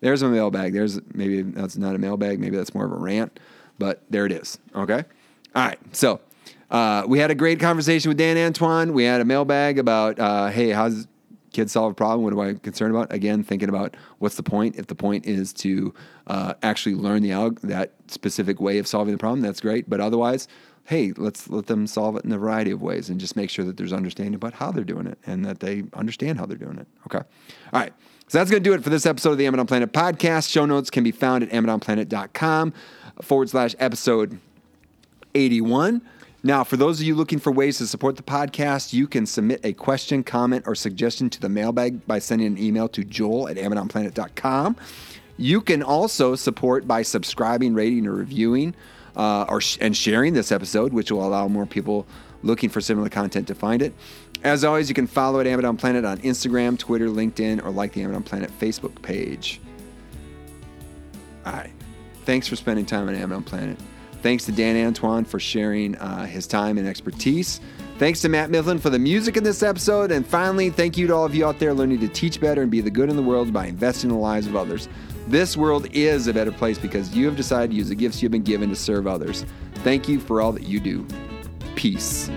there's 0.01 0.21
a 0.21 0.27
mailbag 0.27 0.73
there's 0.73 0.99
maybe 1.13 1.41
that's 1.41 1.77
not 1.77 1.95
a 1.95 1.97
mailbag 1.97 2.39
maybe 2.39 2.55
that's 2.55 2.73
more 2.73 2.85
of 2.85 2.91
a 2.91 2.97
rant 2.97 3.39
but 3.79 4.03
there 4.09 4.25
it 4.25 4.31
is 4.31 4.57
okay 4.75 5.03
all 5.55 5.65
right 5.65 5.79
so 5.91 6.19
uh, 6.71 7.03
we 7.07 7.19
had 7.19 7.31
a 7.31 7.35
great 7.35 7.59
conversation 7.59 8.09
with 8.09 8.17
Dan 8.17 8.37
Antoine. 8.37 8.93
We 8.93 9.03
had 9.03 9.21
a 9.21 9.25
mailbag 9.25 9.77
about, 9.77 10.19
uh, 10.19 10.47
hey, 10.47 10.71
how's 10.71 11.07
kids 11.53 11.71
solve 11.71 11.91
a 11.91 11.95
problem? 11.95 12.23
What 12.23 12.33
am 12.33 12.39
I 12.39 12.59
concerned 12.59 12.93
about? 12.93 13.13
Again, 13.13 13.43
thinking 13.43 13.69
about 13.69 13.95
what's 14.19 14.35
the 14.35 14.43
point. 14.43 14.75
If 14.75 14.87
the 14.87 14.95
point 14.95 15.25
is 15.25 15.53
to 15.53 15.93
uh, 16.27 16.55
actually 16.63 16.95
learn 16.95 17.21
the 17.21 17.29
alg- 17.29 17.61
that 17.61 17.93
specific 18.07 18.59
way 18.59 18.77
of 18.77 18.87
solving 18.87 19.13
the 19.13 19.17
problem, 19.17 19.41
that's 19.41 19.61
great. 19.61 19.89
But 19.89 20.01
otherwise, 20.01 20.47
hey, 20.85 21.13
let's 21.17 21.49
let 21.49 21.65
them 21.65 21.87
solve 21.87 22.15
it 22.15 22.23
in 22.25 22.31
a 22.31 22.37
variety 22.37 22.71
of 22.71 22.81
ways 22.81 23.09
and 23.09 23.19
just 23.19 23.35
make 23.35 23.49
sure 23.49 23.65
that 23.65 23.75
there's 23.75 23.93
understanding 23.93 24.35
about 24.35 24.53
how 24.53 24.71
they're 24.71 24.83
doing 24.83 25.07
it 25.07 25.17
and 25.25 25.43
that 25.43 25.59
they 25.59 25.83
understand 25.93 26.37
how 26.37 26.45
they're 26.45 26.57
doing 26.57 26.77
it. 26.77 26.87
Okay. 27.07 27.23
All 27.73 27.79
right. 27.79 27.93
So 28.27 28.37
that's 28.37 28.49
going 28.49 28.63
to 28.63 28.69
do 28.69 28.73
it 28.73 28.83
for 28.83 28.89
this 28.89 29.05
episode 29.05 29.31
of 29.31 29.37
the 29.37 29.47
Amazon 29.47 29.67
Planet 29.67 29.91
podcast. 29.91 30.49
Show 30.49 30.65
notes 30.65 30.89
can 30.89 31.03
be 31.03 31.11
found 31.11 31.43
at 31.43 31.49
amazonplanet.com 31.49 32.73
forward 33.21 33.49
slash 33.49 33.75
episode 33.79 34.39
81. 35.33 36.01
Now, 36.43 36.63
for 36.63 36.77
those 36.77 36.99
of 36.99 37.07
you 37.07 37.15
looking 37.15 37.39
for 37.39 37.51
ways 37.51 37.79
to 37.79 37.87
support 37.87 38.17
the 38.17 38.23
podcast, 38.23 38.93
you 38.93 39.07
can 39.07 39.25
submit 39.25 39.61
a 39.63 39.73
question, 39.73 40.23
comment, 40.23 40.65
or 40.67 40.75
suggestion 40.75 41.27
to 41.31 41.41
the 41.41 41.49
mailbag 41.49 42.05
by 42.05 42.19
sending 42.19 42.45
an 42.45 42.57
email 42.59 42.87
to 42.89 43.03
joel 43.03 43.47
at 43.47 43.57
amazonplanet.com. 43.57 44.75
You 45.37 45.61
can 45.61 45.81
also 45.81 46.35
support 46.35 46.87
by 46.87 47.01
subscribing, 47.01 47.73
rating, 47.73 48.05
or 48.05 48.13
reviewing, 48.13 48.75
uh, 49.15 49.45
or 49.49 49.61
sh- 49.61 49.77
and 49.81 49.95
sharing 49.95 50.33
this 50.33 50.51
episode, 50.51 50.93
which 50.93 51.11
will 51.11 51.25
allow 51.25 51.47
more 51.47 51.65
people 51.65 52.05
looking 52.43 52.69
for 52.69 52.81
similar 52.81 53.09
content 53.09 53.47
to 53.47 53.55
find 53.55 53.81
it. 53.81 53.93
As 54.43 54.63
always, 54.63 54.89
you 54.89 54.95
can 54.95 55.07
follow 55.07 55.39
at 55.39 55.47
Amazon 55.47 55.77
Planet 55.77 56.05
on 56.05 56.19
Instagram, 56.19 56.77
Twitter, 56.77 57.07
LinkedIn, 57.07 57.65
or 57.65 57.71
like 57.71 57.93
the 57.93 58.03
Amazon 58.03 58.23
Planet 58.23 58.51
Facebook 58.59 59.01
page. 59.01 59.59
All 61.45 61.53
right. 61.53 61.71
Thanks 62.25 62.47
for 62.47 62.55
spending 62.55 62.85
time 62.85 63.07
on 63.07 63.15
Amazon 63.15 63.43
Planet. 63.43 63.77
Thanks 64.21 64.45
to 64.45 64.51
Dan 64.51 64.87
Antoine 64.87 65.25
for 65.25 65.39
sharing 65.39 65.95
uh, 65.97 66.25
his 66.25 66.47
time 66.47 66.77
and 66.77 66.87
expertise. 66.87 67.59
Thanks 67.97 68.21
to 68.21 68.29
Matt 68.29 68.49
Mifflin 68.49 68.79
for 68.79 68.89
the 68.89 68.99
music 68.99 69.37
in 69.37 69.43
this 69.43 69.63
episode. 69.63 70.11
And 70.11 70.25
finally, 70.25 70.69
thank 70.69 70.97
you 70.97 71.07
to 71.07 71.15
all 71.15 71.25
of 71.25 71.35
you 71.35 71.45
out 71.45 71.59
there 71.59 71.73
learning 71.73 71.99
to 71.99 72.07
teach 72.07 72.41
better 72.41 72.63
and 72.63 72.71
be 72.71 72.81
the 72.81 72.89
good 72.89 73.09
in 73.09 73.15
the 73.15 73.21
world 73.21 73.53
by 73.53 73.67
investing 73.67 74.09
in 74.09 74.15
the 74.15 74.21
lives 74.21 74.47
of 74.47 74.55
others. 74.55 74.89
This 75.27 75.57
world 75.57 75.87
is 75.91 76.27
a 76.27 76.33
better 76.33 76.51
place 76.51 76.77
because 76.77 77.15
you 77.15 77.25
have 77.25 77.35
decided 77.35 77.71
to 77.71 77.75
use 77.75 77.89
the 77.89 77.95
gifts 77.95 78.21
you've 78.21 78.31
been 78.31 78.43
given 78.43 78.69
to 78.69 78.75
serve 78.75 79.07
others. 79.07 79.43
Thank 79.75 80.07
you 80.07 80.19
for 80.19 80.39
all 80.39 80.51
that 80.51 80.63
you 80.63 80.79
do. 80.79 81.05
Peace. 81.75 82.29